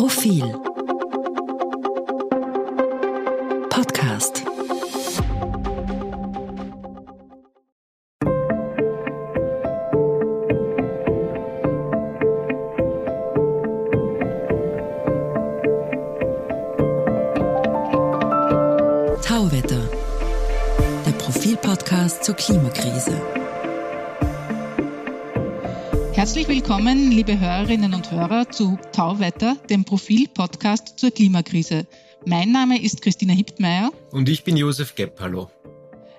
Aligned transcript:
Profil. 0.00 0.48
Podcast 3.68 4.49
willkommen, 26.70 27.10
liebe 27.10 27.40
Hörerinnen 27.40 27.94
und 27.94 28.12
Hörer, 28.12 28.48
zu 28.48 28.78
Tauwetter, 28.92 29.56
dem 29.68 29.84
Profil-Podcast 29.84 31.00
zur 31.00 31.10
Klimakrise. 31.10 31.84
Mein 32.26 32.52
Name 32.52 32.80
ist 32.80 33.02
Christina 33.02 33.32
Hiptmeier. 33.32 33.90
Und 34.12 34.28
ich 34.28 34.44
bin 34.44 34.56
Josef 34.56 34.94
Gepp. 34.94 35.18
Hallo. 35.18 35.50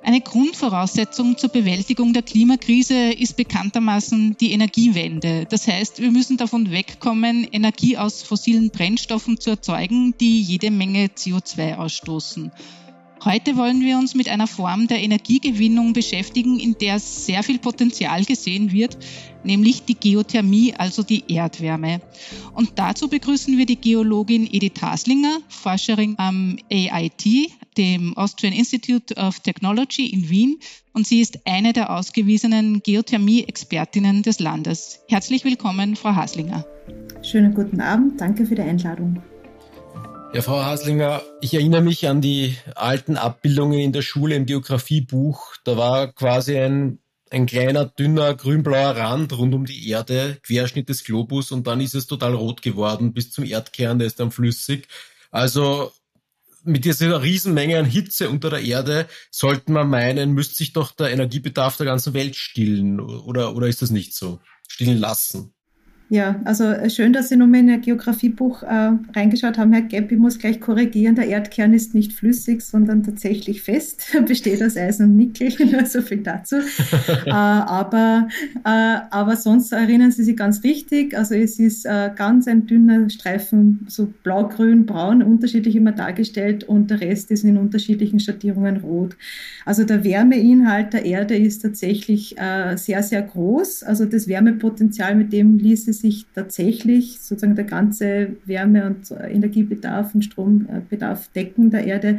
Eine 0.03 0.20
Grundvoraussetzung 0.20 1.38
zur 1.38 1.52
Bewältigung 1.52 2.12
der 2.12 2.23
Klimakrise 2.23 3.13
ist 3.13 3.38
bekanntermaßen 3.38 4.35
die 4.41 4.52
Energiewende. 4.52 5.45
Das 5.49 5.70
heißt, 5.70 6.02
wir 6.02 6.12
müssen 6.12 6.35
davon 6.35 6.70
wegkommen, 6.70 7.48
Energie 7.49 7.98
aus 7.98 8.21
fossilen 8.21 8.71
Brennstoffen 8.71 9.40
zu 9.40 9.52
erzeugen, 9.52 10.15
die 10.20 10.41
jede 10.41 10.70
Menge 10.70 11.05
CO2 11.05 11.77
ausstoßen. 11.77 12.52
Heute 13.23 13.55
wollen 13.55 13.81
wir 13.81 13.99
uns 13.99 14.16
mit 14.16 14.30
einer 14.30 14.48
Form 14.48 14.88
der 14.88 15.03
Energiegewinnung 15.03 15.93
beschäftigen, 15.93 16.59
in 16.59 16.75
der 16.79 16.98
sehr 16.98 17.43
viel 17.43 17.59
Potenzial 17.59 18.25
gesehen 18.25 18.71
wird, 18.71 18.98
nämlich 19.43 19.84
die 19.85 19.93
Geothermie, 19.93 20.73
also 20.75 21.03
die 21.03 21.31
Erdwärme. 21.31 22.02
Und 22.55 22.79
dazu 22.79 23.09
begrüßen 23.09 23.59
wir 23.59 23.67
die 23.67 23.76
Geologin 23.76 24.49
Edith 24.52 24.81
Haslinger, 24.81 25.38
Forscherin 25.49 26.15
am 26.17 26.57
AIT, 26.71 27.51
dem 27.77 28.18
Austrian 28.18 28.54
Institute 28.54 29.13
of 29.13 29.40
Technology 29.41 30.07
in 30.07 30.27
Wien. 30.29 30.57
Und 30.93 31.05
sie 31.05 31.21
ist 31.21 31.46
eine 31.46 31.74
der 31.74 31.96
ausgewiesenen 31.96 32.81
Geothermie-Expertinnen 32.81 34.24
des 34.24 34.40
Landes. 34.40 34.99
Herzlich 35.07 35.46
willkommen, 35.46 35.96
Frau 35.96 36.15
Haslinger. 36.15 36.65
Schönen 37.21 37.53
guten 37.53 37.81
Abend, 37.81 38.20
danke 38.20 38.48
für 38.48 38.55
die 38.55 38.63
Einladung. 38.63 39.21
Ja, 40.34 40.41
Frau 40.41 40.63
Haslinger, 40.63 41.21
ich 41.41 41.54
erinnere 41.54 41.82
mich 41.82 42.07
an 42.07 42.21
die 42.21 42.55
alten 42.76 43.18
Abbildungen 43.18 43.79
in 43.79 43.91
der 43.91 44.01
Schule 44.01 44.35
im 44.35 44.46
Geografiebuch. 44.46 45.57
Da 45.65 45.76
war 45.76 46.13
quasi 46.13 46.57
ein, 46.57 46.99
ein 47.29 47.48
kleiner, 47.48 47.84
dünner, 47.84 48.34
grünblauer 48.34 48.96
Rand 48.96 49.37
rund 49.37 49.54
um 49.54 49.65
die 49.65 49.90
Erde, 49.90 50.40
Querschnitt 50.43 50.87
des 50.87 51.04
Globus 51.04 51.52
und 51.52 51.68
dann 51.68 51.82
ist 51.82 51.96
es 51.96 52.07
total 52.07 52.34
rot 52.34 52.62
geworden 52.62 53.12
bis 53.12 53.32
zum 53.32 53.43
Erdkern, 53.43 53.99
der 53.99 54.07
ist 54.07 54.21
dann 54.21 54.32
flüssig. 54.32 54.87
Also 55.32 55.91
mit 56.63 56.85
dieser 56.85 57.21
Riesenmenge 57.21 57.77
an 57.77 57.85
Hitze 57.85 58.29
unter 58.29 58.49
der 58.49 58.62
Erde 58.62 59.07
sollte 59.32 59.74
man 59.74 59.90
meinen, 59.90 60.32
müsste 60.32 60.55
sich 60.55 60.71
doch 60.71 60.93
der 60.93 61.12
Energiebedarf 61.12 61.76
der 61.76 61.87
ganzen 61.87 62.13
Welt 62.13 62.37
stillen. 62.37 63.02
Oder, 63.02 63.54
oder 63.54 63.68
ist 63.68 63.82
das 63.82 63.91
nicht 63.91 64.16
so? 64.16 64.40
Stillen 64.69 64.97
lassen? 64.97 65.53
Ja, 66.12 66.41
also 66.44 66.66
äh, 66.66 66.90
schön, 66.90 67.13
dass 67.13 67.29
Sie 67.29 67.38
nochmal 67.38 67.62
in 67.62 67.69
Ihr 67.69 67.78
Geografiebuch 67.78 68.63
äh, 68.63 68.91
reingeschaut 69.16 69.57
haben, 69.57 69.72
Herr 69.72 69.81
Gepp. 69.81 70.12
Ich 70.12 70.18
muss 70.18 70.40
gleich 70.40 70.59
korrigieren, 70.59 71.16
der 71.16 71.28
Erdkern 71.28 71.73
ist 71.73 71.95
nicht 71.95 72.12
flüssig, 72.12 72.63
sondern 72.63 73.01
tatsächlich 73.01 73.62
fest, 73.62 74.03
besteht 74.28 74.62
aus 74.62 74.75
Eisen 74.75 75.06
und 75.06 75.16
Nickel, 75.16 75.53
nur 75.72 75.85
so 75.85 76.01
viel 76.01 76.18
dazu. 76.18 76.57
äh, 77.25 77.29
aber, 77.29 78.28
äh, 78.66 78.97
aber 79.09 79.38
sonst 79.38 79.72
erinnern 79.72 80.12
Sie 80.12 80.25
sich 80.25 80.35
ganz 80.35 80.66
richtig, 80.66 81.18
also 81.18 81.34
es 81.34 81.59
ist 81.59 81.85
äh, 81.85 82.09
ganz 82.13 82.46
ein 82.46 82.68
dünner 82.68 83.09
Streifen, 83.09 83.85
so 83.88 84.13
blau, 84.22 84.50
grün, 84.50 84.85
braun, 84.85 85.23
unterschiedlich 85.23 85.78
immer 85.78 85.94
dargestellt 85.94 86.66
und 86.66 86.91
der 86.91 87.00
Rest 87.00 87.31
ist 87.31 87.46
in 87.46 87.56
unterschiedlichen 87.56 88.19
Schattierungen 88.19 88.75
rot. 88.81 89.16
Also 89.63 89.85
der 89.85 90.03
Wärmeinhalt 90.03 90.91
der 90.91 91.06
Erde 91.06 91.38
ist 91.38 91.62
tatsächlich 91.62 92.38
äh, 92.38 92.75
sehr, 92.75 93.02
sehr 93.02 93.22
groß. 93.22 93.84
Also 93.84 94.03
das 94.03 94.28
Wärmepotenzial, 94.28 95.16
mit 95.16 95.31
dem 95.31 95.57
ließe 95.57 96.00
sich 96.01 96.25
tatsächlich 96.35 97.19
sozusagen 97.19 97.56
der 97.56 97.66
ganze 97.66 98.35
Wärme- 98.45 98.85
und 98.88 99.12
Energiebedarf 99.12 100.13
und 100.16 100.23
Strombedarf 100.23 101.29
decken 101.29 101.72
der 101.72 101.85
Erde. 101.85 102.17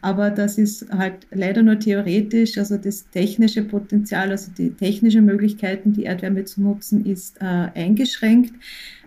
Aber 0.00 0.30
das 0.30 0.58
ist 0.58 0.90
halt 0.90 1.26
leider 1.30 1.62
nur 1.62 1.78
theoretisch. 1.78 2.58
Also 2.58 2.76
das 2.76 3.08
technische 3.10 3.62
Potenzial, 3.62 4.30
also 4.30 4.50
die 4.56 4.70
technischen 4.70 5.24
Möglichkeiten, 5.24 5.92
die 5.92 6.04
Erdwärme 6.04 6.44
zu 6.44 6.62
nutzen, 6.62 7.04
ist 7.04 7.40
äh, 7.40 7.44
eingeschränkt. 7.74 8.54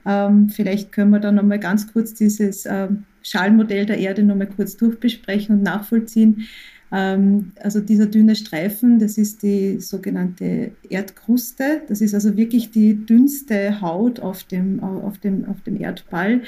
Ähm, 0.06 0.50
vielleicht 0.50 0.92
können 0.92 1.12
wir 1.12 1.20
da 1.20 1.32
nochmal 1.32 1.60
ganz 1.60 1.92
kurz 1.92 2.14
dieses 2.14 2.66
äh, 2.66 2.88
Schallmodell 3.24 3.86
der 3.86 3.98
Erde 3.98 4.24
nochmal 4.24 4.48
kurz 4.48 4.78
durchbesprechen 4.78 5.58
und 5.58 5.64
nachvollziehen. 5.64 6.48
Ähm, 6.96 7.52
also 7.62 7.82
dieser 7.82 8.06
dünne 8.06 8.38
Streifen, 8.38 9.00
das 9.00 9.18
ist 9.18 9.44
die 9.44 9.82
sogenannte 9.82 10.72
Erdkruste. 10.90 11.82
Das 11.90 12.00
ist 12.00 12.14
also 12.14 12.38
wirklich 12.38 12.72
die 12.72 13.06
dünnste 13.06 13.82
Haut 13.82 14.22
auf 14.22 14.46
dem, 14.46 14.82
auf 14.82 15.18
dem, 15.18 15.44
auf 15.46 15.62
dem 15.64 15.80
Erdball. 15.82 16.42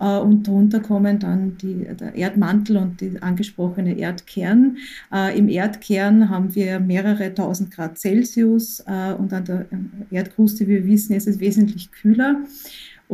Äh, 0.00 0.18
und 0.18 0.48
darunter 0.48 0.80
kommen 0.80 1.20
dann 1.20 1.56
die, 1.58 1.86
der 1.94 2.12
Erdmantel 2.16 2.76
und 2.78 3.00
die 3.00 3.22
angesprochene 3.22 3.96
Erdkern. 3.96 4.78
Äh, 5.12 5.38
Im 5.38 5.48
Erdkern 5.48 6.28
haben 6.28 6.52
wir 6.56 6.80
mehrere 6.80 7.32
tausend 7.32 7.70
Grad 7.70 7.96
Celsius 7.96 8.80
äh, 8.88 9.12
und 9.12 9.32
an 9.32 9.44
der 9.44 9.66
Erdkruste, 10.10 10.66
wie 10.66 10.74
wir 10.74 10.86
wissen, 10.86 11.14
ist 11.14 11.28
es 11.28 11.38
wesentlich 11.38 11.92
kühler. 11.92 12.40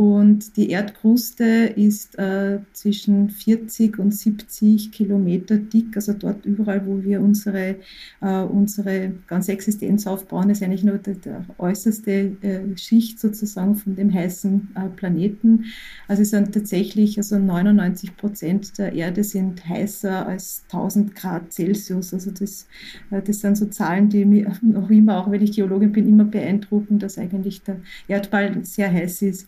Und 0.00 0.56
die 0.56 0.71
Erdkruste 0.71 1.44
ist 1.77 2.19
äh, 2.19 2.61
zwischen 2.72 3.28
40 3.28 3.99
und 3.99 4.15
70 4.15 4.93
Kilometer 4.93 5.59
dick. 5.59 5.94
Also 5.94 6.15
dort 6.15 6.47
überall, 6.47 6.87
wo 6.87 7.03
wir 7.03 7.21
unsere, 7.21 7.77
äh, 8.22 8.41
unsere 8.41 9.12
ganze 9.27 9.53
Existenz 9.53 10.06
aufbauen, 10.06 10.49
ist 10.49 10.62
eigentlich 10.62 10.84
nur 10.84 10.97
die, 10.97 11.16
die 11.21 11.34
äußerste 11.59 12.10
äh, 12.41 12.78
Schicht 12.78 13.21
sozusagen 13.21 13.77
von 13.77 13.94
dem 13.94 14.10
heißen 14.10 14.69
äh, 14.75 14.89
Planeten. 14.89 15.66
Also 16.09 16.22
es 16.22 16.31
sind 16.31 16.55
tatsächlich, 16.55 17.19
also 17.19 17.39
99 17.39 18.16
Prozent 18.16 18.78
der 18.78 18.94
Erde 18.94 19.22
sind 19.22 19.69
heißer 19.69 20.27
als 20.27 20.62
1000 20.72 21.15
Grad 21.15 21.53
Celsius. 21.53 22.15
Also 22.15 22.31
das, 22.31 22.66
äh, 23.10 23.21
das 23.21 23.41
sind 23.41 23.59
so 23.59 23.66
Zahlen, 23.66 24.09
die 24.09 24.25
mich 24.25 24.47
noch 24.62 24.89
immer, 24.89 25.19
auch 25.19 25.31
wenn 25.31 25.43
ich 25.43 25.53
Geologin 25.53 25.93
bin, 25.93 26.09
immer 26.09 26.25
beeindrucken, 26.25 26.99
dass 26.99 27.19
eigentlich 27.19 27.60
der 27.65 27.77
Erdball 28.09 28.65
sehr 28.65 28.91
heiß 28.91 29.21
ist. 29.21 29.47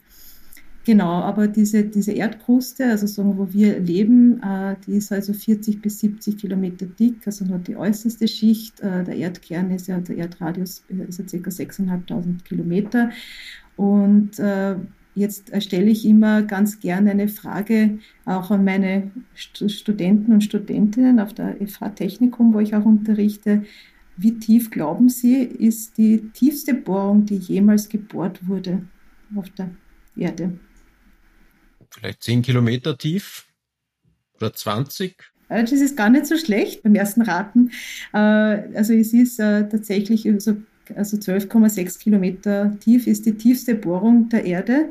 Genau, 0.84 1.20
aber 1.20 1.46
diese, 1.46 1.84
diese 1.84 2.10
Erdkruste, 2.10 2.86
also 2.86 3.06
so, 3.06 3.22
wo 3.38 3.52
wir 3.52 3.78
leben, 3.78 4.42
äh, 4.42 4.74
die 4.84 4.96
ist 4.96 5.12
also 5.12 5.32
40 5.32 5.80
bis 5.80 6.00
70 6.00 6.36
Kilometer 6.36 6.86
dick, 6.86 7.24
also 7.24 7.44
nur 7.44 7.58
die 7.58 7.76
äußerste 7.76 8.26
Schicht. 8.26 8.80
Äh, 8.80 9.04
der 9.04 9.14
Erdkern 9.14 9.70
ist 9.70 9.86
ja, 9.86 10.00
der 10.00 10.18
Erdradius 10.18 10.82
ist 10.88 11.18
ja 11.32 11.38
ca. 11.40 11.50
6.500 11.50 12.42
Kilometer. 12.42 13.10
Und 13.76 14.40
äh, 14.40 14.74
jetzt 15.14 15.52
stelle 15.62 15.88
ich 15.88 16.04
immer 16.04 16.42
ganz 16.42 16.80
gerne 16.80 17.12
eine 17.12 17.28
Frage 17.28 17.98
auch 18.24 18.50
an 18.50 18.64
meine 18.64 19.12
St 19.36 19.70
Studenten 19.70 20.32
und 20.32 20.42
Studentinnen 20.42 21.20
auf 21.20 21.32
der 21.32 21.56
FH 21.64 21.90
Technikum, 21.90 22.54
wo 22.54 22.58
ich 22.58 22.74
auch 22.74 22.84
unterrichte. 22.84 23.62
Wie 24.16 24.38
tief 24.38 24.72
glauben 24.72 25.08
Sie, 25.08 25.42
ist 25.44 25.96
die 25.96 26.28
tiefste 26.32 26.74
Bohrung, 26.74 27.24
die 27.24 27.36
jemals 27.36 27.88
gebohrt 27.88 28.48
wurde 28.48 28.82
auf 29.36 29.48
der 29.50 29.70
Erde? 30.16 30.54
Vielleicht 31.92 32.22
10 32.22 32.42
Kilometer 32.42 32.96
tief 32.96 33.46
oder 34.36 34.52
20. 34.52 35.16
Das 35.48 35.72
ist 35.72 35.96
gar 35.96 36.08
nicht 36.08 36.26
so 36.26 36.36
schlecht 36.36 36.82
beim 36.82 36.94
ersten 36.94 37.22
Raten. 37.22 37.70
Äh, 38.12 38.18
also 38.18 38.94
es 38.94 39.12
ist 39.12 39.38
äh, 39.38 39.68
tatsächlich 39.68 40.28
so 40.38 40.56
also 40.96 41.16
12,6 41.16 41.98
Kilometer 42.00 42.76
tief 42.80 43.06
ist 43.06 43.26
die 43.26 43.34
tiefste 43.34 43.74
Bohrung 43.74 44.28
der 44.28 44.44
Erde. 44.44 44.90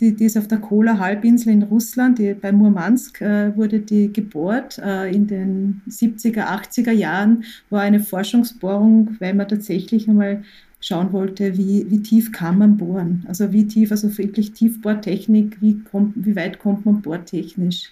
Die, 0.00 0.14
die 0.14 0.24
ist 0.24 0.36
auf 0.36 0.48
der 0.48 0.58
Kola-Halbinsel 0.58 1.52
in 1.52 1.62
Russland. 1.62 2.18
Die, 2.18 2.34
bei 2.34 2.52
Murmansk 2.52 3.20
äh, 3.20 3.56
wurde 3.56 3.80
die 3.80 4.12
gebohrt. 4.12 4.78
Äh, 4.78 5.14
in 5.14 5.26
den 5.26 5.82
70er, 5.88 6.46
80er 6.46 6.92
Jahren 6.92 7.44
war 7.70 7.82
eine 7.82 8.00
Forschungsbohrung, 8.00 9.16
weil 9.20 9.34
man 9.34 9.48
tatsächlich 9.48 10.08
einmal 10.08 10.42
schauen 10.80 11.12
wollte, 11.12 11.56
wie, 11.56 11.90
wie 11.90 12.02
tief 12.02 12.32
kann 12.32 12.58
man 12.58 12.76
bohren. 12.76 13.24
Also 13.28 13.52
wie 13.52 13.66
tief, 13.66 13.90
also 13.90 14.16
wirklich 14.16 14.52
Tiefbohrtechnik, 14.52 15.60
wie, 15.60 15.80
kommt, 15.80 16.14
wie 16.16 16.36
weit 16.36 16.58
kommt 16.58 16.86
man 16.86 17.02
bohrtechnisch. 17.02 17.90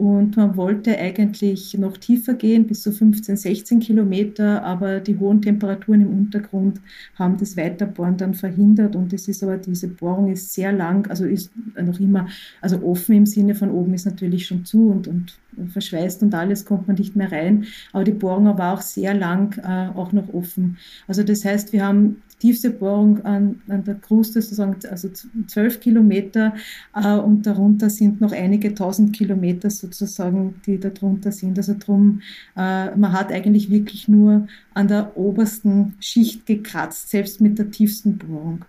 Und 0.00 0.38
man 0.38 0.56
wollte 0.56 0.96
eigentlich 0.98 1.76
noch 1.76 1.98
tiefer 1.98 2.32
gehen, 2.32 2.66
bis 2.66 2.80
zu 2.80 2.90
15, 2.90 3.36
16 3.36 3.80
Kilometer, 3.80 4.64
aber 4.64 4.98
die 4.98 5.18
hohen 5.18 5.42
Temperaturen 5.42 6.00
im 6.00 6.18
Untergrund 6.18 6.80
haben 7.16 7.36
das 7.36 7.54
Weiterbohren 7.58 8.16
dann 8.16 8.32
verhindert. 8.32 8.96
Und 8.96 9.12
es 9.12 9.28
ist 9.28 9.42
aber, 9.42 9.58
diese 9.58 9.88
Bohrung 9.88 10.32
ist 10.32 10.54
sehr 10.54 10.72
lang, 10.72 11.06
also 11.10 11.26
ist 11.26 11.50
noch 11.78 12.00
immer, 12.00 12.28
also 12.62 12.82
offen 12.82 13.14
im 13.14 13.26
Sinne 13.26 13.54
von 13.54 13.70
oben 13.70 13.92
ist 13.92 14.06
natürlich 14.06 14.46
schon 14.46 14.64
zu 14.64 14.88
und, 14.88 15.06
und 15.06 15.34
verschweißt 15.68 16.22
und 16.22 16.34
alles 16.34 16.64
kommt 16.64 16.86
man 16.86 16.96
nicht 16.96 17.14
mehr 17.14 17.30
rein. 17.30 17.66
Aber 17.92 18.04
die 18.04 18.12
Bohrung 18.12 18.46
war 18.56 18.72
auch 18.72 18.80
sehr 18.80 19.12
lang 19.12 19.58
äh, 19.58 19.94
auch 19.94 20.12
noch 20.12 20.32
offen. 20.32 20.78
Also 21.08 21.24
das 21.24 21.44
heißt, 21.44 21.74
wir 21.74 21.84
haben 21.84 22.22
tiefste 22.40 22.70
Bohrung 22.70 23.24
an, 23.24 23.62
an 23.68 23.84
der 23.84 23.94
Kruste 23.94 24.42
sozusagen, 24.42 24.76
also 24.90 25.08
zwölf 25.46 25.78
Kilometer 25.78 26.54
äh, 26.94 27.14
und 27.14 27.46
darunter 27.46 27.90
sind 27.90 28.20
noch 28.20 28.32
einige 28.32 28.74
tausend 28.74 29.14
Kilometer 29.14 29.70
sozusagen, 29.70 30.60
die 30.66 30.80
darunter 30.80 31.30
sind. 31.30 31.58
Also 31.58 31.76
drum, 31.78 32.22
äh, 32.56 32.96
man 32.96 33.12
hat 33.12 33.30
eigentlich 33.30 33.70
wirklich 33.70 34.08
nur 34.08 34.48
an 34.74 34.88
der 34.88 35.16
obersten 35.16 35.94
Schicht 36.00 36.46
gekratzt, 36.46 37.10
selbst 37.10 37.40
mit 37.40 37.58
der 37.58 37.70
tiefsten 37.70 38.18
Bohrung. 38.18 38.64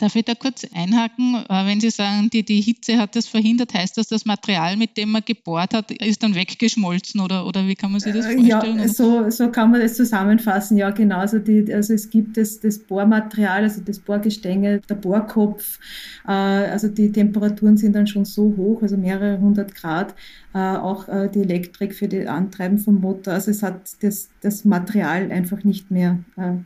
Darf 0.00 0.16
ich 0.16 0.24
da 0.24 0.34
kurz 0.34 0.66
einhaken? 0.74 1.44
Äh, 1.46 1.66
wenn 1.66 1.78
Sie 1.78 1.90
sagen, 1.90 2.30
die, 2.30 2.42
die 2.42 2.62
Hitze 2.62 2.96
hat 2.96 3.14
das 3.16 3.26
verhindert, 3.26 3.74
heißt 3.74 3.98
das, 3.98 4.08
das 4.08 4.24
Material, 4.24 4.78
mit 4.78 4.96
dem 4.96 5.10
man 5.10 5.22
gebohrt 5.22 5.74
hat, 5.74 5.90
ist 5.90 6.22
dann 6.22 6.34
weggeschmolzen 6.34 7.20
oder, 7.20 7.46
oder 7.46 7.66
wie 7.66 7.74
kann 7.74 7.92
man 7.92 8.00
sich 8.00 8.14
das 8.14 8.24
äh, 8.24 8.32
vorstellen? 8.32 8.78
Ja, 8.78 8.88
so, 8.88 9.28
so 9.28 9.50
kann 9.50 9.70
man 9.70 9.82
das 9.82 9.96
zusammenfassen. 9.96 10.78
Ja, 10.78 10.88
genau. 10.88 11.18
Also, 11.18 11.38
die, 11.38 11.70
also 11.72 11.92
es 11.92 12.08
gibt 12.08 12.38
das, 12.38 12.60
das 12.60 12.78
Bohrmaterial, 12.78 13.62
also 13.62 13.82
das 13.82 13.98
Bohrgestänge, 13.98 14.80
der 14.88 14.94
Bohrkopf. 14.94 15.78
Äh, 16.26 16.30
also 16.30 16.88
die 16.88 17.12
Temperaturen 17.12 17.76
sind 17.76 17.94
dann 17.94 18.06
schon 18.06 18.24
so 18.24 18.54
hoch, 18.56 18.80
also 18.80 18.96
mehrere 18.96 19.38
hundert 19.38 19.74
Grad. 19.74 20.14
auch 20.52 21.04
die 21.34 21.40
Elektrik 21.40 21.94
für 21.94 22.08
das 22.08 22.26
Antreiben 22.26 22.78
vom 22.78 23.00
Motor. 23.00 23.34
Also 23.34 23.50
es 23.50 23.62
hat 23.62 23.82
das, 24.00 24.30
das 24.40 24.64
Material 24.64 25.30
einfach 25.30 25.62
nicht 25.62 25.90
mehr 25.90 26.18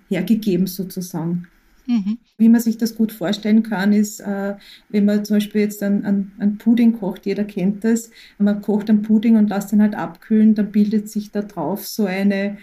hergegeben 0.09 0.67
sozusagen. 0.67 1.49
Mhm. 1.87 2.19
Wie 2.39 2.49
man 2.49 2.61
sich 2.61 2.79
das 2.79 2.95
gut 2.95 3.13
vorstellen 3.13 3.63
kann, 3.63 3.93
ist, 3.93 4.21
äh, 4.21 4.55
wenn 4.89 5.05
man 5.05 5.25
zum 5.25 5.37
Beispiel 5.37 5.63
jetzt 5.63 5.83
einen, 5.83 6.33
einen, 6.39 6.59
Pudding 6.59 6.99
kocht, 6.99 7.27
jeder 7.27 7.45
kennt 7.45 7.85
das, 7.85 8.11
man 8.39 8.63
kocht 8.63 8.89
einen 8.89 9.03
Pudding 9.03 9.37
und 9.37 9.51
lässt 9.51 9.73
den 9.73 9.83
halt 9.83 9.95
abkühlen, 9.95 10.55
dann 10.55 10.73
bildet 10.73 11.09
sich 11.11 11.31
da 11.31 11.43
drauf 11.43 11.87
so 11.87 12.07
eine, 12.07 12.57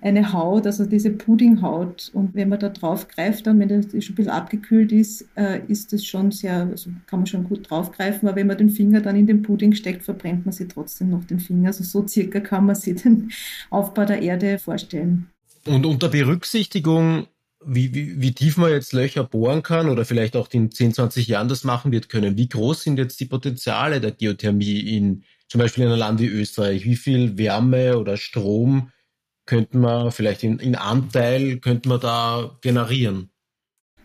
eine 0.00 0.32
Haut, 0.32 0.66
also 0.66 0.84
diese 0.84 1.10
Puddinghaut. 1.10 2.10
Und 2.12 2.34
wenn 2.34 2.48
man 2.48 2.60
da 2.60 2.68
drauf 2.68 3.08
greift, 3.08 3.46
dann, 3.46 3.58
wenn 3.58 3.68
das 3.68 3.86
schon 4.04 4.12
ein 4.12 4.16
bisschen 4.16 4.32
abgekühlt 4.32 4.92
ist, 4.92 5.26
äh, 5.34 5.60
ist 5.66 5.92
das 5.92 6.04
schon 6.04 6.30
sehr, 6.30 6.68
also 6.70 6.90
kann 7.06 7.20
man 7.20 7.26
schon 7.26 7.44
gut 7.44 7.68
draufgreifen. 7.68 8.28
Aber 8.28 8.36
wenn 8.36 8.46
man 8.46 8.58
den 8.58 8.70
Finger 8.70 9.00
dann 9.00 9.16
in 9.16 9.26
den 9.26 9.42
Pudding 9.42 9.72
steckt, 9.72 10.04
verbrennt 10.04 10.46
man 10.46 10.52
sich 10.52 10.68
trotzdem 10.68 11.10
noch 11.10 11.24
den 11.24 11.40
Finger. 11.40 11.68
Also 11.68 11.84
so 11.84 12.06
circa 12.06 12.40
kann 12.40 12.66
man 12.66 12.76
sich 12.76 13.02
den 13.02 13.30
Aufbau 13.70 14.04
der 14.04 14.22
Erde 14.22 14.58
vorstellen. 14.58 15.30
Und 15.66 15.84
unter 15.84 16.08
Berücksichtigung 16.08 17.26
wie, 17.68 17.94
wie, 17.94 18.20
wie 18.20 18.32
tief 18.32 18.56
man 18.56 18.70
jetzt 18.70 18.92
Löcher 18.92 19.24
bohren 19.24 19.62
kann 19.62 19.88
oder 19.88 20.04
vielleicht 20.04 20.36
auch 20.36 20.48
in 20.52 20.70
10, 20.70 20.94
20 20.94 21.28
Jahren 21.28 21.48
das 21.48 21.64
machen 21.64 21.92
wird 21.92 22.08
können. 22.08 22.36
Wie 22.36 22.48
groß 22.48 22.82
sind 22.82 22.98
jetzt 22.98 23.20
die 23.20 23.26
Potenziale 23.26 24.00
der 24.00 24.12
Geothermie 24.12 24.80
in 24.96 25.24
zum 25.48 25.60
Beispiel 25.60 25.84
in 25.84 25.90
einem 25.90 25.98
Land 25.98 26.20
wie 26.20 26.26
Österreich? 26.26 26.84
Wie 26.84 26.96
viel 26.96 27.38
Wärme 27.38 27.98
oder 27.98 28.16
Strom 28.16 28.90
könnte 29.46 29.78
man 29.78 30.12
vielleicht 30.12 30.42
in, 30.44 30.58
in 30.58 30.76
Anteil 30.76 31.58
könnte 31.58 31.88
man 31.88 32.00
da 32.00 32.58
generieren? 32.60 33.30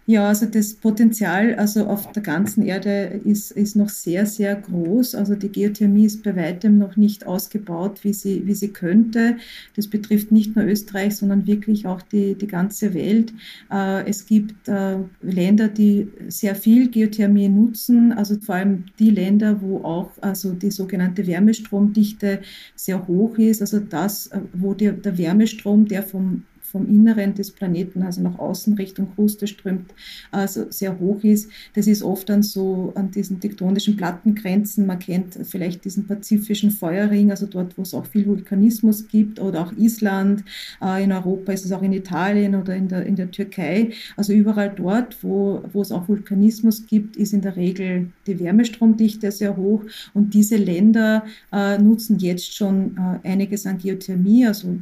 Ja, 0.05 0.27
also 0.27 0.45
das 0.47 0.73
Potenzial 0.73 1.55
also 1.55 1.85
auf 1.85 2.11
der 2.11 2.23
ganzen 2.23 2.61
Erde 2.65 3.21
ist, 3.23 3.51
ist 3.51 3.77
noch 3.77 3.87
sehr, 3.87 4.25
sehr 4.25 4.53
groß. 4.53 5.15
Also 5.15 5.35
die 5.35 5.47
Geothermie 5.47 6.05
ist 6.05 6.23
bei 6.23 6.35
weitem 6.35 6.77
noch 6.77 6.97
nicht 6.97 7.25
ausgebaut, 7.25 8.03
wie 8.03 8.11
sie, 8.11 8.45
wie 8.45 8.53
sie 8.53 8.67
könnte. 8.67 9.37
Das 9.77 9.87
betrifft 9.87 10.29
nicht 10.29 10.57
nur 10.57 10.65
Österreich, 10.65 11.15
sondern 11.15 11.47
wirklich 11.47 11.87
auch 11.87 12.01
die, 12.01 12.35
die 12.35 12.47
ganze 12.47 12.93
Welt. 12.93 13.31
Äh, 13.71 14.05
es 14.09 14.25
gibt 14.25 14.67
äh, 14.67 14.97
Länder, 15.21 15.69
die 15.69 16.09
sehr 16.27 16.55
viel 16.55 16.89
Geothermie 16.89 17.47
nutzen, 17.47 18.11
also 18.11 18.37
vor 18.41 18.55
allem 18.55 18.83
die 18.99 19.09
Länder, 19.09 19.61
wo 19.61 19.85
auch 19.85 20.11
also 20.19 20.51
die 20.51 20.71
sogenannte 20.71 21.25
Wärmestromdichte 21.27 22.41
sehr 22.75 23.07
hoch 23.07 23.37
ist. 23.37 23.61
Also 23.61 23.79
das, 23.79 24.27
äh, 24.27 24.41
wo 24.51 24.73
der, 24.73 24.91
der 24.91 25.17
Wärmestrom, 25.17 25.87
der 25.87 26.03
vom 26.03 26.43
vom 26.73 26.89
Inneren 26.89 27.35
des 27.35 27.51
Planeten, 27.51 28.01
also 28.01 28.21
nach 28.21 28.39
außen 28.39 28.73
Richtung 28.73 29.13
Kruste 29.13 29.45
strömt, 29.47 29.93
also 30.31 30.65
sehr 30.71 30.99
hoch 30.99 31.23
ist. 31.23 31.49
Das 31.75 31.85
ist 31.85 32.03
oft 32.03 32.27
dann 32.27 32.41
so 32.41 32.91
an 32.95 33.11
diesen 33.11 33.39
tektonischen 33.39 33.95
Plattengrenzen. 33.95 34.87
Man 34.87 34.99
kennt 34.99 35.37
vielleicht 35.43 35.85
diesen 35.85 36.07
pazifischen 36.07 36.71
Feuerring, 36.71 37.29
also 37.29 37.45
dort, 37.45 37.77
wo 37.77 37.83
es 37.83 37.93
auch 37.93 38.07
viel 38.07 38.25
Vulkanismus 38.25 39.07
gibt, 39.07 39.39
oder 39.39 39.61
auch 39.61 39.71
Island. 39.77 40.43
Äh, 40.81 41.03
in 41.03 41.11
Europa 41.11 41.53
ist 41.53 41.63
es 41.63 41.71
auch 41.71 41.83
in 41.83 41.93
Italien 41.93 42.55
oder 42.55 42.75
in 42.75 42.87
der, 42.87 43.05
in 43.05 43.15
der 43.15 43.29
Türkei. 43.29 43.91
Also 44.17 44.33
überall 44.33 44.73
dort, 44.75 45.23
wo, 45.23 45.63
wo 45.71 45.81
es 45.81 45.91
auch 45.91 46.07
Vulkanismus 46.07 46.87
gibt, 46.87 47.15
ist 47.17 47.33
in 47.33 47.41
der 47.41 47.55
Regel 47.55 48.07
die 48.25 48.39
Wärmestromdichte 48.39 49.31
sehr 49.31 49.55
hoch. 49.55 49.83
Und 50.15 50.33
diese 50.33 50.57
Länder 50.57 51.23
äh, 51.51 51.77
nutzen 51.77 52.17
jetzt 52.17 52.55
schon 52.55 52.97
äh, 52.97 53.27
einiges 53.27 53.67
an 53.67 53.77
Geothermie, 53.77 54.47
also 54.47 54.75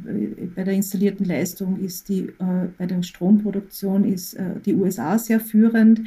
bei 0.54 0.64
der 0.64 0.74
installierten 0.74 1.26
Leistung 1.26 1.81
ist 1.82 2.08
die, 2.08 2.22
äh, 2.22 2.68
bei 2.78 2.86
der 2.86 3.02
Stromproduktion 3.02 4.04
ist 4.04 4.34
äh, 4.34 4.60
die 4.64 4.74
USA 4.74 5.18
sehr 5.18 5.40
führend, 5.40 6.00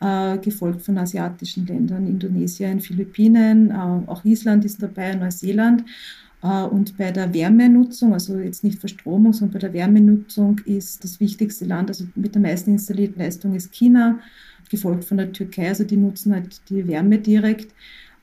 äh, 0.00 0.38
gefolgt 0.38 0.82
von 0.82 0.98
asiatischen 0.98 1.66
Ländern, 1.66 2.06
Indonesien, 2.06 2.80
Philippinen, 2.80 3.70
äh, 3.70 3.74
auch 3.74 4.24
Island 4.24 4.64
ist 4.64 4.82
dabei, 4.82 5.14
Neuseeland. 5.14 5.84
Äh, 6.42 6.64
und 6.64 6.96
bei 6.96 7.10
der 7.10 7.32
Wärmenutzung, 7.34 8.12
also 8.12 8.38
jetzt 8.38 8.64
nicht 8.64 8.80
Verstromung, 8.80 9.32
sondern 9.32 9.54
bei 9.54 9.58
der 9.60 9.72
Wärmenutzung 9.72 10.60
ist 10.64 11.04
das 11.04 11.20
wichtigste 11.20 11.64
Land, 11.64 11.90
also 11.90 12.04
mit 12.14 12.34
der 12.34 12.42
meisten 12.42 12.72
installierten 12.72 13.22
Leistung 13.22 13.54
ist 13.54 13.72
China, 13.72 14.20
gefolgt 14.70 15.04
von 15.04 15.18
der 15.18 15.32
Türkei, 15.32 15.68
also 15.68 15.84
die 15.84 15.96
nutzen 15.96 16.32
halt 16.32 16.60
die 16.68 16.86
Wärme 16.86 17.18
direkt. 17.18 17.74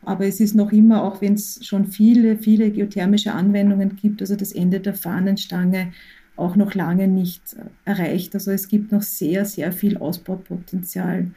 Aber 0.04 0.26
es 0.26 0.40
ist 0.40 0.56
noch 0.56 0.72
immer, 0.72 1.04
auch 1.04 1.22
wenn 1.22 1.34
es 1.34 1.66
schon 1.66 1.88
viele, 1.88 2.38
viele 2.38 2.72
geothermische 2.72 3.34
Anwendungen 3.34 3.96
gibt, 3.96 4.22
also 4.22 4.36
das 4.36 4.54
Ende 4.54 4.80
der 4.80 4.94
Fahnenstange 4.94 5.92
auch 6.38 6.56
noch 6.56 6.74
lange 6.74 7.08
nicht 7.08 7.42
erreicht. 7.86 8.34
Also 8.36 8.52
es 8.52 8.68
gibt 8.68 8.92
noch 8.92 9.02
sehr, 9.02 9.46
sehr 9.46 9.72
viel 9.72 9.98
Ausbaupotenzial. 9.98 11.32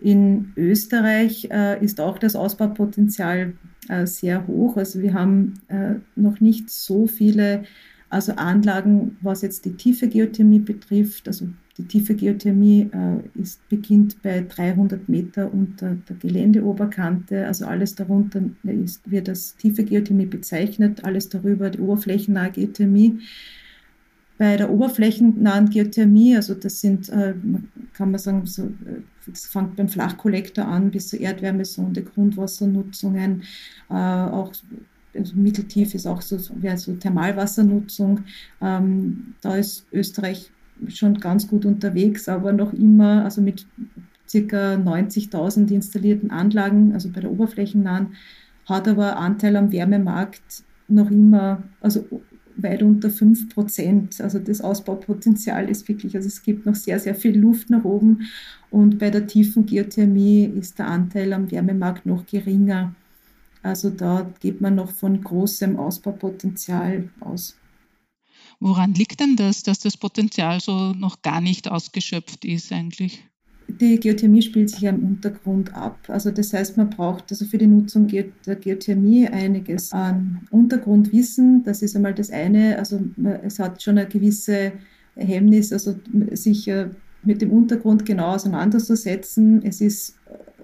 In 0.00 0.52
Österreich 0.56 1.48
äh, 1.50 1.82
ist 1.84 2.00
auch 2.00 2.18
das 2.18 2.36
Ausbaupotenzial 2.36 3.54
äh, 3.88 4.06
sehr 4.06 4.46
hoch. 4.46 4.76
Also 4.76 5.02
wir 5.02 5.14
haben 5.14 5.60
äh, 5.68 5.94
noch 6.16 6.40
nicht 6.40 6.70
so 6.70 7.06
viele 7.06 7.64
also 8.08 8.32
Anlagen, 8.32 9.16
was 9.20 9.42
jetzt 9.42 9.64
die 9.64 9.74
tiefe 9.74 10.08
Geothermie 10.08 10.58
betrifft. 10.58 11.28
Also 11.28 11.48
die 11.78 11.84
tiefe 11.84 12.14
Geothermie 12.14 12.90
äh, 12.92 13.40
ist, 13.40 13.66
beginnt 13.68 14.20
bei 14.22 14.44
300 14.46 15.08
Meter 15.08 15.52
unter 15.52 15.96
der 16.08 16.16
Geländeoberkante. 16.16 17.46
Also 17.46 17.66
alles 17.66 17.94
darunter 17.94 18.42
ist, 18.64 19.08
wird 19.10 19.28
als 19.28 19.56
tiefe 19.56 19.84
Geothermie 19.84 20.26
bezeichnet, 20.26 21.04
alles 21.04 21.28
darüber 21.28 21.70
die 21.70 21.78
oberflächennahe 21.78 22.50
Geothermie. 22.50 23.20
Bei 24.40 24.56
der 24.56 24.70
oberflächennahen 24.70 25.68
Geothermie, 25.68 26.34
also 26.34 26.54
das 26.54 26.80
sind, 26.80 27.10
äh, 27.10 27.34
kann 27.92 28.10
man 28.10 28.18
sagen, 28.18 28.46
so, 28.46 28.62
äh, 28.62 29.02
das 29.26 29.44
fängt 29.44 29.76
beim 29.76 29.86
Flachkollektor 29.86 30.64
an 30.64 30.90
bis 30.90 31.08
zur 31.08 31.20
Erdwärmesonde, 31.20 32.02
Grundwassernutzungen, 32.02 33.42
äh, 33.90 33.92
auch 33.92 34.50
also 35.14 35.36
mitteltief 35.36 35.94
ist 35.94 36.06
auch 36.06 36.22
so, 36.22 36.38
so 36.38 36.54
Thermalwassernutzung. 36.94 38.20
Ähm, 38.62 39.34
da 39.42 39.56
ist 39.56 39.84
Österreich 39.92 40.50
schon 40.88 41.20
ganz 41.20 41.46
gut 41.46 41.66
unterwegs, 41.66 42.26
aber 42.26 42.54
noch 42.54 42.72
immer, 42.72 43.24
also 43.24 43.42
mit 43.42 43.66
circa 44.26 44.76
90.000 44.76 45.70
installierten 45.70 46.30
Anlagen, 46.30 46.94
also 46.94 47.10
bei 47.10 47.20
der 47.20 47.30
oberflächennahen, 47.30 48.14
hat 48.64 48.88
aber 48.88 49.18
Anteil 49.18 49.56
am 49.56 49.70
Wärmemarkt 49.70 50.62
noch 50.88 51.10
immer, 51.10 51.62
also 51.82 52.06
weit 52.62 52.82
unter 52.82 53.10
5 53.10 53.54
Prozent. 53.54 54.20
Also 54.20 54.38
das 54.38 54.60
Ausbaupotenzial 54.60 55.68
ist 55.68 55.88
wirklich, 55.88 56.14
also 56.16 56.28
es 56.28 56.42
gibt 56.42 56.66
noch 56.66 56.74
sehr, 56.74 56.98
sehr 57.00 57.14
viel 57.14 57.38
Luft 57.38 57.70
nach 57.70 57.84
oben. 57.84 58.28
Und 58.70 58.98
bei 58.98 59.10
der 59.10 59.26
tiefen 59.26 59.66
Geothermie 59.66 60.44
ist 60.44 60.78
der 60.78 60.88
Anteil 60.88 61.32
am 61.32 61.50
Wärmemarkt 61.50 62.06
noch 62.06 62.26
geringer. 62.26 62.94
Also 63.62 63.90
da 63.90 64.30
geht 64.40 64.60
man 64.60 64.74
noch 64.74 64.90
von 64.90 65.22
großem 65.22 65.76
Ausbaupotenzial 65.76 67.10
aus. 67.20 67.56
Woran 68.58 68.94
liegt 68.94 69.20
denn 69.20 69.36
das, 69.36 69.62
dass 69.62 69.78
das 69.78 69.96
Potenzial 69.96 70.60
so 70.60 70.92
noch 70.92 71.22
gar 71.22 71.40
nicht 71.40 71.70
ausgeschöpft 71.70 72.44
ist 72.44 72.72
eigentlich? 72.72 73.24
Die 73.70 74.00
Geothermie 74.00 74.42
spielt 74.42 74.70
sich 74.70 74.80
ja 74.80 74.90
im 74.90 75.04
Untergrund 75.04 75.74
ab. 75.74 75.98
Also 76.08 76.30
das 76.30 76.52
heißt, 76.52 76.76
man 76.76 76.90
braucht 76.90 77.30
also 77.30 77.44
für 77.44 77.58
die 77.58 77.66
Nutzung 77.66 78.06
der 78.06 78.56
Geothermie 78.56 79.28
einiges 79.28 79.92
an 79.92 80.40
Untergrundwissen. 80.50 81.62
Das 81.64 81.82
ist 81.82 81.96
einmal 81.96 82.14
das 82.14 82.30
eine. 82.30 82.78
Also 82.78 83.00
es 83.42 83.58
hat 83.58 83.82
schon 83.82 83.98
eine 83.98 84.08
gewisse 84.08 84.72
Hemmnis, 85.16 85.72
also 85.72 85.94
sich 86.32 86.70
mit 87.22 87.42
dem 87.42 87.50
Untergrund 87.50 88.06
genau 88.06 88.34
auseinanderzusetzen. 88.34 89.62
Es 89.64 89.80
ist 89.80 90.16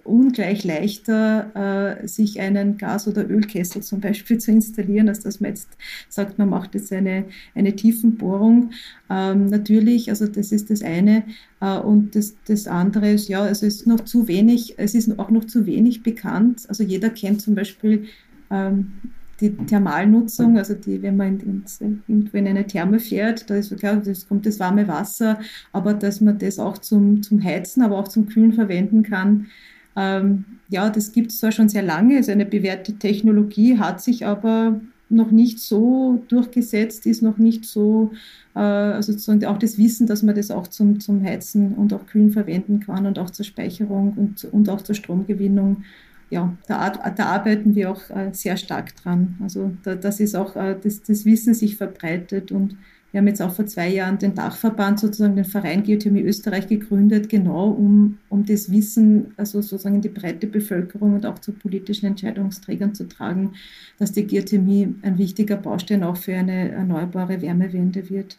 ungleich 0.08 0.64
leichter, 0.64 2.00
äh, 2.02 2.06
sich 2.06 2.40
einen 2.40 2.78
Gas- 2.78 3.08
oder 3.08 3.28
Ölkessel 3.28 3.82
zum 3.82 4.00
Beispiel 4.00 4.38
zu 4.38 4.50
installieren, 4.50 5.08
als 5.08 5.20
dass 5.20 5.40
man 5.40 5.50
jetzt 5.50 5.68
sagt, 6.08 6.38
man 6.38 6.48
macht 6.48 6.74
jetzt 6.74 6.92
eine, 6.92 7.24
eine 7.54 7.74
Tiefenbohrung. 7.74 8.70
Ähm, 9.10 9.46
natürlich, 9.46 10.10
also 10.10 10.26
das 10.26 10.52
ist 10.52 10.70
das 10.70 10.82
eine. 10.82 11.24
Äh, 11.60 11.78
und 11.78 12.14
das, 12.14 12.34
das 12.46 12.66
andere 12.66 13.12
ist, 13.12 13.28
ja, 13.28 13.42
also 13.42 13.66
es 13.66 13.76
ist 13.76 13.86
noch 13.86 14.00
zu 14.00 14.28
wenig, 14.28 14.74
es 14.78 14.94
ist 14.94 15.18
auch 15.18 15.30
noch 15.30 15.44
zu 15.44 15.66
wenig 15.66 16.02
bekannt. 16.02 16.64
Also 16.68 16.82
jeder 16.82 17.10
kennt 17.10 17.42
zum 17.42 17.54
Beispiel 17.54 18.06
ähm, 18.50 18.92
die 19.40 19.54
Thermalnutzung, 19.54 20.56
also 20.56 20.74
die, 20.74 21.02
wenn 21.02 21.16
man 21.16 21.40
ins, 21.40 21.80
irgendwo 21.80 22.36
in 22.36 22.46
eine 22.46 22.66
Therme 22.66 22.98
fährt, 22.98 23.48
da 23.50 23.56
ist 23.56 23.76
klar, 23.76 23.96
das 23.96 24.26
kommt 24.26 24.46
das 24.46 24.58
warme 24.60 24.88
Wasser, 24.88 25.40
aber 25.72 25.94
dass 25.94 26.20
man 26.20 26.38
das 26.38 26.58
auch 26.58 26.78
zum, 26.78 27.22
zum 27.22 27.42
Heizen, 27.42 27.82
aber 27.82 27.98
auch 27.98 28.08
zum 28.08 28.26
Kühlen 28.26 28.52
verwenden 28.52 29.02
kann. 29.02 29.48
Ähm, 29.96 30.44
ja, 30.68 30.90
das 30.90 31.12
gibt 31.12 31.30
es 31.30 31.38
zwar 31.38 31.52
schon 31.52 31.68
sehr 31.68 31.82
lange, 31.82 32.18
ist 32.18 32.28
eine 32.28 32.46
bewährte 32.46 32.94
Technologie, 32.98 33.78
hat 33.78 34.02
sich 34.02 34.26
aber 34.26 34.80
noch 35.08 35.30
nicht 35.30 35.60
so 35.60 36.24
durchgesetzt, 36.28 37.06
ist 37.06 37.22
noch 37.22 37.38
nicht 37.38 37.64
so, 37.64 38.10
äh, 38.54 38.58
also 38.58 39.12
sozusagen 39.12 39.44
auch 39.44 39.58
das 39.58 39.78
Wissen, 39.78 40.06
dass 40.06 40.22
man 40.22 40.34
das 40.34 40.50
auch 40.50 40.66
zum, 40.66 41.00
zum 41.00 41.22
Heizen 41.22 41.74
und 41.74 41.92
auch 41.92 42.06
Kühlen 42.06 42.30
verwenden 42.30 42.80
kann 42.80 43.06
und 43.06 43.18
auch 43.18 43.30
zur 43.30 43.44
Speicherung 43.44 44.14
und, 44.16 44.44
und 44.52 44.68
auch 44.68 44.82
zur 44.82 44.94
Stromgewinnung. 44.94 45.84
Ja, 46.28 46.56
da, 46.66 46.90
da 46.90 47.26
arbeiten 47.26 47.76
wir 47.76 47.90
auch 47.90 48.10
äh, 48.10 48.30
sehr 48.32 48.56
stark 48.56 48.96
dran. 48.96 49.36
Also 49.40 49.72
da, 49.84 49.94
das 49.94 50.18
ist 50.18 50.34
auch, 50.34 50.56
äh, 50.56 50.76
das, 50.82 51.02
das 51.02 51.24
Wissen 51.24 51.54
sich 51.54 51.76
verbreitet 51.76 52.50
und 52.50 52.76
wir 53.16 53.20
haben 53.20 53.28
jetzt 53.28 53.40
auch 53.40 53.54
vor 53.54 53.64
zwei 53.64 53.88
Jahren 53.88 54.18
den 54.18 54.34
Dachverband, 54.34 55.00
sozusagen 55.00 55.36
den 55.36 55.46
Verein 55.46 55.82
Geothermie 55.82 56.20
Österreich 56.20 56.66
gegründet, 56.66 57.30
genau 57.30 57.70
um, 57.70 58.18
um 58.28 58.44
das 58.44 58.70
Wissen, 58.70 59.32
also 59.38 59.62
sozusagen 59.62 59.94
in 59.94 60.02
die 60.02 60.10
breite 60.10 60.46
Bevölkerung 60.46 61.14
und 61.14 61.24
auch 61.24 61.38
zu 61.38 61.52
politischen 61.52 62.04
Entscheidungsträgern 62.04 62.94
zu 62.94 63.08
tragen, 63.08 63.54
dass 63.98 64.12
die 64.12 64.26
Geothermie 64.26 64.96
ein 65.00 65.16
wichtiger 65.16 65.56
Baustein 65.56 66.02
auch 66.02 66.18
für 66.18 66.34
eine 66.34 66.72
erneuerbare 66.72 67.40
Wärmewende 67.40 68.10
wird. 68.10 68.36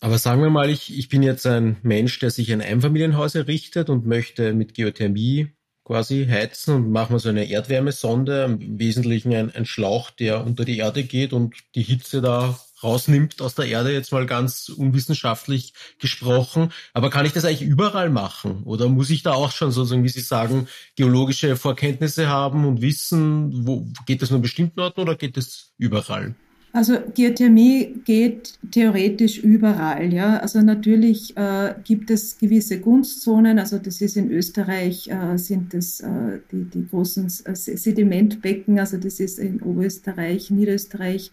Aber 0.00 0.18
sagen 0.18 0.42
wir 0.42 0.50
mal, 0.50 0.68
ich, 0.68 0.98
ich 0.98 1.08
bin 1.08 1.22
jetzt 1.22 1.46
ein 1.46 1.76
Mensch, 1.84 2.18
der 2.18 2.30
sich 2.30 2.52
ein 2.52 2.60
Einfamilienhaus 2.60 3.36
errichtet 3.36 3.88
und 3.88 4.04
möchte 4.04 4.52
mit 4.52 4.74
Geothermie 4.74 5.52
quasi 5.92 6.26
heizen 6.26 6.74
und 6.74 6.90
machen 6.90 7.14
wir 7.14 7.18
so 7.18 7.28
eine 7.28 7.44
Erdwärmesonde, 7.44 8.44
im 8.44 8.78
Wesentlichen 8.78 9.34
ein, 9.34 9.54
ein 9.54 9.66
Schlauch, 9.66 10.08
der 10.10 10.42
unter 10.42 10.64
die 10.64 10.78
Erde 10.78 11.04
geht 11.04 11.34
und 11.34 11.54
die 11.74 11.82
Hitze 11.82 12.22
da 12.22 12.58
rausnimmt 12.82 13.42
aus 13.42 13.54
der 13.54 13.66
Erde, 13.66 13.92
jetzt 13.92 14.10
mal 14.10 14.24
ganz 14.24 14.70
unwissenschaftlich 14.70 15.74
gesprochen. 15.98 16.72
Aber 16.94 17.10
kann 17.10 17.26
ich 17.26 17.34
das 17.34 17.44
eigentlich 17.44 17.68
überall 17.68 18.08
machen? 18.08 18.62
Oder 18.62 18.88
muss 18.88 19.10
ich 19.10 19.22
da 19.22 19.32
auch 19.34 19.50
schon 19.50 19.70
sozusagen, 19.70 20.02
wie 20.02 20.08
Sie 20.08 20.20
sagen, 20.20 20.66
geologische 20.96 21.56
Vorkenntnisse 21.56 22.26
haben 22.26 22.64
und 22.64 22.80
wissen, 22.80 23.66
wo 23.66 23.86
geht 24.06 24.22
das 24.22 24.30
nur 24.30 24.38
an 24.38 24.42
bestimmten 24.42 24.80
Orten 24.80 25.00
oder 25.00 25.14
geht 25.14 25.36
das 25.36 25.72
überall? 25.76 26.34
Also 26.74 26.96
Geothermie 27.14 28.00
geht 28.06 28.54
theoretisch 28.70 29.38
überall. 29.38 30.12
Ja? 30.12 30.38
Also 30.38 30.62
natürlich 30.62 31.36
äh, 31.36 31.74
gibt 31.84 32.10
es 32.10 32.38
gewisse 32.38 32.80
Gunstzonen. 32.80 33.58
Also 33.58 33.78
das 33.78 34.00
ist 34.00 34.16
in 34.16 34.30
Österreich 34.30 35.08
äh, 35.08 35.36
sind 35.36 35.74
das 35.74 36.00
äh, 36.00 36.38
die, 36.50 36.64
die 36.64 36.86
großen 36.88 37.26
äh, 37.44 37.54
Sedimentbecken. 37.54 38.78
Also 38.78 38.96
das 38.96 39.20
ist 39.20 39.38
in 39.38 39.60
Oberösterreich, 39.60 40.50
Niederösterreich 40.50 41.30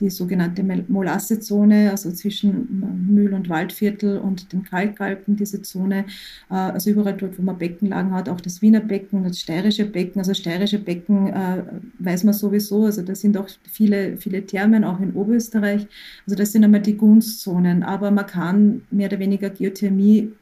die 0.00 0.10
sogenannte 0.10 0.64
Molassezone, 0.88 1.90
also 1.90 2.10
zwischen 2.10 3.06
Mühl- 3.08 3.32
und 3.32 3.48
Waldviertel 3.48 4.18
und 4.18 4.52
den 4.52 4.64
Kalkalpen, 4.64 5.36
diese 5.36 5.62
Zone. 5.62 6.06
Äh, 6.50 6.54
also 6.54 6.90
überall 6.90 7.16
dort, 7.16 7.38
wo 7.38 7.42
man 7.42 7.56
Beckenlagen 7.56 8.12
hat, 8.12 8.28
auch 8.28 8.40
das 8.40 8.60
Wiener 8.60 8.80
Becken, 8.80 9.24
das 9.24 9.40
steirische 9.40 9.86
Becken. 9.86 10.20
Also 10.20 10.34
steirische 10.34 10.78
Becken 10.78 11.28
äh, 11.28 11.62
weiß 12.00 12.24
man 12.24 12.34
sowieso. 12.34 12.84
Also 12.84 13.02
da 13.02 13.14
sind 13.14 13.38
auch 13.38 13.48
viele 13.70 14.18
viele 14.18 14.44
Thermen 14.44 14.73
Thermen, 14.74 14.84
auch 14.84 15.00
in 15.00 15.14
Oberösterreich. 15.14 15.86
Also 16.26 16.36
das 16.36 16.52
sind 16.52 16.64
einmal 16.64 16.80
die 16.80 16.96
Gunstzonen, 16.96 17.82
aber 17.82 18.10
man 18.10 18.26
kann 18.26 18.82
mehr 18.90 19.08
oder 19.08 19.18
weniger 19.18 19.50
Geothermie 19.50 20.32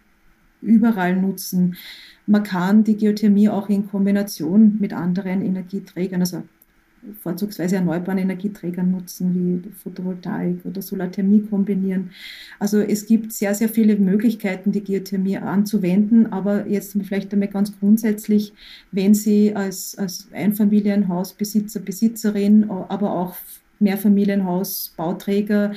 überall 0.60 1.16
nutzen. 1.16 1.76
Man 2.26 2.42
kann 2.42 2.84
die 2.84 2.96
Geothermie 2.96 3.48
auch 3.48 3.68
in 3.68 3.88
Kombination 3.88 4.76
mit 4.80 4.92
anderen 4.92 5.42
Energieträgern, 5.42 6.20
also 6.20 6.42
vorzugsweise 7.20 7.76
erneuerbaren 7.76 8.18
Energieträgern 8.18 8.90
nutzen, 8.90 9.34
wie 9.34 9.70
Photovoltaik 9.82 10.64
oder 10.64 10.82
Solarthermie 10.82 11.40
kombinieren. 11.40 12.10
Also 12.58 12.78
es 12.78 13.06
gibt 13.06 13.32
sehr, 13.32 13.54
sehr 13.54 13.68
viele 13.68 13.96
Möglichkeiten, 13.96 14.70
die 14.72 14.84
Geothermie 14.84 15.38
anzuwenden, 15.38 16.32
aber 16.32 16.68
jetzt 16.68 16.96
vielleicht 17.02 17.32
einmal 17.32 17.48
ganz 17.48 17.76
grundsätzlich, 17.78 18.52
wenn 18.92 19.14
Sie 19.14 19.54
als, 19.54 19.96
als 19.98 20.28
Einfamilienhausbesitzer, 20.32 21.80
Besitzerin, 21.80 22.70
aber 22.70 23.12
auch 23.12 23.34
Mehrfamilienhaus, 23.82 24.94
Bauträger 24.96 25.72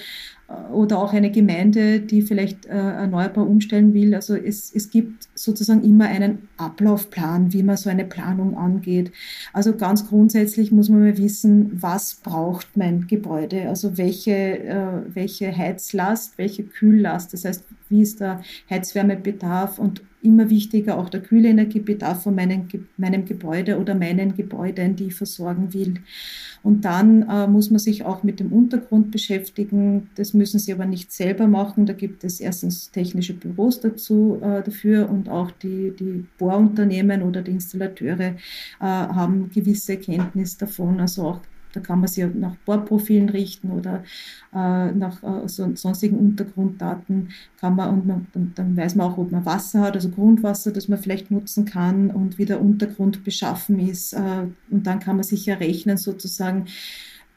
äh, 0.48 0.72
oder 0.72 1.00
auch 1.00 1.14
eine 1.14 1.32
Gemeinde, 1.32 2.00
die 2.00 2.22
vielleicht 2.22 2.66
äh, 2.66 2.70
erneuerbar 2.70 3.48
umstellen 3.48 3.94
will. 3.94 4.16
Also 4.16 4.36
es, 4.36 4.74
es 4.74 4.90
gibt 4.90 5.28
sozusagen 5.36 5.84
immer 5.84 6.06
einen 6.06 6.48
Ablaufplan, 6.58 7.52
wie 7.54 7.64
man 7.64 7.78
so 7.78 7.90
eine 7.90 8.06
Planung 8.06 8.58
angeht. 8.58 9.12
Also 9.54 9.76
ganz 9.76 10.08
grundsätzlich 10.08 10.72
muss 10.72 10.90
man 10.90 11.02
mal 11.02 11.18
wissen, 11.18 11.72
was 11.82 12.16
braucht 12.16 12.78
mein 12.78 13.08
Gebäude? 13.08 13.68
Also 13.68 13.98
welche, 13.98 14.32
äh, 14.32 15.02
welche 15.14 15.56
Heizlast, 15.56 16.38
welche 16.38 16.64
Kühllast, 16.64 17.34
das 17.34 17.46
heißt, 17.46 17.64
wie 17.90 18.02
ist 18.02 18.20
der 18.20 18.42
Heizwärmebedarf 18.70 19.80
und 19.80 20.02
immer 20.26 20.50
wichtiger 20.50 20.98
auch 20.98 21.10
der 21.10 21.22
Kühlenergiebedarf 21.22 22.24
von 22.24 22.36
meinem, 22.36 22.68
meinem 22.98 23.26
Gebäude 23.26 23.80
oder 23.80 23.96
meinen 23.96 24.36
Gebäuden, 24.36 24.96
die 24.96 25.06
ich 25.06 25.16
versorgen 25.16 25.74
will. 25.74 25.96
Und 26.64 26.84
dann 26.84 27.30
äh, 27.30 27.46
muss 27.48 27.70
man 27.70 27.78
sich 27.78 28.04
auch 28.06 28.24
mit 28.24 28.40
dem 28.40 28.52
Untergrund 28.52 29.12
beschäftigen. 29.12 30.10
Das 30.16 30.34
müssen 30.34 30.60
Sie 30.60 30.74
aber 30.74 30.88
nicht 30.88 31.12
selber 31.12 31.48
machen. 31.48 31.86
Da 31.86 31.94
gibt 31.94 32.24
es 32.24 32.40
erstens 32.40 32.90
technische 32.90 33.36
Büros 33.36 33.82
dazu 33.82 34.40
äh, 34.42 34.64
dafür 34.64 35.10
und 35.10 35.30
auch 35.30 35.52
die, 35.52 35.94
die 35.98 36.26
Bohrunternehmen 36.40 37.22
oder 37.22 37.44
die 37.44 37.52
Installateure 37.52 38.20
äh, 38.20 38.36
haben 38.80 39.52
gewisse 39.54 39.98
Kenntnis 39.98 40.58
davon. 40.58 41.00
Also 41.00 41.24
auch 41.24 41.42
da 41.76 41.82
kann 41.82 42.00
man 42.00 42.08
sich 42.08 42.26
nach 42.34 42.56
Bohrprofilen 42.66 43.30
richten 43.30 43.72
oder 43.72 44.04
äh, 44.54 44.92
nach 44.92 45.22
äh, 45.24 45.48
so, 45.48 45.76
sonstigen 45.76 46.18
Untergrunddaten 46.18 47.30
kann 47.60 47.76
man 47.76 47.90
und 47.90 48.08
man, 48.08 48.28
dann, 48.34 48.52
dann, 48.56 48.78
weiß 48.78 48.96
man 48.96 49.12
auch, 49.12 49.18
ob 49.18 49.32
man 49.32 49.46
Wasser 49.46 49.82
hat, 49.82 49.96
also 49.96 50.10
Grundwasser, 50.10 50.72
das 50.72 50.88
man 50.88 51.00
vielleicht 51.00 51.32
nutzen 51.32 51.66
kann 51.66 52.10
und 52.12 52.38
wie 52.38 52.46
der 52.46 52.62
Untergrund 52.62 53.24
beschaffen 53.24 53.80
ist. 53.80 54.14
Äh, 54.14 54.48
und 54.70 54.88
dann 54.88 55.00
kann 55.00 55.18
man 55.18 55.24
sich 55.24 55.48
errechnen 55.48 55.98
sozusagen, 55.98 56.66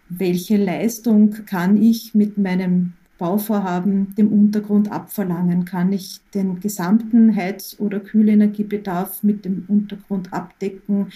welche 0.08 0.56
Leistung 0.56 1.30
kann 1.44 1.76
ich 1.76 2.14
mit 2.14 2.38
meinem 2.38 2.94
Bauvorhaben 3.18 4.14
dem 4.14 4.32
Untergrund 4.32 4.90
abverlangen? 4.90 5.64
Kann 5.64 5.92
ich 5.92 6.20
den 6.32 6.60
gesamten 6.60 7.34
Heiz- 7.34 7.76
oder 7.78 8.00
Kühlenergiebedarf 8.00 9.22
mit 9.24 9.44
dem 9.44 9.64
Untergrund 9.66 10.32
abdecken? 10.32 11.08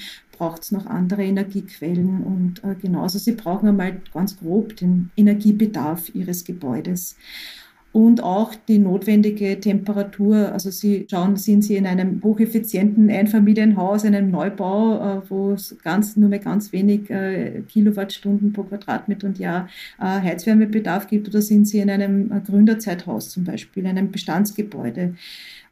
Braucht 0.43 0.65
es 0.65 0.73
noch 0.73 0.87
andere 0.87 1.23
Energiequellen? 1.23 2.25
Und 2.25 2.65
äh, 2.65 2.75
genauso, 2.75 3.21
Sie 3.21 3.31
brauchen 3.31 3.69
einmal 3.69 4.01
ganz 4.13 4.37
grob 4.37 4.75
den 4.75 5.13
Energiebedarf 5.17 6.13
Ihres 6.17 6.43
Gebäudes 6.43 7.15
und 7.93 8.25
auch 8.25 8.55
die 8.55 8.81
notwendige 8.81 9.61
Temperatur. 9.61 10.51
Also 10.51 10.73
Sie 10.73 11.07
schauen, 11.09 11.37
sind 11.37 11.63
Sie 11.63 11.77
in 11.77 11.87
einem 11.87 12.21
hocheffizienten 12.25 13.09
Einfamilienhaus, 13.09 14.05
einem 14.05 14.33
Neubau, 14.33 15.19
äh, 15.19 15.31
wo 15.31 15.53
es 15.53 15.77
ganz, 15.85 16.17
nur 16.17 16.29
mehr 16.29 16.41
ganz 16.41 16.73
wenig 16.73 17.09
äh, 17.09 17.63
Kilowattstunden 17.69 18.53
pro 18.53 18.65
Quadratmeter 18.65 19.29
und 19.29 19.39
Jahr 19.39 19.69
äh, 20.01 20.05
Heizwärmebedarf 20.05 21.07
gibt, 21.07 21.29
oder 21.29 21.41
sind 21.41 21.69
Sie 21.69 21.79
in 21.79 21.89
einem 21.89 22.31
Gründerzeithaus 22.45 23.31
zum 23.31 23.45
Beispiel, 23.45 23.85
in 23.85 23.91
einem 23.91 24.11
Bestandsgebäude? 24.11 25.15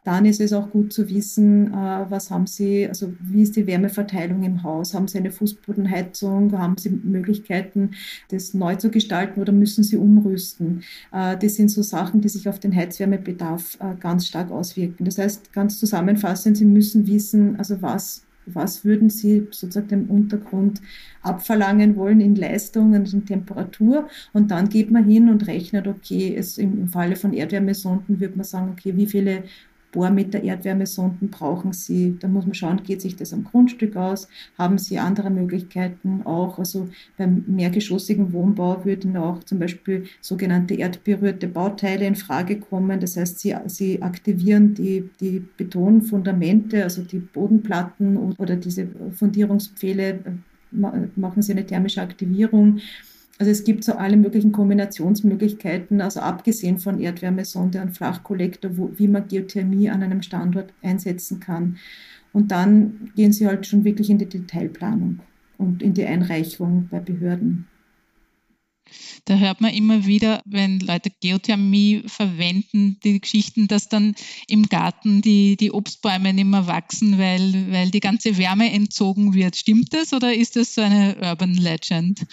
Dann 0.04 0.24
ist 0.24 0.40
es 0.40 0.52
auch 0.52 0.70
gut 0.70 0.92
zu 0.92 1.10
wissen, 1.10 1.74
äh, 1.74 2.06
was 2.08 2.30
haben 2.30 2.46
Sie, 2.46 2.88
also 2.88 3.12
wie 3.20 3.42
ist 3.42 3.56
die 3.56 3.66
Wärmeverteilung 3.66 4.42
im 4.42 4.62
Haus? 4.62 4.94
Haben 4.94 5.08
Sie 5.08 5.18
eine 5.18 5.30
Fußbodenheizung? 5.30 6.56
Haben 6.58 6.76
Sie 6.78 6.90
Möglichkeiten, 6.90 7.90
das 8.28 8.54
neu 8.54 8.76
zu 8.76 8.90
gestalten 8.90 9.40
oder 9.40 9.52
müssen 9.52 9.84
Sie 9.84 9.96
umrüsten? 9.96 10.82
Äh, 11.12 11.36
das 11.36 11.56
sind 11.56 11.68
so 11.68 11.82
Sachen, 11.82 12.22
die 12.22 12.28
sich 12.30 12.48
auf 12.48 12.58
den 12.58 12.74
Heizwärmebedarf 12.74 13.76
äh, 13.80 13.94
ganz 14.00 14.26
stark 14.26 14.50
auswirken. 14.50 15.04
Das 15.04 15.18
heißt, 15.18 15.52
ganz 15.52 15.78
zusammenfassend, 15.78 16.56
Sie 16.56 16.64
müssen 16.64 17.06
wissen, 17.06 17.56
also 17.56 17.82
was 17.82 18.24
was 18.54 18.84
würden 18.84 19.10
Sie 19.10 19.46
sozusagen 19.50 19.88
dem 19.88 20.10
Untergrund 20.10 20.80
abverlangen 21.22 21.96
wollen 21.96 22.20
in 22.20 22.34
Leistung 22.34 22.94
und 22.94 23.12
in 23.12 23.26
Temperatur? 23.26 24.08
Und 24.32 24.50
dann 24.50 24.68
geht 24.68 24.90
man 24.90 25.04
hin 25.04 25.28
und 25.28 25.46
rechnet, 25.46 25.86
okay, 25.86 26.34
es 26.36 26.58
im, 26.58 26.88
Falle 26.88 27.16
von 27.16 27.32
Erdwärmesonden 27.32 28.20
würde 28.20 28.36
man 28.36 28.44
sagen, 28.44 28.70
okay, 28.72 28.96
wie 28.96 29.06
viele 29.06 29.44
Bohrmeter 29.92 30.42
Erdwärmesonden 30.42 31.30
brauchen 31.30 31.72
Sie. 31.72 32.16
Da 32.20 32.28
muss 32.28 32.44
man 32.44 32.54
schauen, 32.54 32.82
geht 32.82 33.00
sich 33.00 33.16
das 33.16 33.32
am 33.32 33.44
Grundstück 33.44 33.96
aus? 33.96 34.28
Haben 34.56 34.78
Sie 34.78 34.98
andere 34.98 35.30
Möglichkeiten 35.30 36.22
auch? 36.24 36.58
Also 36.58 36.88
beim 37.16 37.44
mehrgeschossigen 37.46 38.32
Wohnbau 38.32 38.84
würden 38.84 39.16
auch 39.16 39.42
zum 39.44 39.58
Beispiel 39.58 40.04
sogenannte 40.20 40.74
erdberührte 40.74 41.48
Bauteile 41.48 42.06
in 42.06 42.14
Frage 42.14 42.60
kommen. 42.60 43.00
Das 43.00 43.16
heißt, 43.16 43.40
Sie, 43.40 43.54
Sie 43.66 44.02
aktivieren 44.02 44.74
die, 44.74 45.08
die 45.20 45.42
Betonfundamente, 45.56 46.84
also 46.84 47.02
die 47.02 47.18
Bodenplatten 47.18 48.16
oder 48.16 48.56
diese 48.56 48.86
Fundierungspfähle, 49.12 50.08
äh, 50.08 50.18
machen 51.16 51.42
Sie 51.42 51.52
eine 51.52 51.66
thermische 51.66 52.00
Aktivierung. 52.00 52.80
Also 53.40 53.52
es 53.52 53.64
gibt 53.64 53.84
so 53.84 53.94
alle 53.94 54.18
möglichen 54.18 54.52
Kombinationsmöglichkeiten, 54.52 56.02
also 56.02 56.20
abgesehen 56.20 56.78
von 56.78 57.00
Erdwärmesonde 57.00 57.80
und 57.80 57.96
Flachkollektor, 57.96 58.76
wo, 58.76 58.90
wie 58.96 59.08
man 59.08 59.28
Geothermie 59.28 59.88
an 59.88 60.02
einem 60.02 60.20
Standort 60.20 60.74
einsetzen 60.82 61.40
kann. 61.40 61.78
Und 62.34 62.50
dann 62.50 63.12
gehen 63.16 63.32
sie 63.32 63.46
halt 63.46 63.66
schon 63.66 63.82
wirklich 63.82 64.10
in 64.10 64.18
die 64.18 64.28
Detailplanung. 64.28 65.20
und 65.56 65.82
in 65.82 65.94
die 65.94 66.04
Einreichung 66.04 66.88
bei 66.90 67.00
Behörden. 67.00 67.66
Da 69.24 69.38
hört 69.38 69.62
man 69.62 69.72
immer 69.72 70.06
wieder, 70.06 70.42
wenn 70.44 70.78
Leute 70.80 71.10
Geothermie 71.20 72.02
verwenden, 72.06 72.98
die 73.04 73.20
Geschichten, 73.20 73.68
dass 73.68 73.88
dann 73.88 74.14
im 74.48 74.64
Garten 74.64 75.22
die, 75.22 75.56
die 75.56 75.72
Obstbäume 75.72 76.34
nicht 76.34 76.46
mehr 76.46 76.66
wachsen, 76.66 77.18
weil, 77.18 77.70
weil 77.70 77.90
die 77.90 78.00
ganze 78.00 78.36
Wärme 78.36 78.70
entzogen 78.70 79.32
wird. 79.32 79.56
Stimmt 79.56 79.94
das 79.94 80.12
oder 80.12 80.34
ist 80.34 80.56
das 80.56 80.74
so 80.74 80.82
eine 80.82 81.16
Urban 81.22 81.54
Legend? 81.54 82.26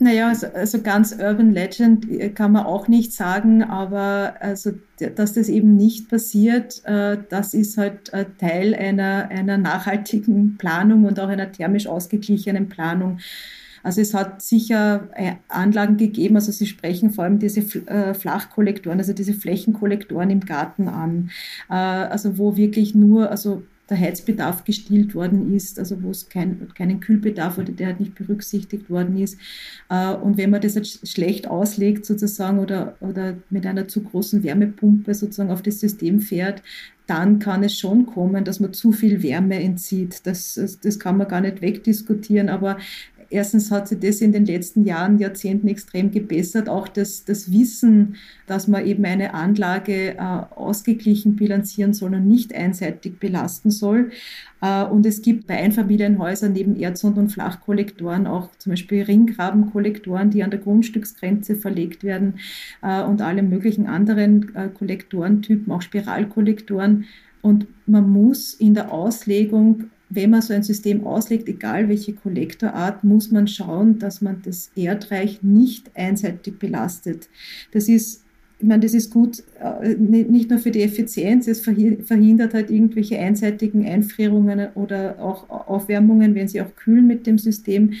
Naja, 0.00 0.28
also, 0.28 0.46
also 0.54 0.80
ganz 0.80 1.12
Urban 1.12 1.52
Legend 1.52 2.08
äh, 2.08 2.28
kann 2.28 2.52
man 2.52 2.66
auch 2.66 2.86
nicht 2.86 3.12
sagen, 3.12 3.64
aber 3.64 4.36
also, 4.38 4.70
dass 5.16 5.32
das 5.32 5.48
eben 5.48 5.76
nicht 5.76 6.08
passiert, 6.08 6.82
äh, 6.84 7.18
das 7.28 7.52
ist 7.52 7.76
halt 7.78 8.12
äh, 8.12 8.26
Teil 8.38 8.76
einer, 8.76 9.28
einer 9.28 9.58
nachhaltigen 9.58 10.56
Planung 10.56 11.04
und 11.04 11.18
auch 11.18 11.28
einer 11.28 11.50
thermisch 11.50 11.88
ausgeglichenen 11.88 12.68
Planung. 12.68 13.18
Also 13.82 14.00
es 14.00 14.12
hat 14.12 14.42
sicher 14.42 15.08
Anlagen 15.48 15.96
gegeben, 15.96 16.34
also 16.34 16.50
Sie 16.50 16.66
sprechen 16.66 17.10
vor 17.10 17.24
allem 17.24 17.38
diese 17.38 17.62
Flachkollektoren, 17.62 18.98
also 18.98 19.12
diese 19.12 19.32
Flächenkollektoren 19.32 20.30
im 20.30 20.40
Garten 20.40 20.88
an, 20.88 21.30
also 21.68 22.38
wo 22.38 22.56
wirklich 22.56 22.96
nur, 22.96 23.30
also 23.30 23.62
der 23.88 23.98
Heizbedarf 23.98 24.64
gestillt 24.64 25.14
worden 25.14 25.54
ist, 25.54 25.78
also 25.78 26.02
wo 26.02 26.10
es 26.10 26.28
kein, 26.28 26.68
keinen 26.74 27.00
Kühlbedarf 27.00 27.58
oder 27.58 27.72
der 27.72 27.88
halt 27.88 28.00
nicht 28.00 28.14
berücksichtigt 28.14 28.90
worden 28.90 29.18
ist. 29.18 29.38
Äh, 29.88 30.14
und 30.14 30.36
wenn 30.36 30.50
man 30.50 30.60
das 30.60 30.74
jetzt 30.74 31.08
schlecht 31.08 31.48
auslegt 31.48 32.04
sozusagen 32.04 32.58
oder, 32.58 32.96
oder 33.00 33.36
mit 33.50 33.66
einer 33.66 33.88
zu 33.88 34.02
großen 34.02 34.42
Wärmepumpe 34.42 35.14
sozusagen 35.14 35.50
auf 35.50 35.62
das 35.62 35.80
System 35.80 36.20
fährt, 36.20 36.62
dann 37.06 37.38
kann 37.38 37.64
es 37.64 37.78
schon 37.78 38.04
kommen, 38.04 38.44
dass 38.44 38.60
man 38.60 38.74
zu 38.74 38.92
viel 38.92 39.22
Wärme 39.22 39.62
entzieht. 39.62 40.26
Das, 40.26 40.78
das 40.82 40.98
kann 40.98 41.16
man 41.16 41.26
gar 41.26 41.40
nicht 41.40 41.62
wegdiskutieren, 41.62 42.50
aber 42.50 42.76
erstens 43.30 43.70
hat 43.70 43.88
sich 43.88 43.98
das 43.98 44.20
in 44.20 44.32
den 44.32 44.46
letzten 44.46 44.84
Jahren, 44.84 45.18
Jahrzehnten 45.18 45.68
extrem 45.68 46.10
gebessert. 46.10 46.68
Auch 46.68 46.88
das, 46.88 47.24
das 47.24 47.52
Wissen, 47.52 48.16
dass 48.46 48.68
man 48.68 48.86
eben 48.86 49.04
eine 49.04 49.34
Anlage 49.34 50.16
äh, 50.16 50.18
ausgeglichen 50.18 51.36
bilanzieren 51.36 51.92
soll 51.92 52.14
und 52.14 52.26
nicht 52.26 52.54
einseitig 52.54 53.18
belasten 53.18 53.70
soll. 53.70 54.10
Äh, 54.60 54.84
und 54.84 55.04
es 55.06 55.22
gibt 55.22 55.46
bei 55.46 55.58
Einfamilienhäusern 55.58 56.52
neben 56.52 56.76
Erdsond- 56.76 57.18
und 57.18 57.30
Flachkollektoren 57.30 58.26
auch 58.26 58.50
zum 58.58 58.70
Beispiel 58.70 59.02
Ringgrabenkollektoren, 59.02 60.30
die 60.30 60.42
an 60.42 60.50
der 60.50 60.60
Grundstücksgrenze 60.60 61.56
verlegt 61.56 62.04
werden 62.04 62.40
äh, 62.82 63.02
und 63.02 63.22
alle 63.22 63.42
möglichen 63.42 63.86
anderen 63.86 64.54
äh, 64.54 64.68
Kollektorentypen, 64.68 65.72
auch 65.72 65.82
Spiralkollektoren. 65.82 67.04
Und 67.42 67.66
man 67.86 68.10
muss 68.10 68.54
in 68.54 68.74
der 68.74 68.92
Auslegung 68.92 69.90
wenn 70.10 70.30
man 70.30 70.42
so 70.42 70.54
ein 70.54 70.62
System 70.62 71.06
auslegt, 71.06 71.48
egal 71.48 71.88
welche 71.88 72.14
Kollektorart, 72.14 73.04
muss 73.04 73.30
man 73.30 73.46
schauen, 73.46 73.98
dass 73.98 74.20
man 74.20 74.42
das 74.42 74.70
Erdreich 74.74 75.42
nicht 75.42 75.90
einseitig 75.94 76.58
belastet. 76.58 77.28
Das 77.72 77.88
ist 77.88 78.24
ich 78.60 78.66
meine, 78.66 78.82
das 78.82 78.92
ist 78.92 79.10
gut, 79.10 79.44
äh, 79.60 79.94
nicht 79.94 80.50
nur 80.50 80.58
für 80.58 80.72
die 80.72 80.82
Effizienz, 80.82 81.46
es 81.46 81.60
verhindert 81.60 82.54
halt 82.54 82.70
irgendwelche 82.70 83.16
einseitigen 83.16 83.86
Einfrierungen 83.86 84.70
oder 84.74 85.20
auch 85.20 85.48
Aufwärmungen, 85.48 86.34
wenn 86.34 86.48
sie 86.48 86.60
auch 86.60 86.74
kühlen 86.74 87.06
mit 87.06 87.28
dem 87.28 87.38
System. 87.38 87.92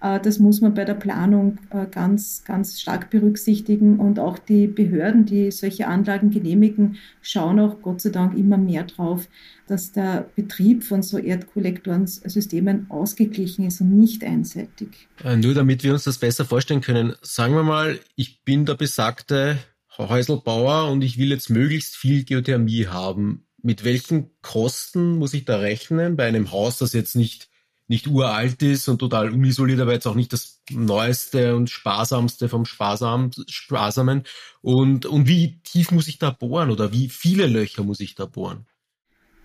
Äh, 0.00 0.20
das 0.20 0.38
muss 0.38 0.60
man 0.60 0.72
bei 0.72 0.84
der 0.84 0.94
Planung 0.94 1.58
äh, 1.70 1.86
ganz, 1.90 2.44
ganz 2.46 2.80
stark 2.80 3.10
berücksichtigen. 3.10 3.98
Und 3.98 4.20
auch 4.20 4.38
die 4.38 4.68
Behörden, 4.68 5.24
die 5.24 5.50
solche 5.50 5.88
Anlagen 5.88 6.30
genehmigen, 6.30 6.96
schauen 7.20 7.58
auch 7.58 7.82
Gott 7.82 8.00
sei 8.00 8.10
Dank 8.10 8.38
immer 8.38 8.56
mehr 8.56 8.84
drauf, 8.84 9.26
dass 9.66 9.90
der 9.90 10.30
Betrieb 10.36 10.84
von 10.84 11.02
so 11.02 11.18
Erdkollektorensystemen 11.18 12.88
ausgeglichen 12.88 13.66
ist 13.66 13.80
und 13.80 13.98
nicht 13.98 14.22
einseitig. 14.22 15.08
Nur 15.24 15.54
damit 15.54 15.82
wir 15.82 15.92
uns 15.92 16.04
das 16.04 16.18
besser 16.18 16.44
vorstellen 16.44 16.82
können, 16.82 17.14
sagen 17.22 17.54
wir 17.54 17.64
mal, 17.64 17.98
ich 18.14 18.44
bin 18.44 18.64
der 18.64 18.74
besagte 18.74 19.58
Häuselbauer 19.98 20.90
und 20.90 21.02
ich 21.02 21.18
will 21.18 21.30
jetzt 21.30 21.50
möglichst 21.50 21.96
viel 21.96 22.24
Geothermie 22.24 22.86
haben. 22.86 23.46
Mit 23.62 23.84
welchen 23.84 24.30
Kosten 24.42 25.16
muss 25.16 25.34
ich 25.34 25.44
da 25.44 25.58
rechnen 25.58 26.16
bei 26.16 26.26
einem 26.26 26.52
Haus, 26.52 26.78
das 26.78 26.92
jetzt 26.92 27.16
nicht 27.16 27.48
nicht 27.86 28.06
uralt 28.06 28.62
ist 28.62 28.88
und 28.88 28.98
total 28.98 29.30
unisoliert, 29.30 29.80
aber 29.80 29.92
jetzt 29.92 30.06
auch 30.06 30.14
nicht 30.14 30.32
das 30.32 30.62
neueste 30.70 31.54
und 31.54 31.68
sparsamste 31.68 32.48
vom 32.48 32.64
Sparsam, 32.64 33.30
Sparsamen. 33.46 34.24
Und, 34.62 35.06
und 35.06 35.28
wie 35.28 35.60
tief 35.62 35.90
muss 35.90 36.08
ich 36.08 36.18
da 36.18 36.30
bohren 36.30 36.70
oder 36.70 36.92
wie 36.92 37.08
viele 37.10 37.46
Löcher 37.46 37.84
muss 37.84 38.00
ich 38.00 38.14
da 38.14 38.24
bohren? 38.24 38.66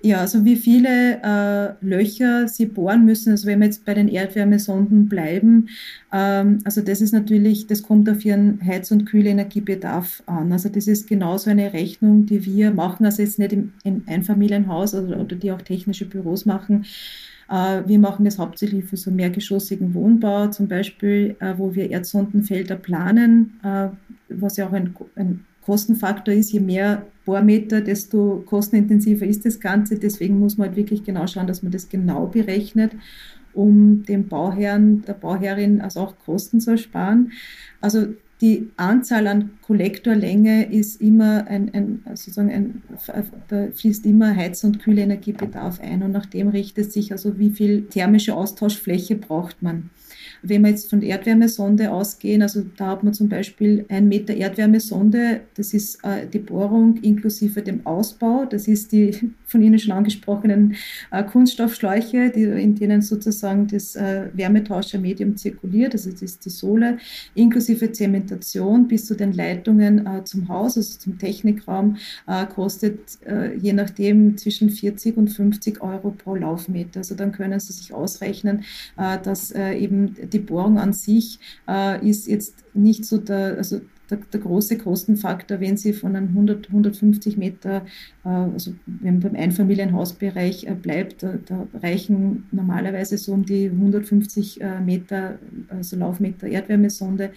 Ja, 0.02 0.20
also 0.22 0.46
wie 0.46 0.56
viele 0.56 1.22
äh, 1.22 1.74
Löcher 1.86 2.48
Sie 2.48 2.66
bohren 2.68 3.04
müssen, 3.04 3.32
also 3.32 3.48
wenn 3.48 3.60
wir 3.60 3.66
jetzt 3.66 3.84
bei 3.84 3.94
den 3.94 4.08
Erdwärmesonden 4.08 5.10
bleiben, 5.10 5.68
ähm, 6.14 6.60
also 6.64 6.82
das 6.82 7.02
ist 7.02 7.12
natürlich, 7.12 7.68
das 7.68 7.84
kommt 7.84 8.10
auf 8.10 8.24
Ihren 8.24 8.66
Heiz- 8.66 8.92
und 8.92 9.06
Kühlenergiebedarf 9.06 10.24
an. 10.26 10.54
Also 10.54 10.70
das 10.70 10.88
ist 10.88 11.08
genauso 11.08 11.50
eine 11.50 11.74
Rechnung, 11.74 12.26
die 12.26 12.46
wir 12.46 12.72
machen, 12.72 13.06
also 13.06 13.22
jetzt 13.22 13.40
nicht 13.40 13.52
im, 13.52 13.74
im 13.84 14.04
Einfamilienhaus 14.08 14.96
oder, 14.96 15.20
oder 15.20 15.36
die 15.36 15.52
auch 15.52 15.62
technische 15.62 16.06
Büros 16.06 16.46
machen. 16.46 16.86
Äh, 17.50 17.84
wir 17.86 18.00
machen 18.00 18.24
das 18.24 18.40
hauptsächlich 18.40 18.86
für 18.86 18.96
so 18.96 19.12
mehrgeschossigen 19.12 19.94
Wohnbau, 19.94 20.48
zum 20.48 20.70
Beispiel, 20.70 21.36
äh, 21.42 21.56
wo 21.58 21.76
wir 21.76 21.90
Erdsondenfelder 21.90 22.78
planen, 22.78 23.60
äh, 23.64 23.90
was 24.30 24.56
ja 24.56 24.68
auch 24.70 24.74
ein, 24.74 24.96
ein 25.16 25.44
Kostenfaktor 25.65 26.34
ist, 26.34 26.52
je 26.52 26.60
mehr 26.60 27.06
Bohrmeter, 27.26 27.82
desto 27.82 28.43
kostenintensiver 28.45 29.26
ist 29.26 29.45
das 29.45 29.60
Ganze. 29.60 30.00
Deswegen 30.00 30.39
muss 30.39 30.58
man 30.58 30.67
halt 30.67 30.78
wirklich 30.78 31.04
genau 31.04 31.28
schauen, 31.28 31.48
dass 31.48 31.63
man 31.63 31.72
das 31.72 31.89
genau 31.89 32.28
berechnet, 32.28 32.91
um 33.54 34.04
dem 34.04 34.28
Bauherrn, 34.28 35.04
der 35.04 35.13
Bauherrin 35.13 35.82
also 35.82 36.00
auch 36.02 36.15
Kosten 36.26 36.60
zu 36.60 36.72
ersparen. 36.72 37.32
Also 37.82 38.08
die 38.41 38.69
Anzahl 38.78 39.28
an 39.28 39.52
Kollektorlänge 39.63 40.72
ist 40.72 41.02
immer 41.02 41.45
ein, 41.48 41.74
ein 41.74 42.04
sozusagen 42.15 42.50
ein, 42.50 42.82
da 43.50 43.67
fließt 43.74 44.06
immer 44.06 44.36
Heiz- 44.36 44.63
und 44.63 44.80
Kühlenergiebedarf 44.80 45.82
ein 45.82 46.04
und 46.04 46.12
nach 46.12 46.26
dem 46.26 46.48
richtet 46.48 46.91
sich 46.93 47.12
also, 47.12 47.38
wie 47.38 47.50
viel 47.50 47.84
thermische 47.84 48.36
Austauschfläche 48.36 49.15
braucht 49.15 49.62
man. 49.62 49.89
Wenn 50.41 50.63
wir 50.63 50.69
jetzt 50.69 50.89
von 50.89 51.02
Erdwärmesonde 51.02 51.91
ausgehen, 51.91 52.41
also 52.41 52.63
da 52.78 52.88
hat 52.88 53.04
man 53.04 53.13
zum 53.13 53.30
Beispiel 53.30 53.86
ein 53.89 54.08
Meter 54.08 54.34
Erdwärmesonde, 54.34 55.41
das 55.56 55.73
ist 55.73 56.04
äh, 56.04 56.28
die 56.28 56.39
Bohrung 56.39 56.97
inklusive 57.02 57.62
dem 57.62 57.86
Ausbau, 57.86 58.45
das 58.45 58.67
ist 58.67 58.91
die 58.91 59.32
von 59.45 59.63
Ihnen 59.63 59.80
schon 59.80 59.93
angesprochenen 59.93 60.75
äh, 61.12 61.23
Kunststoffschläuche, 61.23 62.30
die, 62.30 62.43
in 62.43 62.75
denen 62.75 63.02
sozusagen 63.02 63.67
das 63.67 63.95
äh, 63.95 64.28
Wärmetauschermedium 64.34 65.38
zirkuliert, 65.38 65.93
also 65.93 66.12
das 66.12 66.21
ist 66.21 66.45
die 66.45 66.49
Sohle, 66.49 66.99
inklusive 67.34 67.91
Zementation 67.91 68.88
bis 68.88 69.06
zu 69.06 69.15
den 69.15 69.34
Leitungen 69.34 70.06
äh, 70.06 70.23
zum 70.23 70.47
Haus, 70.49 70.78
also 70.78 70.99
zum 70.99 71.17
Technikraum, 71.17 71.97
äh, 72.28 72.45
kostet 72.45 72.99
äh, 73.25 73.56
je 73.56 73.73
nachdem 73.73 74.38
zwischen 74.38 74.69
40 74.69 75.17
und 75.17 75.30
50 75.30 75.82
Euro 75.82 76.12
pro 76.12 76.36
Laufmeter. 76.36 76.99
Also 76.99 77.15
dann 77.15 77.32
können 77.32 77.60
Sie 77.60 77.73
sich 77.73 77.93
ausrechnen, 77.93 78.63
dass 78.95 79.52
eben 79.52 80.15
die 80.34 80.39
Bohrung 80.39 80.80
an 80.80 80.94
sich 80.94 81.39
äh, 81.68 82.08
ist 82.08 82.28
jetzt 82.28 82.63
nicht 82.74 83.06
so 83.06 83.18
der, 83.18 83.58
also 83.58 83.82
der, 84.10 84.19
der, 84.32 84.39
große 84.39 84.78
Kostenfaktor, 84.78 85.60
wenn 85.60 85.78
Sie 85.78 85.93
von 85.93 86.15
einem 86.15 86.30
100, 86.30 86.67
150 86.67 87.38
Meter, 87.38 87.86
äh, 88.26 88.30
also 88.30 88.74
wenn 88.86 89.19
beim 89.19 89.36
Einfamilienhausbereich 89.36 90.65
äh, 90.65 90.74
bleibt, 90.74 91.24
da, 91.24 91.36
da, 91.45 91.67
reichen 91.82 92.45
normalerweise 92.52 93.17
so 93.17 93.34
um 93.34 93.45
die 93.45 93.69
150 93.69 94.62
äh, 94.62 94.80
Meter, 94.82 95.39
also 95.69 95.95
Laufmeter 95.95 96.48
Erdwärmesonde 96.48 97.32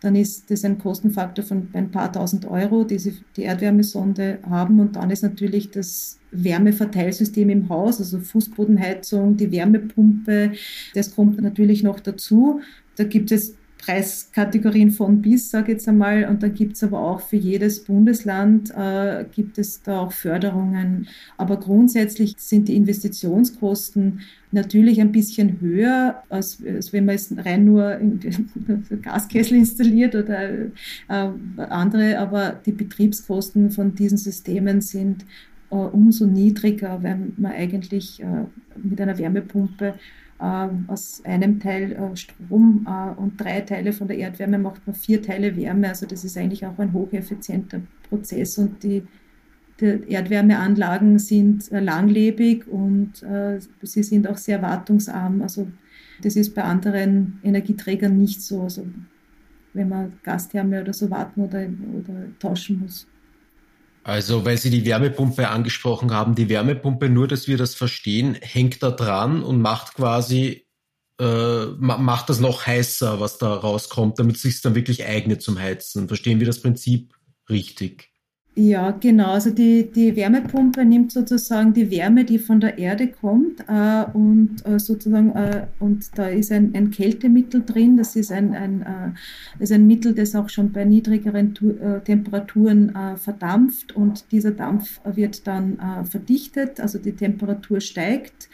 dann 0.00 0.14
ist 0.14 0.50
das 0.50 0.64
ein 0.64 0.78
Kostenfaktor 0.78 1.44
von 1.44 1.68
ein 1.72 1.90
paar 1.90 2.12
tausend 2.12 2.46
Euro, 2.46 2.84
die 2.84 2.98
Sie 2.98 3.16
die 3.36 3.42
Erdwärmesonde 3.42 4.38
haben. 4.48 4.78
Und 4.78 4.96
dann 4.96 5.10
ist 5.10 5.22
natürlich 5.22 5.70
das 5.70 6.18
Wärmeverteilsystem 6.32 7.48
im 7.48 7.68
Haus, 7.68 7.98
also 7.98 8.20
Fußbodenheizung, 8.20 9.36
die 9.36 9.50
Wärmepumpe, 9.50 10.52
das 10.94 11.14
kommt 11.14 11.40
natürlich 11.40 11.82
noch 11.82 11.98
dazu. 11.98 12.60
Da 12.96 13.04
gibt 13.04 13.32
es 13.32 13.56
Preiskategorien 13.86 14.90
von 14.90 15.22
bis, 15.22 15.50
sage 15.50 15.72
ich 15.72 15.78
jetzt 15.78 15.88
einmal. 15.88 16.24
Und 16.24 16.42
dann 16.42 16.54
gibt 16.54 16.74
es 16.74 16.82
aber 16.82 17.00
auch 17.00 17.20
für 17.20 17.36
jedes 17.36 17.84
Bundesland, 17.84 18.72
äh, 18.76 19.24
gibt 19.32 19.58
es 19.58 19.82
da 19.82 20.00
auch 20.00 20.12
Förderungen. 20.12 21.06
Aber 21.36 21.58
grundsätzlich 21.58 22.34
sind 22.36 22.66
die 22.66 22.74
Investitionskosten 22.74 24.20
natürlich 24.50 25.00
ein 25.00 25.12
bisschen 25.12 25.60
höher, 25.60 26.22
als, 26.28 26.60
als 26.66 26.92
wenn 26.92 27.04
man 27.04 27.14
es 27.14 27.32
rein 27.36 27.64
nur 27.64 28.00
Gaskessel 29.02 29.58
installiert 29.58 30.16
oder 30.16 30.50
äh, 30.50 30.66
andere. 31.08 32.18
Aber 32.18 32.60
die 32.66 32.72
Betriebskosten 32.72 33.70
von 33.70 33.94
diesen 33.94 34.18
Systemen 34.18 34.80
sind 34.80 35.24
äh, 35.70 35.76
umso 35.76 36.26
niedriger, 36.26 37.02
wenn 37.02 37.34
man 37.36 37.52
eigentlich 37.52 38.20
äh, 38.20 38.46
mit 38.82 39.00
einer 39.00 39.16
Wärmepumpe 39.16 39.94
aus 40.38 41.22
einem 41.24 41.60
Teil 41.60 41.92
äh, 41.92 42.16
Strom 42.16 42.86
äh, 42.86 43.18
und 43.18 43.40
drei 43.40 43.62
Teile 43.62 43.92
von 43.92 44.06
der 44.06 44.18
Erdwärme 44.18 44.58
macht 44.58 44.86
man 44.86 44.94
vier 44.94 45.22
Teile 45.22 45.56
Wärme. 45.56 45.88
Also 45.88 46.06
das 46.06 46.24
ist 46.24 46.36
eigentlich 46.36 46.66
auch 46.66 46.78
ein 46.78 46.92
hocheffizienter 46.92 47.80
Prozess 48.08 48.58
und 48.58 48.82
die 48.82 49.02
die 49.78 50.00
Erdwärmeanlagen 50.08 51.18
sind 51.18 51.70
äh, 51.70 51.80
langlebig 51.80 52.66
und 52.66 53.22
sie 53.82 54.02
sind 54.02 54.26
auch 54.26 54.38
sehr 54.38 54.62
wartungsarm. 54.62 55.42
Also 55.42 55.68
das 56.22 56.34
ist 56.36 56.54
bei 56.54 56.62
anderen 56.62 57.38
Energieträgern 57.44 58.16
nicht 58.16 58.40
so. 58.40 58.62
Also 58.62 58.86
wenn 59.74 59.90
man 59.90 60.14
Gastherme 60.22 60.80
oder 60.80 60.94
so 60.94 61.10
warten 61.10 61.42
oder, 61.42 61.66
oder 61.92 62.14
tauschen 62.38 62.80
muss. 62.80 63.06
Also, 64.06 64.44
weil 64.44 64.56
Sie 64.56 64.70
die 64.70 64.84
Wärmepumpe 64.84 65.48
angesprochen 65.48 66.12
haben, 66.12 66.36
die 66.36 66.48
Wärmepumpe, 66.48 67.08
nur 67.08 67.26
dass 67.26 67.48
wir 67.48 67.58
das 67.58 67.74
verstehen, 67.74 68.34
hängt 68.40 68.80
da 68.80 68.92
dran 68.92 69.42
und 69.42 69.60
macht 69.60 69.94
quasi, 69.94 70.68
äh, 71.20 71.64
macht 71.76 72.28
das 72.28 72.38
noch 72.38 72.68
heißer, 72.68 73.18
was 73.18 73.38
da 73.38 73.52
rauskommt, 73.52 74.20
damit 74.20 74.36
es 74.36 74.42
sich 74.42 74.60
dann 74.60 74.76
wirklich 74.76 75.04
eignet 75.04 75.42
zum 75.42 75.58
Heizen. 75.58 76.06
Verstehen 76.06 76.38
wir 76.38 76.46
das 76.46 76.62
Prinzip 76.62 77.14
richtig? 77.50 78.12
Ja, 78.58 78.90
genau. 78.90 79.32
Also 79.32 79.50
die, 79.50 79.92
die 79.92 80.16
Wärmepumpe 80.16 80.82
nimmt 80.86 81.12
sozusagen 81.12 81.74
die 81.74 81.90
Wärme, 81.90 82.24
die 82.24 82.38
von 82.38 82.58
der 82.58 82.78
Erde 82.78 83.08
kommt, 83.08 83.60
äh, 83.68 84.04
und 84.14 84.64
äh, 84.64 84.78
sozusagen 84.78 85.32
äh, 85.32 85.66
und 85.78 86.16
da 86.16 86.28
ist 86.28 86.50
ein, 86.50 86.74
ein 86.74 86.90
Kältemittel 86.90 87.62
drin. 87.66 87.98
Das 87.98 88.16
ist 88.16 88.32
ein, 88.32 88.54
ein, 88.54 88.80
äh, 88.80 89.62
ist 89.62 89.72
ein 89.72 89.86
Mittel, 89.86 90.14
das 90.14 90.34
auch 90.34 90.48
schon 90.48 90.72
bei 90.72 90.86
niedrigeren 90.86 91.52
tu 91.52 91.68
äh, 91.72 92.00
Temperaturen 92.00 92.94
äh, 92.94 93.18
verdampft 93.18 93.94
und 93.94 94.32
dieser 94.32 94.52
Dampf 94.52 95.00
wird 95.04 95.46
dann 95.46 95.78
verdichtet. 96.10 96.80
Also 96.80 96.98
die 96.98 97.12
Temperatur 97.12 97.80
steigt 97.80 98.48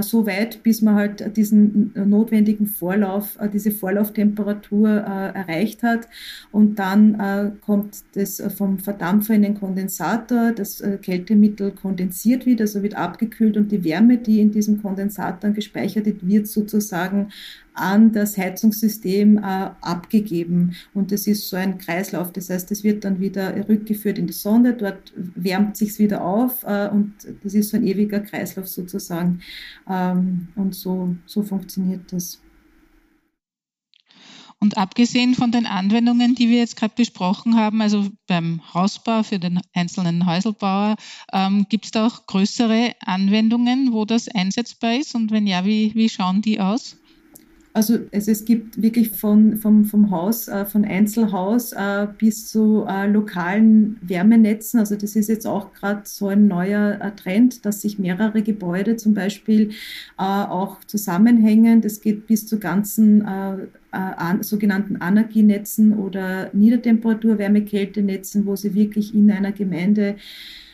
so 0.00 0.26
weit, 0.26 0.62
bis 0.62 0.82
man 0.82 0.94
halt 0.94 1.36
diesen 1.36 1.92
notwendigen 1.94 2.66
Vorlauf, 2.66 3.38
diese 3.52 3.70
Vorlauftemperatur 3.70 4.88
erreicht 4.88 5.82
hat 5.82 6.08
und 6.52 6.78
dann 6.78 7.58
kommt 7.60 8.02
das 8.14 8.42
vom 8.56 8.78
Verdampfen 8.78 9.29
Dampfer 9.30 9.34
in 9.34 9.42
den 9.42 9.58
Kondensator, 9.58 10.52
das 10.52 10.80
äh, 10.80 10.98
Kältemittel 10.98 11.72
kondensiert 11.72 12.46
wird, 12.46 12.60
also 12.60 12.82
wird 12.82 12.94
abgekühlt 12.94 13.56
und 13.56 13.70
die 13.70 13.84
Wärme, 13.84 14.18
die 14.18 14.40
in 14.40 14.50
diesem 14.50 14.82
Kondensator 14.82 15.50
gespeichert 15.50 16.06
wird, 16.06 16.26
wird 16.26 16.46
sozusagen 16.48 17.30
an 17.74 18.12
das 18.12 18.36
Heizungssystem 18.36 19.38
äh, 19.38 19.70
abgegeben. 19.80 20.74
Und 20.94 21.12
das 21.12 21.26
ist 21.26 21.48
so 21.48 21.56
ein 21.56 21.78
Kreislauf. 21.78 22.32
Das 22.32 22.50
heißt, 22.50 22.70
es 22.72 22.82
wird 22.82 23.04
dann 23.04 23.20
wieder 23.20 23.68
rückgeführt 23.68 24.18
in 24.18 24.26
die 24.26 24.32
Sonde, 24.32 24.74
dort 24.74 25.12
wärmt 25.16 25.76
sich 25.76 25.98
wieder 25.98 26.22
auf 26.24 26.64
äh, 26.64 26.88
und 26.88 27.14
das 27.42 27.54
ist 27.54 27.70
so 27.70 27.76
ein 27.76 27.86
ewiger 27.86 28.20
Kreislauf 28.20 28.68
sozusagen. 28.68 29.40
Ähm, 29.88 30.48
und 30.56 30.74
so, 30.74 31.14
so 31.26 31.42
funktioniert 31.42 32.12
das. 32.12 32.40
Und 34.62 34.76
abgesehen 34.76 35.34
von 35.34 35.52
den 35.52 35.64
Anwendungen, 35.64 36.34
die 36.34 36.50
wir 36.50 36.58
jetzt 36.58 36.76
gerade 36.76 36.92
besprochen 36.94 37.56
haben, 37.56 37.80
also 37.80 38.08
beim 38.26 38.60
Hausbau 38.74 39.22
für 39.22 39.38
den 39.38 39.60
einzelnen 39.72 40.26
Häuselbauer, 40.26 40.96
ähm, 41.32 41.64
gibt 41.70 41.86
es 41.86 41.90
da 41.92 42.06
auch 42.06 42.26
größere 42.26 42.94
Anwendungen, 43.00 43.94
wo 43.94 44.04
das 44.04 44.28
einsetzbar 44.28 44.96
ist? 44.96 45.14
Und 45.14 45.30
wenn 45.30 45.46
ja, 45.46 45.64
wie, 45.64 45.94
wie 45.94 46.10
schauen 46.10 46.42
die 46.42 46.60
aus? 46.60 46.99
Also, 47.72 48.00
also 48.12 48.32
es 48.32 48.44
gibt 48.44 48.82
wirklich 48.82 49.10
von, 49.10 49.56
vom, 49.56 49.84
vom 49.84 50.10
Haus, 50.10 50.48
äh, 50.48 50.64
von 50.64 50.84
Einzelhaus 50.84 51.72
äh, 51.72 52.08
bis 52.18 52.48
zu 52.50 52.84
äh, 52.88 53.06
lokalen 53.06 53.96
Wärmenetzen. 54.02 54.80
Also 54.80 54.96
das 54.96 55.14
ist 55.14 55.28
jetzt 55.28 55.46
auch 55.46 55.72
gerade 55.72 56.02
so 56.04 56.26
ein 56.26 56.48
neuer 56.48 56.98
äh, 57.00 57.12
Trend, 57.12 57.64
dass 57.64 57.82
sich 57.82 58.00
mehrere 58.00 58.42
Gebäude 58.42 58.96
zum 58.96 59.14
Beispiel 59.14 59.70
äh, 60.18 60.22
auch 60.22 60.82
zusammenhängen. 60.84 61.80
Das 61.80 62.00
geht 62.00 62.26
bis 62.26 62.44
zu 62.44 62.58
ganzen 62.58 63.20
äh, 63.20 63.68
an, 63.92 64.42
sogenannten 64.42 64.96
Anarchienetzen 64.96 65.96
oder 65.96 66.50
Niedertemperatur-Wärme-Kältenetzen, 66.52 68.46
wo 68.46 68.56
sie 68.56 68.74
wirklich 68.74 69.14
in 69.14 69.30
einer 69.30 69.52
Gemeinde 69.52 70.16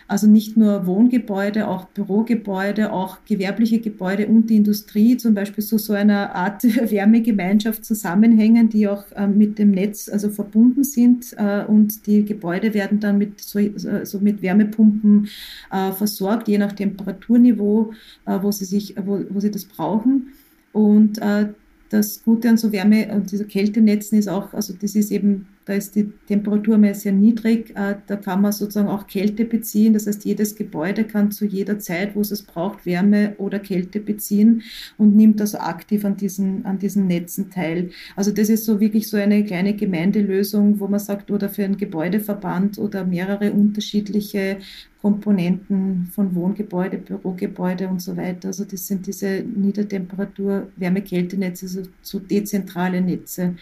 also 0.08 0.28
nicht 0.28 0.56
nur 0.56 0.86
Wohngebäude, 0.86 1.66
auch 1.66 1.86
Bürogebäude, 1.86 2.92
auch 2.92 3.18
gewerbliche 3.24 3.80
Gebäude 3.80 4.28
und 4.28 4.50
die 4.50 4.56
Industrie 4.56 5.16
zum 5.16 5.34
Beispiel 5.34 5.64
so, 5.64 5.78
so 5.78 5.92
einer 5.94 6.34
Art 6.34 6.62
Wärmegemeinschaft 6.90 7.84
zusammenhängen, 7.84 8.68
die 8.68 8.86
auch 8.86 9.10
äh, 9.12 9.26
mit 9.26 9.58
dem 9.58 9.72
Netz 9.72 10.08
also 10.08 10.30
verbunden 10.30 10.84
sind 10.84 11.34
äh, 11.36 11.64
und 11.64 12.06
die 12.06 12.24
Gebäude 12.24 12.72
werden 12.72 13.00
dann 13.00 13.18
mit 13.18 13.40
so, 13.40 13.58
so 14.04 14.20
mit 14.20 14.42
Wärmepumpen 14.42 15.28
äh, 15.72 15.92
versorgt, 15.92 16.48
je 16.48 16.58
nach 16.58 16.72
Temperaturniveau, 16.72 17.92
äh, 18.26 18.38
wo 18.40 18.52
sie 18.52 18.64
sich, 18.64 18.94
wo, 19.04 19.20
wo 19.30 19.40
sie 19.40 19.50
das 19.50 19.64
brauchen. 19.64 20.28
Und 20.72 21.18
äh, 21.18 21.48
das 21.88 22.22
Gute 22.24 22.48
an 22.48 22.56
so 22.56 22.72
Wärme 22.72 23.08
und 23.12 23.32
dieser 23.32 23.44
Kältenetzen 23.44 24.18
ist 24.18 24.28
auch, 24.28 24.52
also 24.52 24.74
das 24.80 24.94
ist 24.94 25.10
eben 25.10 25.46
da 25.66 25.72
ist 25.72 25.96
die 25.96 26.12
Temperatur 26.29 26.79
mal 26.79 26.94
sehr 26.94 27.11
niedrig. 27.11 27.70
Äh, 27.74 27.96
da 28.07 28.16
kann 28.16 28.40
man 28.40 28.52
sozusagen 28.52 28.88
auch 28.88 29.09
Kälte 29.09 29.44
beziehen. 29.44 29.94
Das 29.94 30.07
heißt, 30.07 30.24
jedes 30.24 30.55
Gebäude 30.55 31.02
kann 31.02 31.33
zu 31.33 31.44
jeder 31.44 31.81
Zeit, 31.81 32.14
wo 32.14 32.20
es 32.20 32.31
es 32.31 32.44
braucht, 32.44 32.87
Wärme 32.87 33.35
oder 33.38 33.59
Kälte 33.59 33.98
beziehen 33.98 34.62
und 34.96 35.16
nimmt 35.16 35.40
also 35.40 35.59
aktiv 35.59 36.05
an 36.05 36.16
diesen, 36.16 36.64
an 36.64 36.79
diesen 36.79 37.09
Netzen 37.09 37.50
teil. 37.50 37.90
Also 38.14 38.31
das 38.31 38.48
ist 38.48 38.64
so 38.64 38.79
wirklich 38.79 39.09
so 39.09 39.16
eine 39.16 39.44
kleine 39.44 39.74
Gemeindelösung, 39.74 40.79
wo 40.79 40.87
man 40.87 41.00
sagt, 41.00 41.33
oder 41.33 41.48
für 41.48 41.64
einen 41.64 41.76
Gebäudeverband 41.76 42.79
oder 42.79 43.05
mehrere 43.05 43.50
unterschiedliche 43.50 44.59
Komponenten 45.02 46.07
von 46.12 46.35
Wohngebäude, 46.35 46.98
Bürogebäude 46.98 47.88
und 47.88 48.00
so 48.00 48.16
weiter. 48.16 48.48
Also 48.48 48.64
das 48.64 48.87
sind 48.87 49.07
diese 49.07 49.40
Niedertemperatur 49.42 50.68
Wärme-Kältenetze, 50.76 51.68
so, 51.68 51.83
so 52.02 52.18
dezentrale 52.18 53.00
Netze. 53.00 53.55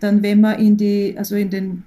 Dann, 0.00 0.22
wenn 0.22 0.40
man 0.40 0.58
in 0.58 0.76
die, 0.76 1.14
also 1.16 1.36
in 1.36 1.50
den 1.50 1.84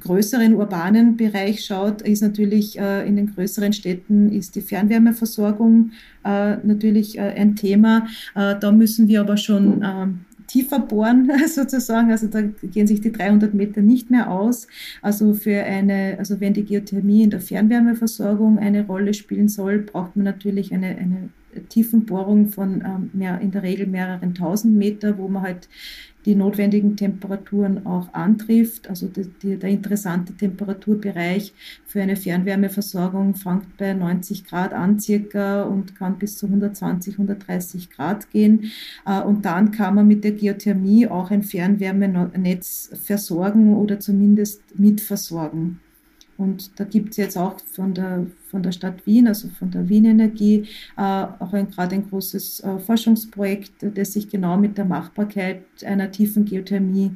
größeren 0.00 0.54
urbanen 0.54 1.16
Bereich 1.16 1.64
schaut, 1.64 2.02
ist 2.02 2.22
natürlich 2.22 2.78
äh, 2.78 3.06
in 3.06 3.16
den 3.16 3.34
größeren 3.34 3.72
Städten 3.72 4.32
ist 4.32 4.56
die 4.56 4.60
Fernwärmeversorgung 4.60 5.92
äh, 6.24 6.56
natürlich 6.56 7.18
äh, 7.18 7.22
ein 7.22 7.56
Thema. 7.56 8.06
Äh, 8.34 8.56
da 8.58 8.72
müssen 8.72 9.08
wir 9.08 9.20
aber 9.20 9.36
schon 9.36 9.82
ähm, 9.84 10.20
tiefer 10.46 10.80
bohren 10.80 11.30
sozusagen. 11.46 12.10
Also 12.10 12.26
da 12.26 12.42
gehen 12.42 12.86
sich 12.86 13.00
die 13.00 13.12
300 13.12 13.54
Meter 13.54 13.80
nicht 13.80 14.10
mehr 14.10 14.30
aus. 14.30 14.68
Also 15.00 15.34
für 15.34 15.62
eine, 15.62 16.16
also 16.18 16.40
wenn 16.40 16.54
die 16.54 16.64
Geothermie 16.64 17.22
in 17.22 17.30
der 17.30 17.40
Fernwärmeversorgung 17.40 18.58
eine 18.58 18.86
Rolle 18.86 19.14
spielen 19.14 19.48
soll, 19.48 19.78
braucht 19.78 20.16
man 20.16 20.24
natürlich 20.24 20.72
eine, 20.72 20.88
eine 20.88 21.30
Tiefenbohrung 21.68 22.48
von 22.48 22.82
ähm, 22.84 23.10
mehr, 23.12 23.40
in 23.40 23.50
der 23.50 23.62
Regel 23.62 23.86
mehreren 23.86 24.34
tausend 24.34 24.76
Meter, 24.76 25.18
wo 25.18 25.28
man 25.28 25.42
halt 25.42 25.68
die 26.24 26.34
notwendigen 26.34 26.96
Temperaturen 26.96 27.86
auch 27.86 28.12
antrifft. 28.14 28.88
Also 28.88 29.08
die, 29.08 29.28
die, 29.42 29.56
der 29.56 29.70
interessante 29.70 30.34
Temperaturbereich 30.34 31.52
für 31.86 32.02
eine 32.02 32.16
Fernwärmeversorgung 32.16 33.34
fängt 33.34 33.76
bei 33.76 33.92
90 33.92 34.44
Grad 34.44 34.72
an 34.72 35.00
circa 35.00 35.62
und 35.62 35.96
kann 35.96 36.18
bis 36.18 36.38
zu 36.38 36.46
120, 36.46 37.14
130 37.14 37.90
Grad 37.90 38.30
gehen. 38.30 38.72
Äh, 39.06 39.22
und 39.22 39.44
dann 39.44 39.70
kann 39.70 39.94
man 39.94 40.06
mit 40.06 40.24
der 40.24 40.32
Geothermie 40.32 41.06
auch 41.06 41.30
ein 41.30 41.42
Fernwärmenetz 41.42 42.90
versorgen 43.02 43.76
oder 43.76 44.00
zumindest 44.00 44.78
mitversorgen. 44.78 45.80
Und 46.42 46.80
da 46.80 46.82
gibt 46.82 47.10
es 47.10 47.18
jetzt 47.18 47.38
auch 47.38 47.60
von 47.72 47.94
der, 47.94 48.26
von 48.50 48.64
der 48.64 48.72
Stadt 48.72 49.06
Wien, 49.06 49.28
also 49.28 49.48
von 49.60 49.70
der 49.70 49.88
Wien 49.88 50.06
Energie, 50.06 50.66
äh, 50.96 51.00
auch 51.38 51.52
ein, 51.52 51.70
gerade 51.70 51.94
ein 51.94 52.08
großes 52.08 52.60
äh, 52.64 52.78
Forschungsprojekt, 52.80 53.74
das 53.94 54.14
sich 54.14 54.28
genau 54.28 54.56
mit 54.56 54.76
der 54.76 54.84
Machbarkeit 54.84 55.62
einer 55.86 56.10
tiefen 56.10 56.44
Geothermie 56.44 57.12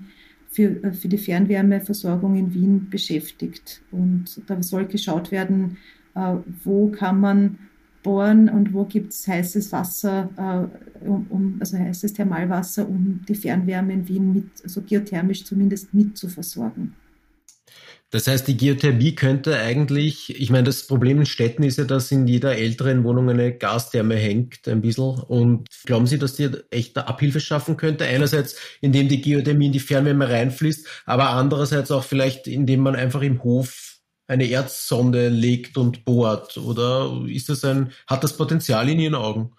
für, 0.48 0.80
äh, 0.84 0.92
für 0.92 1.08
die 1.08 1.18
Fernwärmeversorgung 1.18 2.36
in 2.36 2.54
Wien 2.54 2.88
beschäftigt. 2.88 3.82
Und 3.90 4.40
da 4.46 4.62
soll 4.62 4.86
geschaut 4.86 5.32
werden, 5.32 5.76
äh, 6.14 6.36
wo 6.62 6.88
kann 6.92 7.18
man 7.18 7.58
bohren 8.04 8.48
und 8.48 8.72
wo 8.72 8.84
gibt 8.84 9.12
es 9.12 9.26
heißes 9.26 9.72
Wasser, 9.72 10.30
äh, 10.36 11.04
um, 11.04 11.26
um, 11.30 11.56
also 11.58 11.76
heißes 11.76 12.12
Thermalwasser, 12.12 12.88
um 12.88 13.22
die 13.28 13.34
Fernwärme 13.34 13.92
in 13.92 14.06
Wien 14.06 14.32
mit, 14.32 14.62
also 14.62 14.82
geothermisch 14.82 15.44
zumindest 15.44 15.92
mit 15.92 16.16
zu 16.16 16.28
versorgen. 16.28 16.94
Das 18.16 18.28
heißt, 18.28 18.48
die 18.48 18.56
Geothermie 18.56 19.14
könnte 19.14 19.58
eigentlich, 19.58 20.40
ich 20.40 20.48
meine, 20.48 20.64
das 20.64 20.86
Problem 20.86 21.18
in 21.18 21.26
Städten 21.26 21.62
ist 21.62 21.76
ja, 21.76 21.84
dass 21.84 22.10
in 22.10 22.26
jeder 22.26 22.56
älteren 22.56 23.04
Wohnung 23.04 23.28
eine 23.28 23.52
Gastherme 23.52 24.14
hängt, 24.14 24.66
ein 24.68 24.80
bisschen. 24.80 25.20
Und 25.20 25.68
glauben 25.84 26.06
Sie, 26.06 26.18
dass 26.18 26.32
die 26.32 26.48
echt 26.70 26.96
eine 26.96 27.08
Abhilfe 27.08 27.40
schaffen 27.40 27.76
könnte? 27.76 28.06
Einerseits, 28.06 28.56
indem 28.80 29.08
die 29.08 29.20
Geothermie 29.20 29.66
in 29.66 29.72
die 29.72 29.80
Fernwärme 29.80 30.30
reinfließt, 30.30 30.86
aber 31.04 31.28
andererseits 31.28 31.90
auch 31.90 32.04
vielleicht, 32.04 32.46
indem 32.46 32.80
man 32.80 32.96
einfach 32.96 33.20
im 33.20 33.42
Hof 33.42 33.98
eine 34.26 34.46
Erdsonde 34.46 35.28
legt 35.28 35.76
und 35.76 36.06
bohrt. 36.06 36.56
Oder 36.56 37.22
ist 37.26 37.50
das 37.50 37.66
ein, 37.66 37.92
hat 38.06 38.24
das 38.24 38.38
Potenzial 38.38 38.88
in 38.88 38.98
Ihren 38.98 39.14
Augen? 39.14 39.52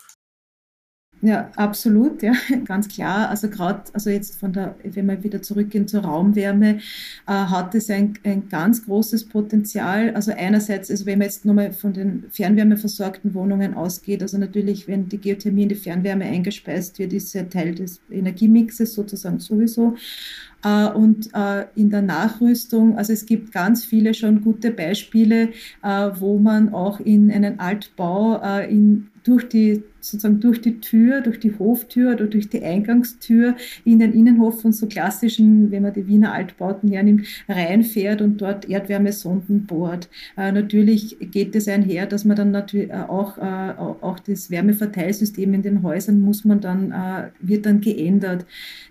Ja, 1.22 1.50
absolut, 1.56 2.22
ja, 2.22 2.34
ganz 2.66 2.88
klar. 2.88 3.30
Also 3.30 3.50
gerade, 3.50 3.82
also 3.94 4.12
jetzt 4.12 4.40
von 4.40 4.54
der, 4.54 4.76
wenn 4.84 5.08
wir 5.08 5.24
wieder 5.24 5.42
zurückgehen 5.42 5.88
zur 5.88 6.02
Raumwärme, 6.02 6.76
äh, 6.76 7.32
hat 7.32 7.74
es 7.74 7.90
ein, 7.90 8.14
ein 8.24 8.50
ganz 8.50 8.86
großes 8.86 9.26
Potenzial. 9.26 10.12
Also 10.14 10.32
einerseits, 10.32 10.92
also 10.92 11.08
wenn 11.08 11.18
man 11.18 11.26
jetzt 11.26 11.44
nochmal 11.44 11.72
von 11.72 11.94
den 11.94 12.26
fernwärmeversorgten 12.30 13.34
Wohnungen 13.34 13.74
ausgeht, 13.74 14.22
also 14.22 14.38
natürlich, 14.38 14.88
wenn 14.88 15.10
die 15.10 15.18
Geothermie 15.18 15.64
in 15.64 15.70
die 15.70 15.76
Fernwärme 15.76 16.26
eingespeist 16.26 17.00
wird, 17.00 17.14
ist 17.14 17.34
ja 17.34 17.44
Teil 17.44 17.74
des 17.74 18.00
Energiemixes 18.12 18.94
sozusagen 18.94 19.40
sowieso. 19.40 19.96
Äh, 20.64 20.90
und 20.90 21.30
äh, 21.34 21.66
in 21.76 21.90
der 21.90 22.02
Nachrüstung, 22.02 22.98
also 22.98 23.14
es 23.14 23.26
gibt 23.26 23.52
ganz 23.52 23.86
viele 23.86 24.14
schon 24.14 24.42
gute 24.42 24.72
Beispiele, 24.72 25.50
äh, 25.84 26.10
wo 26.16 26.38
man 26.40 26.74
auch 26.74 27.00
in 27.00 27.32
einen 27.32 27.60
Altbau 27.60 28.62
in 28.68 29.10
durch 29.24 29.50
die, 29.50 29.84
sozusagen 30.10 30.40
durch 30.40 30.62
die 30.62 30.80
Tür, 30.80 31.22
durch 31.22 31.40
die 31.40 31.58
Hoftür 31.58 32.14
oder 32.14 32.28
durch 32.28 32.50
die 32.50 32.64
Eingangstür 32.64 33.56
in 33.86 34.00
den 34.00 34.14
Innenhof 34.14 34.62
von 34.62 34.72
so 34.72 34.88
klassischen, 34.88 35.72
wenn 35.72 35.84
man 35.84 35.94
die 35.94 36.08
Wiener 36.08 36.34
Altbauten 36.34 36.90
hernimmt, 36.90 37.28
reinfährt 37.48 38.22
und 38.22 38.42
dort 38.42 38.70
Erdwärmesonden 38.70 39.66
bohrt. 39.66 40.10
Äh, 40.38 40.52
natürlich 40.52 41.18
geht 41.32 41.56
es 41.56 41.68
einher, 41.68 42.06
dass 42.06 42.26
man 42.26 42.38
dann 42.38 42.52
natürlich 42.52 42.94
auch, 42.94 43.38
äh, 43.38 43.74
auch 43.78 44.20
das 44.20 44.50
Wärmeverteilsystem 44.50 45.54
in 45.54 45.62
den 45.62 45.84
Häusern 45.84 46.22
muss 46.22 46.46
man 46.46 46.62
dann, 46.62 46.92
äh, 46.92 47.30
wird 47.40 47.66
dann 47.66 47.82
geändert. 47.82 48.46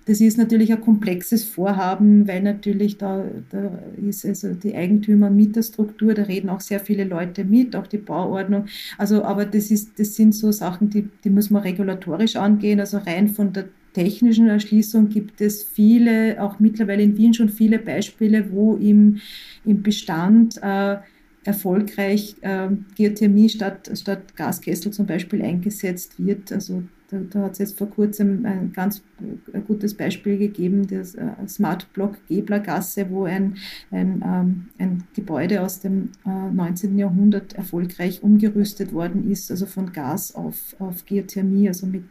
Das 0.07 0.21
ist 0.21 0.39
natürlich 0.39 0.73
ein 0.73 0.81
komplexes 0.81 1.45
Vorhaben, 1.45 2.29
weil 2.29 2.41
natürlich 2.41 2.97
da, 2.97 3.25
da 3.51 3.79
ist 4.07 4.25
also 4.25 4.55
die 4.55 4.77
Eigentümer- 4.77 5.27
und 5.27 5.37
Mieterstruktur, 5.37 6.15
da 6.15 6.23
reden 6.23 6.49
auch 6.49 6.61
sehr 6.61 6.79
viele 6.79 7.03
Leute 7.05 7.45
mit, 7.45 7.75
auch 7.75 7.89
die 7.89 7.99
Bauordnung. 7.99 8.67
Also, 8.99 9.25
aber 9.25 9.45
das 9.45 9.73
ist, 9.73 9.99
das 9.99 10.15
sind 10.15 10.33
so 10.33 10.53
Sachen, 10.53 10.91
die, 10.91 11.06
die 11.25 11.31
muss 11.31 11.51
man 11.51 11.63
regulatorisch 11.63 12.37
angehen. 12.37 12.81
Also 12.81 12.99
rein 12.99 13.29
von 13.29 13.53
der 13.53 13.69
technischen 13.93 14.49
Erschließung 14.49 15.09
gibt 15.09 15.41
es 15.41 15.63
viele, 15.63 16.43
auch 16.43 16.61
mittlerweile 16.61 17.03
in 17.03 17.17
Wien 17.17 17.33
schon 17.33 17.49
viele 17.49 17.79
Beispiele, 17.79 18.53
wo 18.53 18.77
im, 18.77 19.21
im 19.65 19.83
Bestand 19.83 20.59
äh, 20.63 20.97
erfolgreich 21.45 22.37
äh, 22.43 22.69
Geothermie 22.95 23.49
statt, 23.49 23.91
statt 23.95 24.37
Gaskessel 24.37 24.93
zum 24.93 25.07
Beispiel 25.07 25.43
eingesetzt 25.43 26.15
wird. 26.19 26.53
Also 26.53 26.83
da, 27.09 27.19
da 27.19 27.43
hat 27.43 27.53
es 27.53 27.59
jetzt 27.59 27.79
vor 27.79 27.89
kurzem 27.89 28.45
ein 28.45 28.73
ganz 28.73 29.03
ein 29.21 29.65
gutes 29.65 29.95
Beispiel 29.95 30.39
gegeben, 30.39 30.87
das 30.87 31.15
äh, 31.15 31.29
Smart 31.47 31.93
Block 31.93 32.17
Geblergasse, 32.29 33.09
wo 33.11 33.25
ein, 33.25 33.57
ein, 33.91 34.23
ähm, 34.25 34.67
ein 34.79 35.05
Gebäude 35.15 35.63
aus 35.63 35.81
dem 35.81 36.11
äh, 36.27 36.29
19. 36.29 36.99
Jahrhundert 36.99 37.55
erfolgreich 37.55 38.23
umgerüstet 38.23 38.93
worden 38.93 39.31
ist, 39.31 39.51
also 39.51 39.67
von 39.67 39.93
Gas 39.93 40.35
auf, 40.35 40.77
auf 40.79 41.07
Geothermie, 41.07 41.69
also 41.69 41.87
mit, 41.87 42.05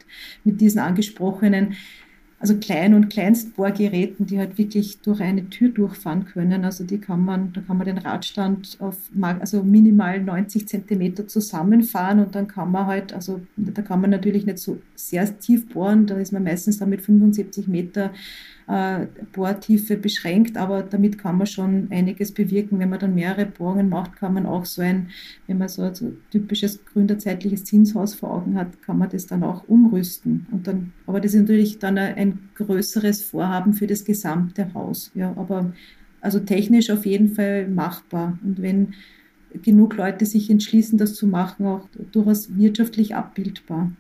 mit 0.44 0.62
diesen 0.62 0.80
angesprochenen 0.80 1.76
also 2.40 2.58
Klein- 2.58 2.94
und 2.94 3.10
Kleinstbohrgeräten, 3.10 4.26
die 4.26 4.38
halt 4.38 4.58
wirklich 4.58 5.00
durch 5.00 5.22
eine 5.22 5.50
Tür 5.50 5.70
durchfahren 5.70 6.26
können. 6.26 6.66
Also 6.66 6.84
die 6.84 7.00
kann 7.00 7.24
man, 7.24 7.54
da 7.54 7.62
kann 7.62 7.78
man 7.78 7.86
den 7.86 7.98
Radstand 7.98 8.78
auf 8.80 8.98
also 9.40 9.64
minimal 9.64 10.22
90 10.22 10.68
Zentimeter 10.68 11.28
zusammenfahren 11.28 12.20
und 12.20 12.36
dann 12.36 12.48
kann 12.48 12.72
man 12.72 12.88
halt, 12.88 13.14
also 13.14 13.42
da 13.56 13.82
kann 13.82 14.02
man 14.02 14.10
natürlich 14.10 14.46
nicht 14.46 14.60
so 14.60 14.80
sehr 14.96 15.40
tief 15.40 15.70
bohren, 15.70 16.08
da 16.08 16.18
ist 16.18 16.34
man 16.34 16.44
meistens 16.44 16.78
dann 16.78 16.90
mit 16.90 17.02
75 17.02 17.68
Meter 17.68 18.12
äh, 18.68 19.06
Bohrtiefe 19.34 19.96
beschränkt, 19.96 20.58
aber 20.58 20.82
damit 20.82 21.18
kann 21.18 21.38
man 21.38 21.48
schon 21.48 21.88
einiges 21.92 22.32
bewirken. 22.32 22.80
Wenn 22.80 22.90
man 22.90 23.00
dann 23.00 23.14
mehrere 23.14 23.46
Bohrungen 23.46 23.90
macht, 23.90 24.16
kann 24.16 24.34
man 24.34 24.46
auch 24.46 24.66
so 24.66 24.82
ein, 24.82 25.10
wenn 25.48 25.58
man 25.58 25.68
so 25.68 25.84
ein 25.84 25.94
so 25.94 26.14
typisches 26.32 26.84
gründerzeitliches 26.86 27.66
Zinshaus 27.66 28.16
vor 28.16 28.34
Augen 28.34 28.56
hat, 28.56 28.82
kann 28.82 28.98
man 28.98 29.10
das 29.10 29.28
dann 29.28 29.44
auch 29.44 29.68
umrüsten. 29.68 30.48
Und 30.52 30.68
dann, 30.68 30.94
aber 31.06 31.22
das 31.22 31.34
ist 31.34 31.42
natürlich 31.42 31.80
dann 31.80 31.98
ein 31.98 32.50
größeres 32.56 33.24
Vorhaben 33.24 33.74
für 33.74 33.88
das 33.88 34.04
gesamte 34.04 34.74
Haus. 34.74 35.12
Ja, 35.14 35.34
aber 35.36 35.74
also 36.22 36.40
technisch 36.40 36.90
auf 36.90 37.06
jeden 37.06 37.30
Fall 37.30 37.68
machbar. 37.68 38.40
Und 38.44 38.62
wenn 38.62 38.94
genug 39.62 39.96
Leute 39.96 40.26
sich 40.26 40.50
entschließen, 40.50 40.98
das 40.98 41.14
zu 41.14 41.28
machen, 41.28 41.66
auch 41.66 41.88
durchaus 42.12 42.58
wirtschaftlich 42.58 43.16
abbildbar. 43.16 43.92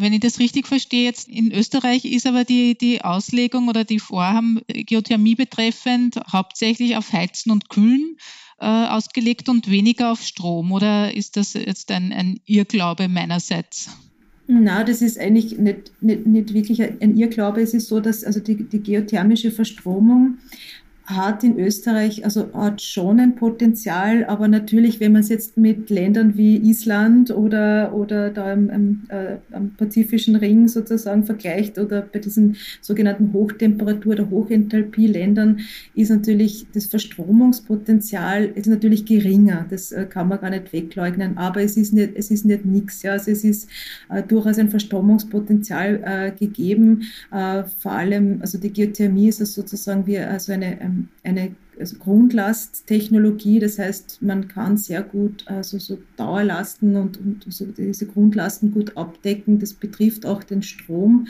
Wenn 0.00 0.12
ich 0.12 0.20
das 0.20 0.38
richtig 0.38 0.68
verstehe, 0.68 1.04
jetzt 1.04 1.28
in 1.28 1.50
Österreich 1.50 2.04
ist 2.04 2.24
aber 2.24 2.44
die, 2.44 2.78
die 2.78 3.02
Auslegung 3.02 3.66
oder 3.68 3.82
die 3.82 3.98
Vorhaben 3.98 4.60
Geothermie 4.68 5.34
betreffend 5.34 6.20
hauptsächlich 6.32 6.96
auf 6.96 7.12
Heizen 7.12 7.50
und 7.50 7.68
Kühlen 7.68 8.16
äh, 8.60 8.66
ausgelegt 8.66 9.48
und 9.48 9.68
weniger 9.68 10.12
auf 10.12 10.22
Strom. 10.22 10.70
Oder 10.70 11.16
ist 11.16 11.36
das 11.36 11.54
jetzt 11.54 11.90
ein, 11.90 12.12
ein 12.12 12.38
Irrglaube 12.46 13.08
meinerseits? 13.08 13.90
Na, 14.46 14.84
das 14.84 15.02
ist 15.02 15.18
eigentlich 15.18 15.58
nicht, 15.58 15.90
nicht, 16.00 16.26
nicht 16.26 16.54
wirklich 16.54 16.80
ein 16.80 17.16
Irrglaube. 17.16 17.60
Es 17.60 17.74
ist 17.74 17.88
so, 17.88 17.98
dass 17.98 18.22
also 18.22 18.38
die, 18.38 18.68
die 18.68 18.80
geothermische 18.80 19.50
Verstromung 19.50 20.38
hat 21.08 21.42
in 21.42 21.58
Österreich, 21.58 22.24
also 22.24 22.52
hat 22.52 22.82
schon 22.82 23.18
ein 23.18 23.34
Potenzial, 23.34 24.26
aber 24.26 24.46
natürlich, 24.46 25.00
wenn 25.00 25.12
man 25.12 25.22
es 25.22 25.30
jetzt 25.30 25.56
mit 25.56 25.88
Ländern 25.88 26.36
wie 26.36 26.56
Island 26.58 27.30
oder, 27.30 27.94
oder 27.94 28.28
da 28.28 28.52
im, 28.52 28.68
im, 28.68 29.02
äh, 29.08 29.36
am 29.52 29.70
Pazifischen 29.70 30.36
Ring 30.36 30.68
sozusagen 30.68 31.24
vergleicht 31.24 31.78
oder 31.78 32.02
bei 32.02 32.18
diesen 32.18 32.56
sogenannten 32.82 33.32
Hochtemperatur- 33.32 34.12
oder 34.12 34.28
Hochenthalpie-Ländern, 34.28 35.60
ist 35.94 36.10
natürlich 36.10 36.66
das 36.74 36.86
Verstromungspotenzial 36.86 38.44
ist 38.44 38.66
natürlich 38.66 39.06
geringer. 39.06 39.64
Das 39.70 39.92
äh, 39.92 40.04
kann 40.04 40.28
man 40.28 40.40
gar 40.40 40.50
nicht 40.50 40.74
wegleugnen, 40.74 41.38
aber 41.38 41.62
es 41.62 41.78
ist 41.78 41.94
nicht, 41.94 42.10
es 42.16 42.30
ist 42.30 42.44
nicht 42.44 42.66
nichts. 42.66 43.02
Ja. 43.02 43.12
Also 43.12 43.30
es 43.30 43.44
ist 43.44 43.70
äh, 44.10 44.22
durchaus 44.22 44.58
ein 44.58 44.68
Verstromungspotenzial 44.68 46.02
äh, 46.04 46.32
gegeben. 46.32 47.04
Äh, 47.32 47.64
vor 47.78 47.92
allem, 47.92 48.42
also 48.42 48.58
die 48.58 48.72
Geothermie 48.72 49.28
ist 49.28 49.38
sozusagen 49.38 50.06
wie 50.06 50.18
also 50.18 50.52
eine, 50.52 50.80
ähm, 50.82 50.97
eine 51.22 51.54
also 51.78 51.96
Grundlasttechnologie. 51.98 53.60
Das 53.60 53.78
heißt, 53.78 54.22
man 54.22 54.48
kann 54.48 54.76
sehr 54.76 55.02
gut 55.02 55.44
also 55.46 55.78
so 55.78 55.98
Dauerlasten 56.16 56.96
und, 56.96 57.18
und 57.18 57.44
so 57.48 57.66
diese 57.66 58.06
Grundlasten 58.06 58.72
gut 58.72 58.96
abdecken. 58.96 59.58
Das 59.58 59.74
betrifft 59.74 60.26
auch 60.26 60.42
den 60.42 60.62
Strom. 60.62 61.28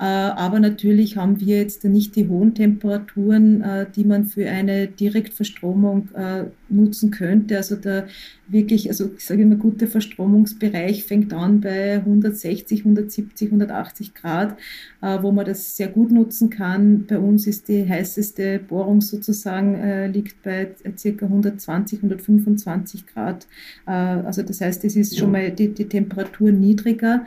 Äh, 0.00 0.04
aber 0.04 0.58
natürlich 0.58 1.16
haben 1.16 1.40
wir 1.40 1.58
jetzt 1.58 1.84
nicht 1.84 2.16
die 2.16 2.26
hohen 2.26 2.54
Temperaturen, 2.54 3.62
äh, 3.62 3.86
die 3.94 4.04
man 4.04 4.24
für 4.24 4.48
eine 4.50 4.88
Direktverstromung 4.88 6.08
äh, 6.14 6.44
nutzen 6.68 7.12
könnte. 7.12 7.56
Also 7.56 7.76
der 7.76 8.08
wirklich, 8.48 8.88
also 8.88 9.10
ich 9.16 9.24
sage 9.24 9.42
immer, 9.42 9.54
gute 9.54 9.86
Verstromungsbereich 9.86 11.04
fängt 11.04 11.32
an 11.32 11.60
bei 11.60 11.94
160, 11.94 12.80
170, 12.80 13.48
180 13.48 14.14
Grad, 14.14 14.58
wo 15.00 15.32
man 15.32 15.46
das 15.46 15.78
sehr 15.78 15.88
gut 15.88 16.10
nutzen 16.12 16.50
kann. 16.50 17.06
Bei 17.06 17.18
uns 17.18 17.46
ist 17.46 17.68
die 17.68 17.88
heißeste 17.88 18.58
Bohrung 18.58 19.00
sozusagen, 19.00 20.12
liegt 20.12 20.42
bei 20.42 20.72
circa 20.98 21.24
120, 21.24 22.00
125 22.00 23.06
Grad. 23.06 23.46
Also 23.86 24.42
das 24.42 24.60
heißt, 24.60 24.84
es 24.84 24.96
ist 24.96 25.18
schon 25.18 25.32
mal 25.32 25.50
die, 25.50 25.68
die 25.68 25.88
Temperatur 25.88 26.52
niedriger 26.52 27.24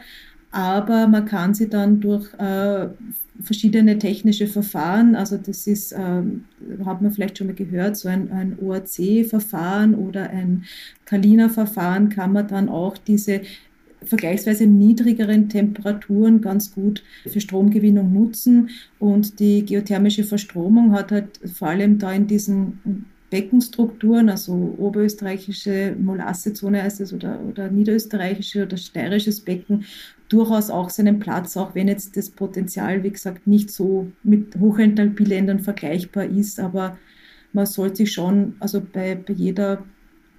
aber 0.51 1.07
man 1.07 1.25
kann 1.25 1.53
sie 1.53 1.69
dann 1.69 1.99
durch 1.99 2.33
äh, 2.35 2.87
verschiedene 3.43 3.99
technische 3.99 4.47
Verfahren, 4.47 5.15
also 5.15 5.37
das 5.37 5.67
ist, 5.67 5.91
äh, 5.91 6.23
hat 6.85 7.01
man 7.01 7.11
vielleicht 7.11 7.37
schon 7.37 7.47
mal 7.47 7.55
gehört, 7.55 7.97
so 7.97 8.09
ein, 8.09 8.31
ein 8.31 8.57
OAC-Verfahren 8.59 9.95
oder 9.95 10.29
ein 10.29 10.65
Kalina-Verfahren 11.05 12.09
kann 12.09 12.33
man 12.33 12.47
dann 12.47 12.69
auch 12.69 12.97
diese 12.97 13.41
vergleichsweise 14.03 14.67
niedrigeren 14.67 15.49
Temperaturen 15.49 16.41
ganz 16.41 16.73
gut 16.73 17.03
für 17.25 17.41
Stromgewinnung 17.41 18.13
nutzen. 18.13 18.69
Und 18.99 19.39
die 19.39 19.65
geothermische 19.65 20.23
Verstromung 20.23 20.93
hat 20.93 21.11
halt 21.11 21.39
vor 21.53 21.69
allem 21.69 21.97
da 21.97 22.11
in 22.11 22.27
diesen 22.27 23.05
Beckenstrukturen, 23.29 24.29
also 24.29 24.53
oberösterreichische 24.77 25.95
Molassezone 25.99 26.83
heißt 26.83 27.01
es 27.01 27.11
oder, 27.11 27.41
oder 27.41 27.69
niederösterreichische 27.69 28.63
oder 28.63 28.77
steirisches 28.77 29.41
Becken, 29.41 29.85
durchaus 30.29 30.69
auch 30.69 30.89
seinen 30.89 31.19
Platz, 31.19 31.55
auch 31.57 31.75
wenn 31.75 31.87
jetzt 31.87 32.17
das 32.17 32.29
Potenzial, 32.29 33.03
wie 33.03 33.11
gesagt, 33.11 33.47
nicht 33.47 33.71
so 33.71 34.11
mit 34.23 34.55
Hochenthalpieländern 34.59 35.59
vergleichbar 35.59 36.25
ist, 36.25 36.59
aber 36.59 36.97
man 37.53 37.65
sollte 37.65 37.97
sich 37.97 38.13
schon, 38.13 38.55
also 38.59 38.81
bei, 38.81 39.15
bei 39.15 39.33
jeder 39.33 39.83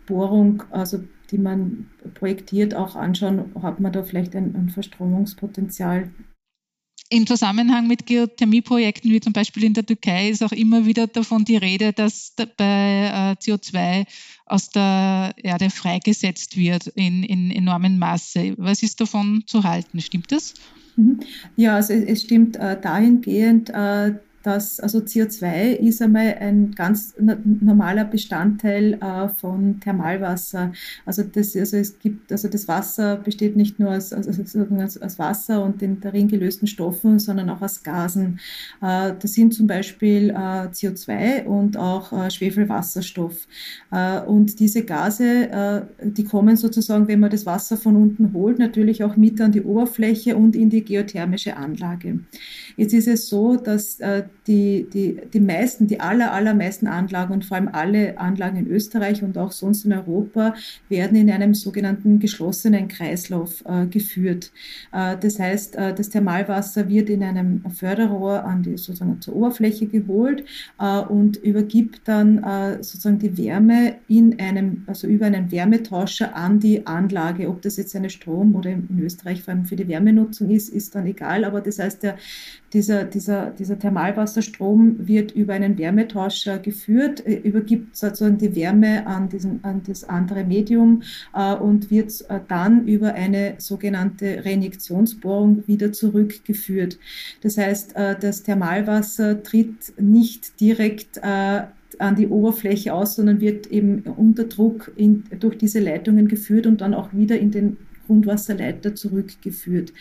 Bohrung, 0.06 0.62
also 0.70 1.00
die 1.30 1.38
man 1.38 1.86
projektiert, 2.14 2.74
auch 2.74 2.96
anschauen, 2.96 3.52
hat 3.62 3.80
man 3.80 3.92
da 3.92 4.02
vielleicht 4.02 4.34
ein, 4.34 4.54
ein 4.54 4.70
Verstromungspotenzial 4.70 6.10
im 7.10 7.26
Zusammenhang 7.26 7.86
mit 7.86 8.06
Geothermieprojekten, 8.06 9.10
wie 9.10 9.20
zum 9.20 9.32
Beispiel 9.32 9.64
in 9.64 9.74
der 9.74 9.86
Türkei, 9.86 10.28
ist 10.28 10.42
auch 10.42 10.52
immer 10.52 10.84
wieder 10.84 11.06
davon 11.06 11.44
die 11.44 11.56
Rede, 11.56 11.92
dass 11.92 12.32
bei 12.56 13.34
äh, 13.34 13.42
CO2 13.42 14.06
aus 14.46 14.70
der 14.70 15.34
Erde 15.36 15.70
freigesetzt 15.70 16.56
wird 16.56 16.88
in, 16.88 17.22
in 17.22 17.50
enormem 17.50 17.98
Maße. 17.98 18.54
Was 18.58 18.82
ist 18.82 19.00
davon 19.00 19.44
zu 19.46 19.64
halten? 19.64 20.00
Stimmt 20.00 20.32
das? 20.32 20.54
Mhm. 20.96 21.20
Ja, 21.56 21.76
also 21.76 21.94
es, 21.94 22.22
stimmt 22.22 22.56
äh, 22.56 22.78
dahingehend, 22.80 23.70
äh, 23.70 24.14
dass 24.48 24.80
also 24.80 25.00
CO2 25.00 25.74
ist 25.74 26.00
einmal 26.00 26.36
ein 26.40 26.72
ganz 26.74 27.14
normaler 27.18 28.06
Bestandteil 28.06 28.94
äh, 28.94 29.28
von 29.28 29.78
Thermalwasser. 29.80 30.72
Also 31.04 31.22
das, 31.22 31.54
also 31.54 31.76
es 31.76 31.98
gibt, 31.98 32.32
also 32.32 32.48
das 32.48 32.66
Wasser 32.66 33.16
besteht 33.16 33.56
nicht 33.56 33.78
nur 33.78 33.90
aus, 33.90 34.10
aus, 34.14 34.26
aus 34.26 35.18
Wasser 35.18 35.62
und 35.62 35.82
den 35.82 36.00
darin 36.00 36.28
gelösten 36.28 36.66
Stoffen, 36.66 37.18
sondern 37.18 37.50
auch 37.50 37.60
aus 37.60 37.82
Gasen. 37.82 38.40
Äh, 38.80 39.12
das 39.20 39.34
sind 39.34 39.52
zum 39.52 39.66
Beispiel 39.66 40.30
äh, 40.30 40.68
CO2 40.68 41.44
und 41.44 41.76
auch 41.76 42.10
äh, 42.14 42.30
Schwefelwasserstoff. 42.30 43.46
Äh, 43.90 44.20
und 44.22 44.60
diese 44.60 44.82
Gase, 44.82 45.50
äh, 45.50 45.82
die 46.02 46.24
kommen 46.24 46.56
sozusagen, 46.56 47.06
wenn 47.06 47.20
man 47.20 47.30
das 47.30 47.44
Wasser 47.44 47.76
von 47.76 47.96
unten 47.96 48.32
holt, 48.32 48.58
natürlich 48.58 49.04
auch 49.04 49.14
mit 49.16 49.42
an 49.42 49.52
die 49.52 49.62
Oberfläche 49.62 50.38
und 50.38 50.56
in 50.56 50.70
die 50.70 50.84
geothermische 50.84 51.54
Anlage. 51.54 52.20
Jetzt 52.78 52.94
ist 52.94 53.08
es 53.08 53.28
so, 53.28 53.56
dass 53.56 53.98
äh, 53.98 54.22
die, 54.46 54.86
die, 54.94 55.20
die 55.32 55.40
meisten, 55.40 55.88
die 55.88 55.98
aller, 55.98 56.32
allermeisten 56.32 56.86
Anlagen 56.86 57.34
und 57.34 57.44
vor 57.44 57.56
allem 57.56 57.68
alle 57.72 58.16
Anlagen 58.18 58.56
in 58.56 58.68
Österreich 58.68 59.24
und 59.24 59.36
auch 59.36 59.50
sonst 59.50 59.84
in 59.84 59.92
Europa 59.92 60.54
werden 60.88 61.16
in 61.16 61.28
einem 61.28 61.54
sogenannten 61.54 62.20
geschlossenen 62.20 62.86
Kreislauf 62.86 63.64
äh, 63.66 63.86
geführt. 63.86 64.52
Äh, 64.92 65.16
das 65.18 65.40
heißt, 65.40 65.74
äh, 65.74 65.92
das 65.92 66.10
Thermalwasser 66.10 66.88
wird 66.88 67.10
in 67.10 67.24
einem 67.24 67.68
Förderrohr 67.68 68.44
an 68.44 68.62
die, 68.62 68.76
sozusagen 68.76 69.20
zur 69.20 69.34
Oberfläche 69.34 69.86
geholt 69.86 70.44
äh, 70.78 71.00
und 71.00 71.36
übergibt 71.38 72.02
dann 72.04 72.44
äh, 72.44 72.76
sozusagen 72.76 73.18
die 73.18 73.36
Wärme 73.36 73.96
in 74.06 74.38
einem, 74.38 74.84
also 74.86 75.08
über 75.08 75.26
einen 75.26 75.50
Wärmetauscher 75.50 76.36
an 76.36 76.60
die 76.60 76.86
Anlage. 76.86 77.48
Ob 77.48 77.60
das 77.62 77.76
jetzt 77.76 77.96
eine 77.96 78.08
Strom- 78.08 78.54
oder 78.54 78.70
in 78.70 79.00
Österreich 79.00 79.42
vor 79.42 79.52
allem 79.52 79.64
für 79.64 79.74
die 79.74 79.88
Wärmenutzung 79.88 80.50
ist, 80.50 80.68
ist 80.68 80.94
dann 80.94 81.06
egal. 81.06 81.44
Aber 81.44 81.60
das 81.60 81.80
heißt, 81.80 82.04
der, 82.04 82.16
dieser, 82.72 83.04
dieser, 83.04 83.50
dieser 83.50 83.78
Thermalwasserstrom 83.78 85.06
wird 85.06 85.32
über 85.32 85.54
einen 85.54 85.78
Wärmetauscher 85.78 86.58
geführt, 86.58 87.26
äh, 87.26 87.36
übergibt 87.36 87.96
sozusagen 87.96 88.38
die 88.38 88.54
Wärme 88.54 89.06
an, 89.06 89.28
diesen, 89.28 89.64
an 89.64 89.82
das 89.86 90.04
andere 90.04 90.44
Medium 90.44 91.02
äh, 91.34 91.54
und 91.54 91.90
wird 91.90 92.24
äh, 92.28 92.40
dann 92.48 92.86
über 92.86 93.14
eine 93.14 93.54
sogenannte 93.58 94.44
Reinjektionsbohrung 94.44 95.66
wieder 95.66 95.92
zurückgeführt. 95.92 96.98
Das 97.42 97.56
heißt, 97.56 97.96
äh, 97.96 98.16
das 98.18 98.42
Thermalwasser 98.42 99.42
tritt 99.42 99.94
nicht 99.98 100.60
direkt 100.60 101.18
äh, 101.18 101.62
an 101.98 102.16
die 102.16 102.28
Oberfläche 102.28 102.92
aus, 102.92 103.16
sondern 103.16 103.40
wird 103.40 103.66
eben 103.68 104.02
unter 104.02 104.44
Druck 104.44 104.92
in, 104.96 105.24
durch 105.40 105.58
diese 105.58 105.80
Leitungen 105.80 106.28
geführt 106.28 106.66
und 106.66 106.80
dann 106.80 106.94
auch 106.94 107.12
wieder 107.12 107.38
in 107.38 107.50
den 107.50 107.76
Grundwasserleiter 108.06 108.94
zurückgeführt. 108.94 109.92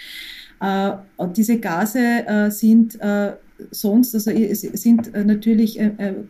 Äh, 0.59 0.91
diese 1.35 1.59
Gase 1.59 1.99
äh, 1.99 2.49
sind 2.49 2.99
äh, 3.01 3.33
sonst, 3.71 4.13
also 4.13 4.31
sind 4.53 5.11
natürlich, 5.25 5.79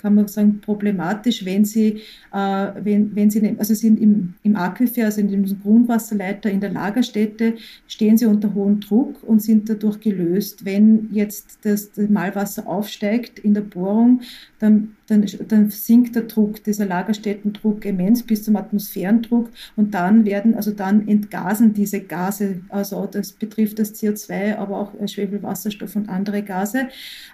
kann 0.02 0.16
man 0.16 0.30
sagen, 0.30 0.62
problematisch, 0.62 1.44
wenn 1.44 1.66
sie, 1.66 2.02
wenn, 2.32 3.13
wenn 3.13 3.30
sie, 3.30 3.54
also 3.60 3.74
sind 3.74 4.00
im, 4.00 4.36
im 4.44 4.56
Aquifer, 4.56 5.04
also 5.04 5.20
in 5.20 5.28
dem 5.28 5.62
Grundwasserleiter 5.62 6.50
in 6.50 6.62
der 6.62 6.70
Lagerstätte, 6.70 7.56
stehen 7.86 8.18
sie 8.18 8.28
unter 8.28 8.54
hohem 8.54 8.80
Druck 8.80 9.22
und 9.24 9.42
sind 9.42 9.70
dadurch 9.70 10.00
gelöst. 10.00 10.63
Wenn 10.63 11.10
jetzt 11.12 11.60
das 11.63 11.90
Malwasser 11.98 12.66
aufsteigt 12.66 13.40
in 13.40 13.54
der 13.54 13.62
Bohrung, 13.62 14.22
dann 14.60 14.98
dann, 15.08 15.26
dann 15.48 15.70
sinkt 15.70 16.15
der 16.15 16.24
Druck, 16.24 16.63
dieser 16.63 16.86
Lagerstättendruck 16.86 17.86
immens 17.86 18.24
bis 18.24 18.43
zum 18.43 18.58
Atmosphärendruck 18.58 19.50
und 19.78 19.93
dann 19.93 20.26
werden, 20.26 20.54
also 20.54 20.72
dann 20.72 21.08
entgasen 21.08 21.74
diese 21.74 22.02
Gase, 22.02 22.62
also 22.70 23.08
das 23.10 23.32
betrifft 23.32 23.80
das 23.80 23.96
CO2, 23.96 24.58
aber 24.58 24.78
auch 24.78 25.08
Schwefelwasserstoff 25.08 25.96
und 25.96 26.10
andere 26.10 26.43
Gase. 26.43 26.89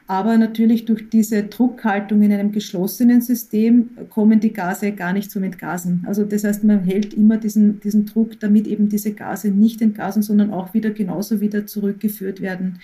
Aber 0.05 0.37
natürlich 0.37 0.85
durch 0.85 1.09
diese 1.09 1.43
Druckhaltung 1.43 2.21
in 2.21 2.31
einem 2.31 2.51
geschlossenen 2.51 3.21
System 3.21 3.89
kommen 4.09 4.39
die 4.39 4.53
Gase 4.53 4.91
gar 4.91 5.13
nicht 5.13 5.31
zum 5.31 5.43
Entgasen. 5.43 6.03
Also 6.07 6.25
das 6.25 6.43
heißt, 6.43 6.63
man 6.63 6.83
hält 6.83 7.13
immer 7.15 7.37
diesen, 7.37 7.79
diesen 7.79 8.05
Druck, 8.05 8.39
damit 8.39 8.67
eben 8.67 8.89
diese 8.89 9.13
Gase 9.13 9.49
nicht 9.49 9.81
entgasen, 9.81 10.21
sondern 10.21 10.53
auch 10.53 10.75
wieder 10.75 10.91
genauso 10.91 11.41
wieder 11.41 11.65
zurückgeführt 11.65 12.39
werden 12.39 12.79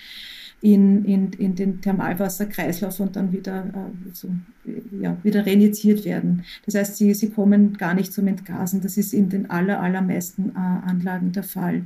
in, 0.62 1.04
in, 1.04 1.32
in 1.34 1.54
den 1.54 1.80
Thermalwasserkreislauf 1.80 3.00
und 3.00 3.16
dann 3.16 3.32
wieder, 3.32 3.64
äh, 3.66 4.10
so, 4.12 4.28
ja, 5.00 5.16
wieder 5.22 5.46
reinjiziert 5.46 6.04
werden. 6.04 6.44
Das 6.66 6.74
heißt, 6.74 6.96
sie, 6.96 7.14
sie 7.14 7.30
kommen 7.30 7.78
gar 7.78 7.94
nicht 7.94 8.12
zum 8.12 8.26
Entgasen. 8.26 8.80
Das 8.80 8.96
ist 8.96 9.14
in 9.14 9.28
den 9.28 9.50
aller, 9.50 9.80
allermeisten 9.80 10.50
äh, 10.54 10.58
Anlagen 10.58 11.32
der 11.32 11.44
Fall. 11.44 11.84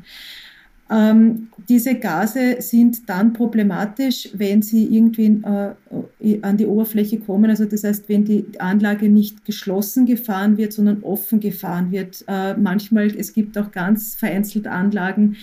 Ähm, 0.91 1.49
diese 1.69 1.95
Gase 1.95 2.57
sind 2.59 3.09
dann 3.09 3.33
problematisch, 3.33 4.29
wenn 4.35 4.61
sie 4.61 4.85
irgendwie 4.95 5.41
äh, 5.43 6.41
an 6.43 6.57
die 6.59 6.67
Oberfläche 6.67 7.21
kommen. 7.21 7.49
Also 7.49 7.65
das 7.65 7.85
heißt, 7.85 8.09
wenn 8.09 8.25
die 8.25 8.45
Anlage 8.59 9.09
nicht 9.09 9.47
geschlossen 9.47 10.05
gefahren 10.05 10.59
wird, 10.59 10.75
sondern 10.75 11.03
offen 11.03 11.41
gefahren 11.41 11.91
wird. 11.91 12.25
Äh, 12.29 12.55
manchmal, 12.55 13.07
es 13.07 13.33
gibt 13.33 13.57
auch 13.57 13.73
ganz 13.73 14.15
vereinzelt 14.15 14.67
Anlagen, 14.67 15.37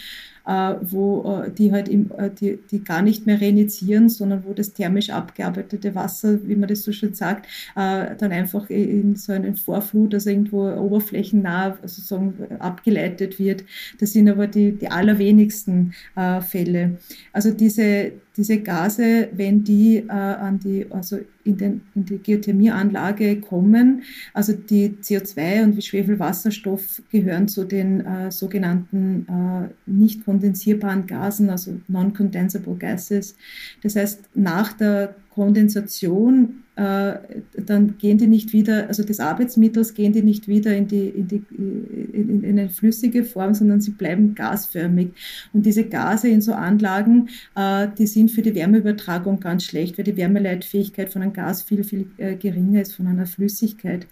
wo 0.45 1.43
äh, 1.45 1.51
die 1.51 1.71
halt 1.71 1.87
im, 1.87 2.11
äh, 2.17 2.29
die, 2.29 2.59
die 2.69 2.83
gar 2.83 3.01
nicht 3.01 3.25
mehr 3.25 3.41
reinitieren, 3.41 4.09
sondern 4.09 4.43
wo 4.45 4.53
das 4.53 4.73
thermisch 4.73 5.09
abgearbeitete 5.09 5.95
Wasser, 5.95 6.39
wie 6.47 6.55
man 6.55 6.69
das 6.69 6.83
so 6.83 6.91
schön 6.91 7.13
sagt, 7.13 7.47
dann 7.75 8.31
einfach 8.31 8.69
in 8.69 9.15
so 9.15 9.33
einen 9.33 9.55
Vorflut, 9.55 10.13
also 10.13 10.29
irgendwo 10.29 10.69
oberflächennah 10.71 11.77
sozusagen 11.83 12.33
abgeleitet 12.59 13.39
wird. 13.39 13.63
Das 13.99 14.13
sind 14.13 14.29
aber 14.29 14.47
die, 14.47 14.73
die 14.73 14.89
allerwenigsten 14.89 15.93
Fälle. 16.41 16.97
Also 17.33 17.51
diese 17.51 18.13
diese 18.37 18.59
Gase, 18.59 19.29
wenn 19.33 19.63
die 19.63 19.97
äh, 19.97 20.11
an 20.11 20.59
die, 20.59 20.85
also 20.89 21.19
in, 21.43 21.57
den, 21.57 21.81
in 21.95 22.05
die 22.05 22.17
Geothermieanlage 22.17 23.41
kommen, 23.41 24.03
also 24.33 24.53
die 24.53 24.97
CO2 25.01 25.63
und 25.63 25.77
wie 25.77 25.81
Schwefelwasserstoff 25.81 27.01
gehören 27.11 27.47
zu 27.47 27.65
den 27.65 28.05
äh, 28.05 28.31
sogenannten 28.31 29.27
äh, 29.27 29.89
nicht 29.89 30.23
kondensierbaren 30.23 31.07
Gasen, 31.07 31.49
also 31.49 31.79
non-condensable 31.87 32.75
gases. 32.75 33.35
Das 33.83 33.95
heißt, 33.95 34.29
nach 34.35 34.73
der 34.73 35.15
Kondensation 35.31 36.63
dann 36.81 37.97
gehen 37.97 38.17
die 38.17 38.27
nicht 38.27 38.53
wieder, 38.53 38.87
also 38.87 39.03
des 39.03 39.19
Arbeitsmittels 39.19 39.93
gehen 39.93 40.13
die 40.13 40.23
nicht 40.23 40.47
wieder 40.47 40.75
in, 40.75 40.87
die, 40.87 41.09
in, 41.09 41.27
die, 41.27 41.43
in, 41.51 42.43
in 42.43 42.59
eine 42.59 42.69
flüssige 42.69 43.23
Form, 43.23 43.53
sondern 43.53 43.81
sie 43.81 43.91
bleiben 43.91 44.33
gasförmig. 44.33 45.09
Und 45.53 45.65
diese 45.65 45.83
Gase 45.83 46.29
in 46.29 46.41
so 46.41 46.53
Anlagen, 46.53 47.29
äh, 47.55 47.87
die 47.97 48.07
sind 48.07 48.31
für 48.31 48.41
die 48.41 48.55
Wärmeübertragung 48.55 49.39
ganz 49.39 49.63
schlecht, 49.65 49.97
weil 49.97 50.05
die 50.05 50.17
Wärmeleitfähigkeit 50.17 51.11
von 51.11 51.21
einem 51.21 51.33
Gas 51.33 51.61
viel, 51.61 51.83
viel 51.83 52.07
äh, 52.17 52.35
geringer 52.35 52.81
ist 52.81 52.93
von 52.93 53.07
einer 53.07 53.27
Flüssigkeit. 53.27 54.07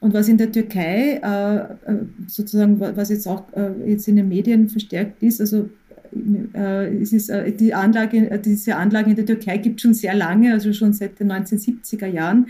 Und 0.00 0.14
was 0.14 0.28
in 0.28 0.38
der 0.38 0.50
Türkei 0.50 1.20
äh, 1.22 1.56
äh 1.90 2.04
sozusagen, 2.26 2.80
was 2.80 3.10
jetzt 3.10 3.28
auch 3.28 3.44
äh, 3.52 3.90
jetzt 3.90 4.08
in 4.08 4.16
den 4.16 4.28
Medien 4.28 4.68
verstärkt 4.70 5.22
ist, 5.22 5.40
also 5.40 5.58
äh, 5.58 5.68
es 6.12 7.12
ist, 7.12 7.30
äh, 7.30 7.52
die 7.52 7.74
Anlage, 7.74 8.30
äh, 8.30 8.40
diese 8.40 8.76
Anlage 8.76 9.10
in 9.10 9.16
der 9.16 9.26
Türkei 9.26 9.58
gibt 9.58 9.80
schon 9.80 9.94
sehr 9.94 10.14
lange, 10.14 10.52
also 10.52 10.72
schon 10.72 10.92
seit 10.92 11.18
den 11.20 11.30
1970er 11.32 12.06
Jahren, 12.06 12.46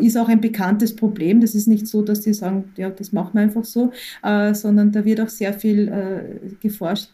ist 0.00 0.16
auch 0.16 0.28
ein 0.28 0.40
bekanntes 0.40 0.96
Problem. 0.96 1.40
Das 1.40 1.54
ist 1.54 1.68
nicht 1.68 1.86
so, 1.86 2.02
dass 2.02 2.20
die 2.20 2.32
sagen, 2.32 2.72
ja, 2.76 2.88
das 2.90 3.12
machen 3.12 3.34
wir 3.34 3.42
einfach 3.42 3.64
so, 3.64 3.92
sondern 4.22 4.92
da 4.92 5.04
wird 5.04 5.20
auch 5.20 5.28
sehr 5.28 5.52
viel 5.52 5.92
geforscht. 6.62 7.10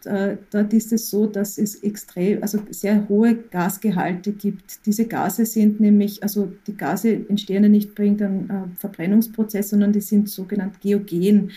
Dort 0.50 0.72
ist 0.72 0.92
es 0.92 1.10
so, 1.10 1.26
dass 1.26 1.58
es 1.58 1.82
extrem, 1.82 2.42
also 2.42 2.60
sehr 2.70 3.08
hohe 3.08 3.34
Gasgehalte 3.34 4.32
gibt. 4.32 4.86
Diese 4.86 5.06
Gase 5.06 5.46
sind 5.46 5.80
nämlich, 5.80 6.22
also 6.22 6.52
die 6.68 6.76
Gase 6.76 7.24
entstehen 7.28 7.64
ja 7.64 7.68
nicht 7.68 7.96
bringt 7.96 8.22
einen 8.22 8.76
Verbrennungsprozess, 8.78 9.70
sondern 9.70 9.92
die 9.92 10.00
sind 10.00 10.28
sogenannt 10.28 10.80
geogen. 10.80 11.50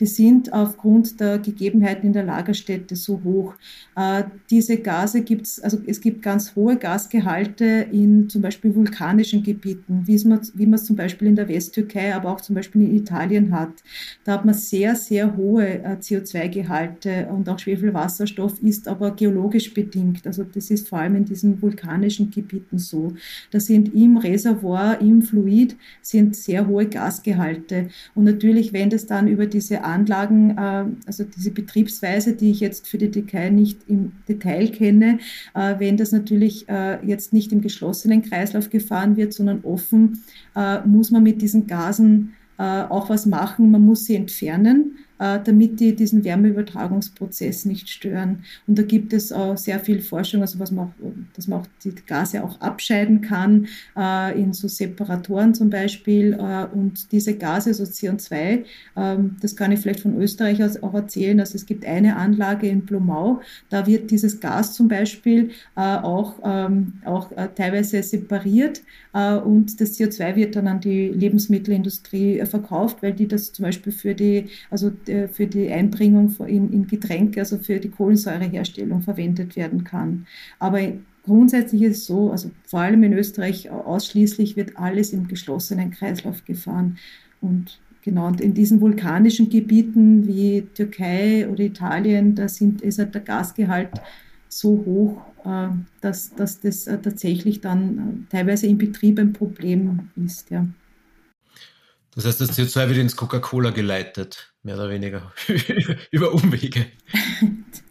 Die 0.00 0.06
sind 0.06 0.52
aufgrund 0.52 1.20
der 1.20 1.38
Gegebenheiten 1.38 2.06
in 2.06 2.12
der 2.14 2.24
Lagerstätte 2.24 2.96
so 2.96 3.20
hoch, 3.22 3.47
hoch. 3.48 3.54
Äh, 3.96 4.24
diese 4.50 4.78
Gase 4.78 5.22
gibt 5.22 5.46
es, 5.46 5.60
also 5.60 5.78
es 5.86 6.00
gibt 6.00 6.22
ganz 6.22 6.54
hohe 6.54 6.76
Gasgehalte 6.76 7.86
in 7.90 8.28
zum 8.28 8.42
Beispiel 8.42 8.74
vulkanischen 8.74 9.42
Gebieten, 9.42 10.02
wie 10.06 10.18
man, 10.26 10.40
wie 10.54 10.66
man 10.66 10.74
es 10.74 10.84
zum 10.84 10.96
Beispiel 10.96 11.28
in 11.28 11.36
der 11.36 11.48
Westtürkei, 11.48 12.14
aber 12.14 12.30
auch 12.30 12.40
zum 12.40 12.54
Beispiel 12.54 12.82
in 12.82 12.96
Italien 12.96 13.52
hat. 13.52 13.82
Da 14.24 14.34
hat 14.34 14.44
man 14.44 14.54
sehr, 14.54 14.94
sehr 14.94 15.36
hohe 15.36 15.82
äh, 15.82 15.96
CO2-Gehalte 16.00 17.28
und 17.28 17.48
auch 17.48 17.58
Schwefelwasserstoff 17.58 18.62
ist 18.62 18.88
aber 18.88 19.12
geologisch 19.12 19.74
bedingt. 19.74 20.26
Also 20.26 20.44
das 20.44 20.70
ist 20.70 20.88
vor 20.88 20.98
allem 20.98 21.16
in 21.16 21.24
diesen 21.24 21.60
vulkanischen 21.60 22.30
Gebieten 22.30 22.78
so. 22.78 23.14
Da 23.50 23.60
sind 23.60 23.94
im 23.94 24.16
Reservoir, 24.16 25.00
im 25.00 25.22
Fluid 25.22 25.76
sind 26.02 26.36
sehr 26.36 26.66
hohe 26.66 26.86
Gasgehalte. 26.86 27.88
Und 28.14 28.24
natürlich, 28.24 28.72
wenn 28.72 28.90
das 28.90 29.06
dann 29.06 29.28
über 29.28 29.46
diese 29.46 29.84
Anlagen, 29.84 30.50
äh, 30.56 30.84
also 31.06 31.24
diese 31.24 31.50
Betriebsweise, 31.50 32.34
die 32.34 32.50
ich 32.50 32.60
jetzt 32.60 32.86
für 32.86 32.98
die 32.98 33.10
Türkei 33.38 33.50
nicht 33.50 33.88
im 33.88 34.12
Detail 34.28 34.68
kenne, 34.68 35.18
äh, 35.54 35.74
wenn 35.78 35.96
das 35.96 36.12
natürlich 36.12 36.68
äh, 36.68 37.04
jetzt 37.06 37.32
nicht 37.32 37.52
im 37.52 37.60
geschlossenen 37.60 38.22
Kreislauf 38.22 38.70
gefahren 38.70 39.16
wird, 39.16 39.32
sondern 39.32 39.60
offen, 39.62 40.22
äh, 40.56 40.80
muss 40.86 41.10
man 41.10 41.22
mit 41.22 41.42
diesen 41.42 41.66
Gasen 41.66 42.34
auch 42.60 43.08
was 43.08 43.24
machen. 43.24 43.70
Man 43.70 43.82
muss 43.82 44.06
sie 44.06 44.16
entfernen 44.16 44.96
äh, 44.96 45.07
damit 45.18 45.80
die 45.80 45.94
diesen 45.94 46.24
Wärmeübertragungsprozess 46.24 47.64
nicht 47.64 47.88
stören. 47.88 48.44
Und 48.66 48.78
da 48.78 48.82
gibt 48.82 49.12
es 49.12 49.32
auch 49.32 49.56
sehr 49.56 49.80
viel 49.80 50.00
Forschung, 50.00 50.40
also 50.42 50.58
was 50.58 50.70
man 50.70 50.86
auch, 50.86 50.92
dass 51.34 51.48
man 51.48 51.60
auch 51.60 51.66
die 51.84 51.94
Gase 52.06 52.42
auch 52.42 52.60
abscheiden 52.60 53.20
kann, 53.20 53.66
äh, 53.96 54.40
in 54.40 54.52
so 54.52 54.68
Separatoren 54.68 55.54
zum 55.54 55.70
Beispiel. 55.70 56.34
Äh, 56.34 56.66
und 56.72 57.12
diese 57.12 57.36
Gase, 57.36 57.74
so 57.74 57.84
CO2, 57.84 58.64
ähm, 58.96 59.36
das 59.40 59.56
kann 59.56 59.72
ich 59.72 59.80
vielleicht 59.80 60.00
von 60.00 60.20
Österreich 60.20 60.62
aus 60.62 60.82
auch 60.82 60.94
erzählen. 60.94 61.40
Also 61.40 61.56
es 61.56 61.66
gibt 61.66 61.84
eine 61.84 62.16
Anlage 62.16 62.68
in 62.68 62.82
Blumau, 62.82 63.40
da 63.70 63.86
wird 63.86 64.10
dieses 64.10 64.40
Gas 64.40 64.74
zum 64.74 64.88
Beispiel 64.88 65.50
auch, 65.74 66.34
ähm, 66.44 66.94
auch 67.04 67.30
teilweise 67.54 68.02
separiert 68.02 68.82
und 69.12 69.80
das 69.80 69.98
CO2 69.98 70.36
wird 70.36 70.56
dann 70.56 70.68
an 70.68 70.80
die 70.80 71.08
Lebensmittelindustrie 71.08 72.44
verkauft, 72.46 73.02
weil 73.02 73.12
die 73.12 73.26
das 73.26 73.52
zum 73.52 73.64
Beispiel 73.64 73.92
für 73.92 74.14
die, 74.14 74.46
also 74.70 74.92
äh, 75.07 75.07
für 75.32 75.46
die 75.46 75.70
Einbringung 75.70 76.34
in, 76.46 76.72
in 76.72 76.86
Getränke, 76.86 77.40
also 77.40 77.58
für 77.58 77.80
die 77.80 77.90
Kohlensäureherstellung 77.90 79.02
verwendet 79.02 79.56
werden 79.56 79.84
kann. 79.84 80.26
Aber 80.58 80.80
grundsätzlich 81.24 81.82
ist 81.82 81.98
es 81.98 82.06
so, 82.06 82.30
also 82.30 82.50
vor 82.64 82.80
allem 82.80 83.02
in 83.02 83.12
Österreich 83.12 83.70
ausschließlich 83.70 84.56
wird 84.56 84.76
alles 84.76 85.12
im 85.12 85.28
geschlossenen 85.28 85.90
Kreislauf 85.90 86.44
gefahren. 86.44 86.98
Und 87.40 87.80
genau, 88.02 88.26
und 88.26 88.40
in 88.40 88.54
diesen 88.54 88.80
vulkanischen 88.80 89.48
Gebieten 89.50 90.26
wie 90.26 90.66
Türkei 90.74 91.48
oder 91.48 91.60
Italien, 91.64 92.34
da 92.34 92.48
sind, 92.48 92.80
ist 92.82 92.98
halt 92.98 93.14
der 93.14 93.22
Gasgehalt 93.22 93.90
so 94.48 94.82
hoch, 94.86 95.22
äh, 95.44 95.68
dass, 96.00 96.34
dass 96.34 96.60
das 96.60 96.86
äh, 96.86 96.98
tatsächlich 96.98 97.60
dann 97.60 98.26
teilweise 98.30 98.66
im 98.66 98.78
Betrieb 98.78 99.18
ein 99.18 99.32
Problem 99.32 100.10
ist. 100.16 100.50
Ja. 100.50 100.66
Das 102.18 102.26
heißt, 102.26 102.40
das 102.40 102.58
CO2 102.58 102.88
wird 102.88 102.98
ins 102.98 103.14
Coca-Cola 103.14 103.70
geleitet, 103.70 104.52
mehr 104.64 104.74
oder 104.74 104.90
weniger, 104.90 105.32
über 106.10 106.34
Umwege. 106.34 106.86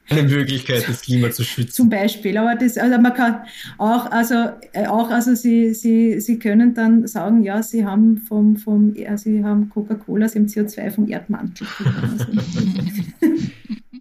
Eine 0.10 0.24
Möglichkeit, 0.24 0.84
das 0.86 1.04
Klima 1.04 1.32
zu 1.32 1.46
schützen. 1.46 1.72
Zum 1.72 1.90
Beispiel, 1.90 2.38
aber 2.38 2.56
das, 2.56 2.78
also 2.78 3.00
man 3.00 3.14
kann 3.14 3.46
auch, 3.78 4.12
also 4.12 4.50
äh, 4.74 4.86
auch, 4.88 5.12
also 5.12 5.34
Sie, 5.34 5.74
Sie, 5.74 6.20
Sie 6.20 6.40
können 6.40 6.74
dann 6.74 7.08
sagen, 7.08 7.42
ja, 7.42 7.64
Sie 7.64 7.86
haben 7.86 8.18
vom, 8.18 8.58
vom, 8.58 8.94
Sie 9.16 9.46
haben 9.46 9.70
Coca-Cola, 9.70 10.28
Sie 10.28 10.40
haben 10.40 10.48
CO2 10.48 10.92
vom 10.92 11.08
Erdmantel. 11.08 11.66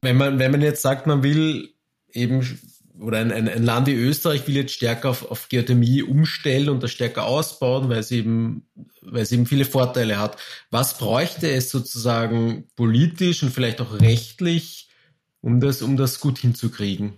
wenn 0.03 0.17
man, 0.17 0.41
wenn 0.41 0.51
man 0.51 0.61
jetzt 0.61 0.83
sagt, 0.83 1.07
man 1.07 1.23
will 1.23 1.69
eben 2.13 2.43
oder 3.01 3.19
ein, 3.19 3.33
ein, 3.33 3.49
ein 3.49 3.63
Land 3.63 3.87
wie 3.87 3.95
Österreich 3.95 4.47
will 4.47 4.57
jetzt 4.57 4.73
stärker 4.73 5.11
auf, 5.11 5.31
auf 5.31 5.49
Geothermie 5.49 6.03
umstellen 6.03 6.69
und 6.69 6.83
das 6.83 6.93
stärker 6.93 7.27
ausbauen, 7.27 7.89
weil 7.89 7.99
es 7.99 8.11
eben, 8.11 8.67
weil 9.03 9.23
es 9.23 9.33
eben 9.33 9.47
viele 9.47 9.65
Vorteile 9.65 10.19
hat. 10.19 10.39
Was 10.71 10.99
bräuchte 10.99 11.51
es 11.51 11.71
sozusagen 11.71 12.65
politisch 12.77 13.43
und 13.43 13.51
vielleicht 13.51 13.81
auch 13.81 14.01
rechtlich, 14.01 14.89
um 15.41 15.61
das, 15.61 15.83
um 15.83 15.97
das 15.97 16.21
gut 16.21 16.39
hinzukriegen? 16.39 17.15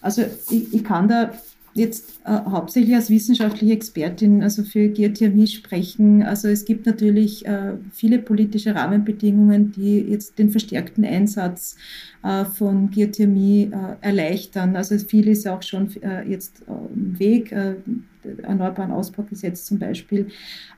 Also 0.00 0.22
ich, 0.50 0.72
ich 0.72 0.84
kann 0.84 1.08
da 1.08 1.32
jetzt 1.74 2.20
äh, 2.24 2.30
hauptsächlich 2.30 2.94
als 2.94 3.10
wissenschaftliche 3.10 3.74
Expertin 3.74 4.42
also 4.42 4.62
für 4.62 4.88
Geothermie 4.88 5.48
sprechen. 5.48 6.22
Also 6.22 6.48
es 6.48 6.64
gibt 6.64 6.86
natürlich 6.86 7.44
äh, 7.46 7.74
viele 7.92 8.20
politische 8.20 8.74
Rahmenbedingungen, 8.74 9.72
die 9.72 9.98
jetzt 9.98 10.38
den 10.38 10.50
verstärkten 10.50 11.04
Einsatz 11.04 11.76
äh, 12.22 12.44
von 12.44 12.90
Geothermie 12.90 13.70
äh, 13.72 14.06
erleichtern. 14.06 14.76
Also 14.76 14.96
viel 14.98 15.26
ist 15.28 15.44
ja 15.44 15.56
auch 15.56 15.62
schon 15.62 15.90
äh, 16.02 16.22
jetzt 16.28 16.62
im 16.94 17.18
Weg, 17.18 17.50
äh, 17.52 17.74
Erneuerbaren 18.42 18.92
Ausbaugesetz 18.92 19.66
zum 19.66 19.78
Beispiel. 19.78 20.28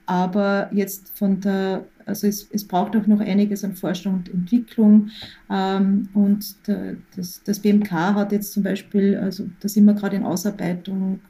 Aber 0.07 0.68
jetzt 0.72 1.16
von 1.16 1.40
der 1.40 1.84
also 2.07 2.28
es, 2.28 2.48
es 2.52 2.66
braucht 2.66 2.96
auch 2.96 3.07
noch 3.07 3.20
einiges 3.20 3.64
an 3.64 3.74
Forschung 3.74 4.14
und 4.14 4.32
Entwicklung. 4.32 5.11
Ähm, 5.50 6.09
und 6.14 6.66
der, 6.66 6.96
das, 7.16 7.42
das 7.44 7.59
BMK 7.59 7.90
hat 7.90 8.32
jetzt 8.32 8.52
zum 8.52 8.62
Beispiel, 8.62 9.16
also 9.16 9.48
da 9.61 9.68
sind 9.68 9.84
wir 9.84 9.94
gerade 9.94 10.16
in 10.16 10.24
Ausarbeitung, 10.24 11.20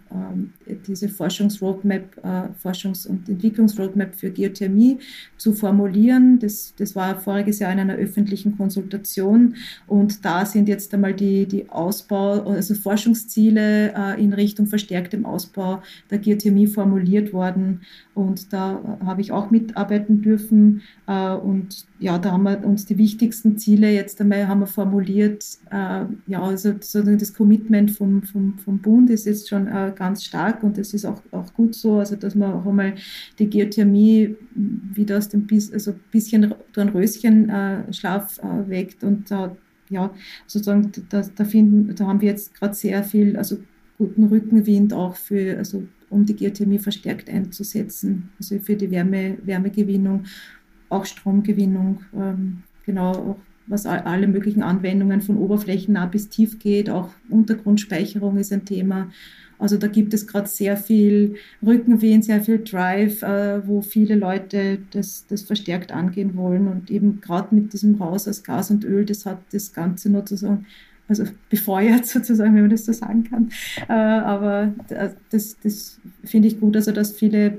diese 0.86 1.08
Forschungsroadmap, 1.08 2.16
äh, 2.22 2.48
Forschungs- 2.62 3.06
und 3.06 3.28
Entwicklungsroadmap 3.28 4.14
für 4.14 4.30
Geothermie 4.30 4.98
zu 5.36 5.52
formulieren. 5.52 6.38
Das, 6.38 6.74
das 6.76 6.94
war 6.94 7.20
voriges 7.20 7.58
Jahr 7.58 7.72
in 7.72 7.80
einer 7.80 7.94
öffentlichen 7.94 8.56
Konsultation 8.56 9.56
und 9.86 10.24
da 10.24 10.46
sind 10.46 10.68
jetzt 10.68 10.92
einmal 10.94 11.14
die, 11.14 11.46
die 11.46 11.68
Ausbau, 11.70 12.42
also 12.44 12.74
Forschungsziele 12.74 13.92
äh, 13.94 14.22
in 14.22 14.32
Richtung 14.32 14.66
verstärktem 14.66 15.26
Ausbau 15.26 15.82
der 16.10 16.18
Geothermie 16.18 16.66
formuliert 16.66 17.32
worden 17.32 17.80
und 18.14 18.52
da 18.52 18.98
habe 19.04 19.20
ich 19.20 19.32
auch 19.32 19.50
mitarbeiten 19.50 20.22
dürfen 20.22 20.82
äh, 21.06 21.32
und 21.34 21.84
ja, 21.98 22.18
da 22.18 22.32
haben 22.32 22.42
wir 22.42 22.62
uns 22.64 22.84
die 22.84 22.98
wichtigsten 22.98 23.56
Ziele 23.56 23.90
jetzt 23.90 24.20
einmal 24.20 24.48
haben 24.48 24.60
wir 24.60 24.66
formuliert. 24.66 25.44
Äh, 25.70 26.04
ja, 26.26 26.42
also 26.42 26.72
das 26.72 27.34
Commitment 27.34 27.90
vom, 27.90 28.22
vom, 28.22 28.58
vom 28.58 28.78
Bund 28.78 29.08
ist 29.08 29.24
jetzt 29.24 29.48
schon 29.48 29.66
äh, 29.66 29.92
ganz 29.94 30.24
stark 30.24 30.62
und 30.62 30.76
das 30.76 30.92
ist 30.92 31.06
auch, 31.06 31.22
auch 31.32 31.52
gut 31.54 31.74
so, 31.74 31.98
also 31.98 32.16
dass 32.16 32.34
man 32.34 32.52
auch 32.52 32.66
einmal 32.66 32.94
die 33.38 33.48
Geothermie 33.48 34.36
wieder 34.54 35.18
aus 35.18 35.28
dem 35.28 35.46
also 35.72 35.94
bisschen 36.10 36.54
Dornröschenschlaf 36.74 38.38
äh, 38.42 38.46
äh, 38.46 38.68
weckt 38.68 39.02
und 39.02 39.30
da 39.30 39.56
ja, 39.88 40.12
sozusagen 40.46 40.90
da, 41.08 41.22
da 41.22 41.44
finden, 41.44 41.94
da 41.94 42.06
haben 42.06 42.20
wir 42.20 42.30
jetzt 42.30 42.54
gerade 42.54 42.74
sehr 42.74 43.04
viel, 43.04 43.36
also 43.36 43.58
guten 43.98 44.24
Rückenwind 44.24 44.92
auch 44.92 45.16
für, 45.16 45.56
also 45.56 45.84
um 46.10 46.24
die 46.24 46.36
Geothermie 46.36 46.78
verstärkt 46.78 47.28
einzusetzen, 47.28 48.30
also 48.38 48.58
für 48.58 48.76
die 48.76 48.90
Wärme, 48.90 49.38
Wärmegewinnung 49.44 50.24
auch 50.88 51.04
Stromgewinnung, 51.04 52.00
ähm, 52.14 52.62
genau, 52.84 53.10
auch 53.12 53.36
was 53.66 53.86
alle 53.86 54.28
möglichen 54.28 54.62
Anwendungen 54.62 55.20
von 55.20 55.36
oberflächennah 55.38 56.06
bis 56.06 56.28
tief 56.28 56.58
geht, 56.58 56.88
auch 56.88 57.10
Untergrundspeicherung 57.28 58.36
ist 58.36 58.52
ein 58.52 58.64
Thema. 58.64 59.10
Also 59.58 59.78
da 59.78 59.86
gibt 59.86 60.12
es 60.12 60.26
gerade 60.26 60.48
sehr 60.48 60.76
viel 60.76 61.36
Rückenwind, 61.64 62.24
sehr 62.24 62.42
viel 62.42 62.62
Drive, 62.62 63.22
äh, 63.22 63.66
wo 63.66 63.80
viele 63.80 64.14
Leute 64.14 64.78
das, 64.90 65.26
das 65.28 65.42
verstärkt 65.42 65.92
angehen 65.92 66.36
wollen. 66.36 66.68
Und 66.68 66.90
eben 66.90 67.20
gerade 67.20 67.54
mit 67.54 67.72
diesem 67.72 67.94
Raus 67.96 68.28
aus 68.28 68.44
Gas 68.44 68.70
und 68.70 68.84
Öl, 68.84 69.04
das 69.06 69.24
hat 69.24 69.38
das 69.52 69.72
Ganze 69.72 70.10
nur 70.10 70.20
sozusagen, 70.20 70.66
also 71.08 71.24
befeuert 71.48 72.04
sozusagen, 72.06 72.54
wenn 72.54 72.62
man 72.62 72.70
das 72.70 72.84
so 72.84 72.92
sagen 72.92 73.24
kann. 73.24 73.50
Äh, 73.88 73.92
aber 73.92 74.74
das, 75.30 75.56
das 75.62 76.00
finde 76.22 76.48
ich 76.48 76.60
gut, 76.60 76.76
also 76.76 76.92
dass 76.92 77.12
viele 77.12 77.58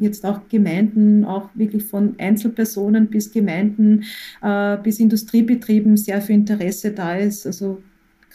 jetzt 0.00 0.24
auch 0.24 0.48
Gemeinden, 0.48 1.24
auch 1.24 1.50
wirklich 1.54 1.84
von 1.84 2.14
Einzelpersonen 2.18 3.08
bis 3.08 3.32
Gemeinden, 3.32 4.04
äh, 4.42 4.76
bis 4.78 4.98
Industriebetrieben 4.98 5.96
sehr 5.96 6.20
viel 6.22 6.36
Interesse 6.36 6.92
da 6.92 7.16
ist. 7.16 7.46
Also 7.46 7.82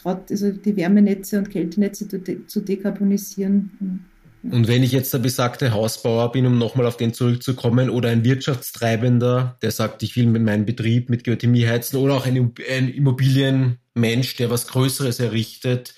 gerade 0.00 0.22
also 0.30 0.52
die 0.52 0.76
Wärmenetze 0.76 1.38
und 1.38 1.50
Kältenetze 1.50 2.08
zu, 2.08 2.18
de 2.18 2.46
zu 2.46 2.60
dekarbonisieren. 2.60 4.04
Und 4.50 4.68
wenn 4.68 4.82
ich 4.82 4.92
jetzt 4.92 5.12
der 5.12 5.18
besagte 5.18 5.72
Hausbauer 5.72 6.30
bin, 6.30 6.46
um 6.46 6.58
nochmal 6.58 6.86
auf 6.86 6.96
den 6.96 7.12
zurückzukommen, 7.12 7.90
oder 7.90 8.10
ein 8.10 8.24
Wirtschaftstreibender, 8.24 9.58
der 9.60 9.70
sagt, 9.72 10.02
ich 10.02 10.14
will 10.16 10.26
mit 10.26 10.42
meinem 10.42 10.64
Betrieb 10.64 11.10
mit 11.10 11.24
Geothermie 11.24 11.66
heizen, 11.66 11.96
oder 11.96 12.14
auch 12.14 12.26
ein, 12.26 12.52
ein 12.70 12.88
Immobilienmensch, 12.88 14.36
der 14.36 14.50
was 14.50 14.68
Größeres 14.68 15.18
errichtet, 15.18 15.94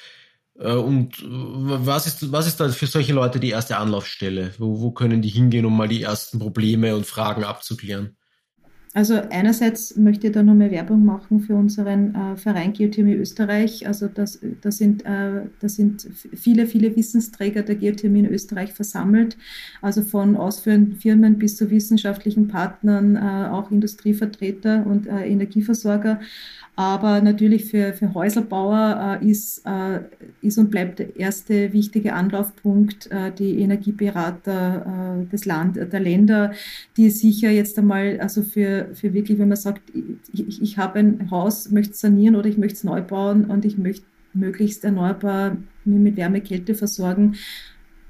und 0.59 1.25
was 1.25 2.07
ist, 2.07 2.33
was 2.33 2.47
ist 2.47 2.59
da 2.59 2.69
für 2.69 2.87
solche 2.87 3.13
Leute 3.13 3.39
die 3.39 3.51
erste 3.51 3.77
Anlaufstelle? 3.77 4.53
Wo, 4.59 4.81
wo 4.81 4.91
können 4.91 5.23
die 5.23 5.29
hingehen, 5.29 5.65
um 5.65 5.77
mal 5.77 5.89
die 5.89 6.03
ersten 6.03 6.39
Probleme 6.39 6.97
und 6.97 7.07
Fragen 7.07 7.45
abzuklären? 7.45 8.17
Also 8.95 9.15
einerseits 9.31 9.97
möchte 9.97 10.29
ich 10.29 10.33
da 10.33 10.43
nochmal 10.43 10.71
Werbung 10.71 11.05
machen 11.05 11.41
für 11.41 11.55
unseren 11.55 12.15
äh, 12.15 12.37
Verein 12.37 12.73
Geothermie 12.73 13.15
Österreich. 13.15 13.87
Also 13.87 14.09
das, 14.09 14.41
das, 14.63 14.79
sind, 14.79 15.05
äh, 15.05 15.43
das 15.61 15.77
sind 15.77 16.09
viele, 16.35 16.67
viele 16.67 16.97
Wissensträger 16.97 17.63
der 17.63 17.77
Geothermie 17.77 18.21
in 18.21 18.27
Österreich 18.27 18.73
versammelt. 18.73 19.37
Also 19.83 20.03
von 20.03 20.37
ausführenden 20.37 20.97
Firmen 20.97 21.39
bis 21.39 21.57
zu 21.57 21.71
wissenschaftlichen 21.71 22.49
Partnern, 22.49 23.17
äh, 23.17 23.51
auch 23.51 23.71
Industrievertreter 23.71 24.87
und 24.87 25.07
äh, 25.07 25.27
Energieversorger. 25.27 26.21
Aber 26.79 27.21
natürlich 27.23 27.65
für, 27.65 27.93
für 27.93 28.15
Häuselbauer 28.15 29.19
äh, 29.21 29.29
ist, 29.29 29.67
äh, 29.67 29.99
ist 30.43 30.59
und 30.59 30.71
bleibt 30.71 31.01
der 31.01 31.17
erste 31.17 31.73
wichtige 31.73 32.13
Anlaufpunkt 32.13 33.11
äh, 33.11 33.33
die 33.33 33.59
Energieberater 33.59 35.25
äh, 35.25 35.27
des 35.27 35.45
Land, 35.45 35.75
der 35.75 35.99
Länder, 35.99 36.53
die 36.97 37.11
sicher 37.11 37.51
jetzt 37.51 37.77
einmal, 37.81 38.21
also 38.21 38.43
für, 38.43 38.91
für 38.95 39.13
wirklich, 39.13 39.41
wenn 39.41 39.49
man 39.49 39.57
sagt, 39.57 39.91
ich, 40.33 40.63
ich 40.63 40.79
habe 40.79 41.01
ein 41.01 41.33
Haus, 41.33 41.69
möchte 41.73 41.95
sanieren 41.95 42.37
oder 42.37 42.49
ich 42.49 42.59
möchte 42.59 42.77
es 42.77 42.85
neu 42.85 43.03
bauen 43.03 43.47
und 43.47 43.65
ich 43.65 43.77
möchte 43.77 44.07
möglichst 44.33 44.85
erneuerbar 44.85 45.57
mit 45.85 46.17
Wärme, 46.17 46.41
Kälte 46.43 46.77
versorgen, 46.77 47.35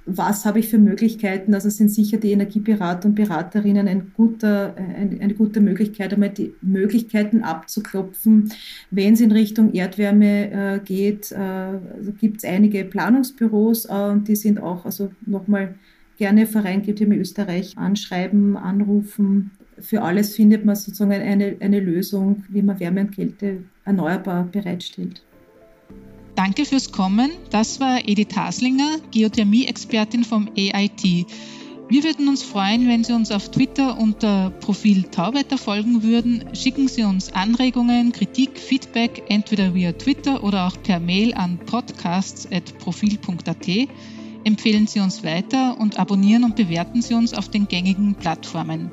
was 0.08 0.44
habe 0.44 0.58
ich 0.58 0.68
für 0.68 0.78
Möglichkeiten? 0.78 1.54
Also 1.54 1.68
sind 1.68 1.90
sicher 1.90 2.16
die 2.16 2.32
Energieberater 2.32 3.08
und 3.08 3.14
Beraterinnen 3.14 3.86
ein 3.86 4.12
guter, 4.16 4.74
eine, 4.76 5.20
eine 5.20 5.34
gute 5.34 5.60
Möglichkeit, 5.60 6.12
einmal 6.12 6.30
die 6.30 6.54
Möglichkeiten 6.62 7.42
abzuklopfen. 7.42 8.52
Wenn 8.90 9.14
es 9.14 9.20
in 9.20 9.32
Richtung 9.32 9.74
Erdwärme 9.74 10.50
äh, 10.50 10.80
geht, 10.84 11.30
äh, 11.32 11.36
also 11.36 12.12
gibt 12.18 12.38
es 12.38 12.44
einige 12.44 12.84
Planungsbüros 12.84 13.84
äh, 13.84 14.16
die 14.26 14.36
sind 14.36 14.60
auch, 14.60 14.84
also 14.86 15.10
nochmal 15.26 15.74
gerne 16.16 16.46
Verein 16.46 16.82
GTM 16.82 17.12
Österreich 17.12 17.76
anschreiben, 17.76 18.56
anrufen. 18.56 19.50
für 19.78 20.02
alles 20.02 20.34
findet 20.34 20.64
man 20.64 20.74
sozusagen 20.74 21.12
eine, 21.12 21.56
eine 21.60 21.80
Lösung, 21.80 22.44
wie 22.48 22.62
man 22.62 22.80
Wärme 22.80 23.02
und 23.02 23.14
Kälte 23.14 23.58
erneuerbar 23.84 24.48
bereitstellt. 24.50 25.22
Danke 26.38 26.64
fürs 26.64 26.92
Kommen. 26.92 27.32
Das 27.50 27.80
war 27.80 28.06
Edith 28.06 28.36
Haslinger, 28.36 29.00
Geothermie-Expertin 29.10 30.22
vom 30.22 30.48
AIT. 30.56 31.26
Wir 31.88 32.04
würden 32.04 32.28
uns 32.28 32.44
freuen, 32.44 32.86
wenn 32.86 33.02
Sie 33.02 33.12
uns 33.12 33.32
auf 33.32 33.50
Twitter 33.50 33.98
unter 33.98 34.50
Profil 34.50 35.02
Tauwetter 35.10 35.58
folgen 35.58 36.04
würden. 36.04 36.44
Schicken 36.54 36.86
Sie 36.86 37.02
uns 37.02 37.32
Anregungen, 37.32 38.12
Kritik, 38.12 38.56
Feedback 38.56 39.24
entweder 39.28 39.74
via 39.74 39.90
Twitter 39.90 40.44
oder 40.44 40.68
auch 40.68 40.80
per 40.80 41.00
Mail 41.00 41.34
an 41.34 41.58
podcasts.profil.at. 41.58 43.88
Empfehlen 44.44 44.86
Sie 44.86 45.00
uns 45.00 45.24
weiter 45.24 45.80
und 45.80 45.98
abonnieren 45.98 46.44
und 46.44 46.54
bewerten 46.54 47.02
Sie 47.02 47.14
uns 47.14 47.34
auf 47.34 47.48
den 47.48 47.66
gängigen 47.66 48.14
Plattformen. 48.14 48.92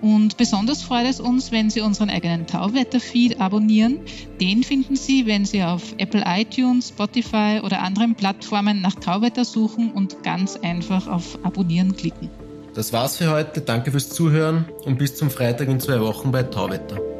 Und 0.00 0.36
besonders 0.36 0.82
freut 0.82 1.06
es 1.06 1.20
uns, 1.20 1.50
wenn 1.50 1.70
Sie 1.70 1.80
unseren 1.80 2.08
eigenen 2.08 2.46
Tauwetter-Feed 2.46 3.40
abonnieren. 3.40 4.00
Den 4.40 4.62
finden 4.62 4.96
Sie, 4.96 5.26
wenn 5.26 5.44
Sie 5.44 5.62
auf 5.62 5.94
Apple 5.98 6.22
iTunes, 6.24 6.90
Spotify 6.90 7.60
oder 7.62 7.82
anderen 7.82 8.14
Plattformen 8.14 8.80
nach 8.80 8.94
Tauwetter 8.94 9.44
suchen 9.44 9.92
und 9.92 10.22
ganz 10.22 10.56
einfach 10.56 11.08
auf 11.08 11.38
Abonnieren 11.44 11.96
klicken. 11.96 12.30
Das 12.74 12.92
war's 12.92 13.16
für 13.16 13.30
heute. 13.30 13.60
Danke 13.60 13.90
fürs 13.90 14.10
Zuhören 14.10 14.66
und 14.84 14.98
bis 14.98 15.16
zum 15.16 15.30
Freitag 15.30 15.68
in 15.68 15.80
zwei 15.80 16.00
Wochen 16.00 16.30
bei 16.30 16.44
Tauwetter. 16.44 17.17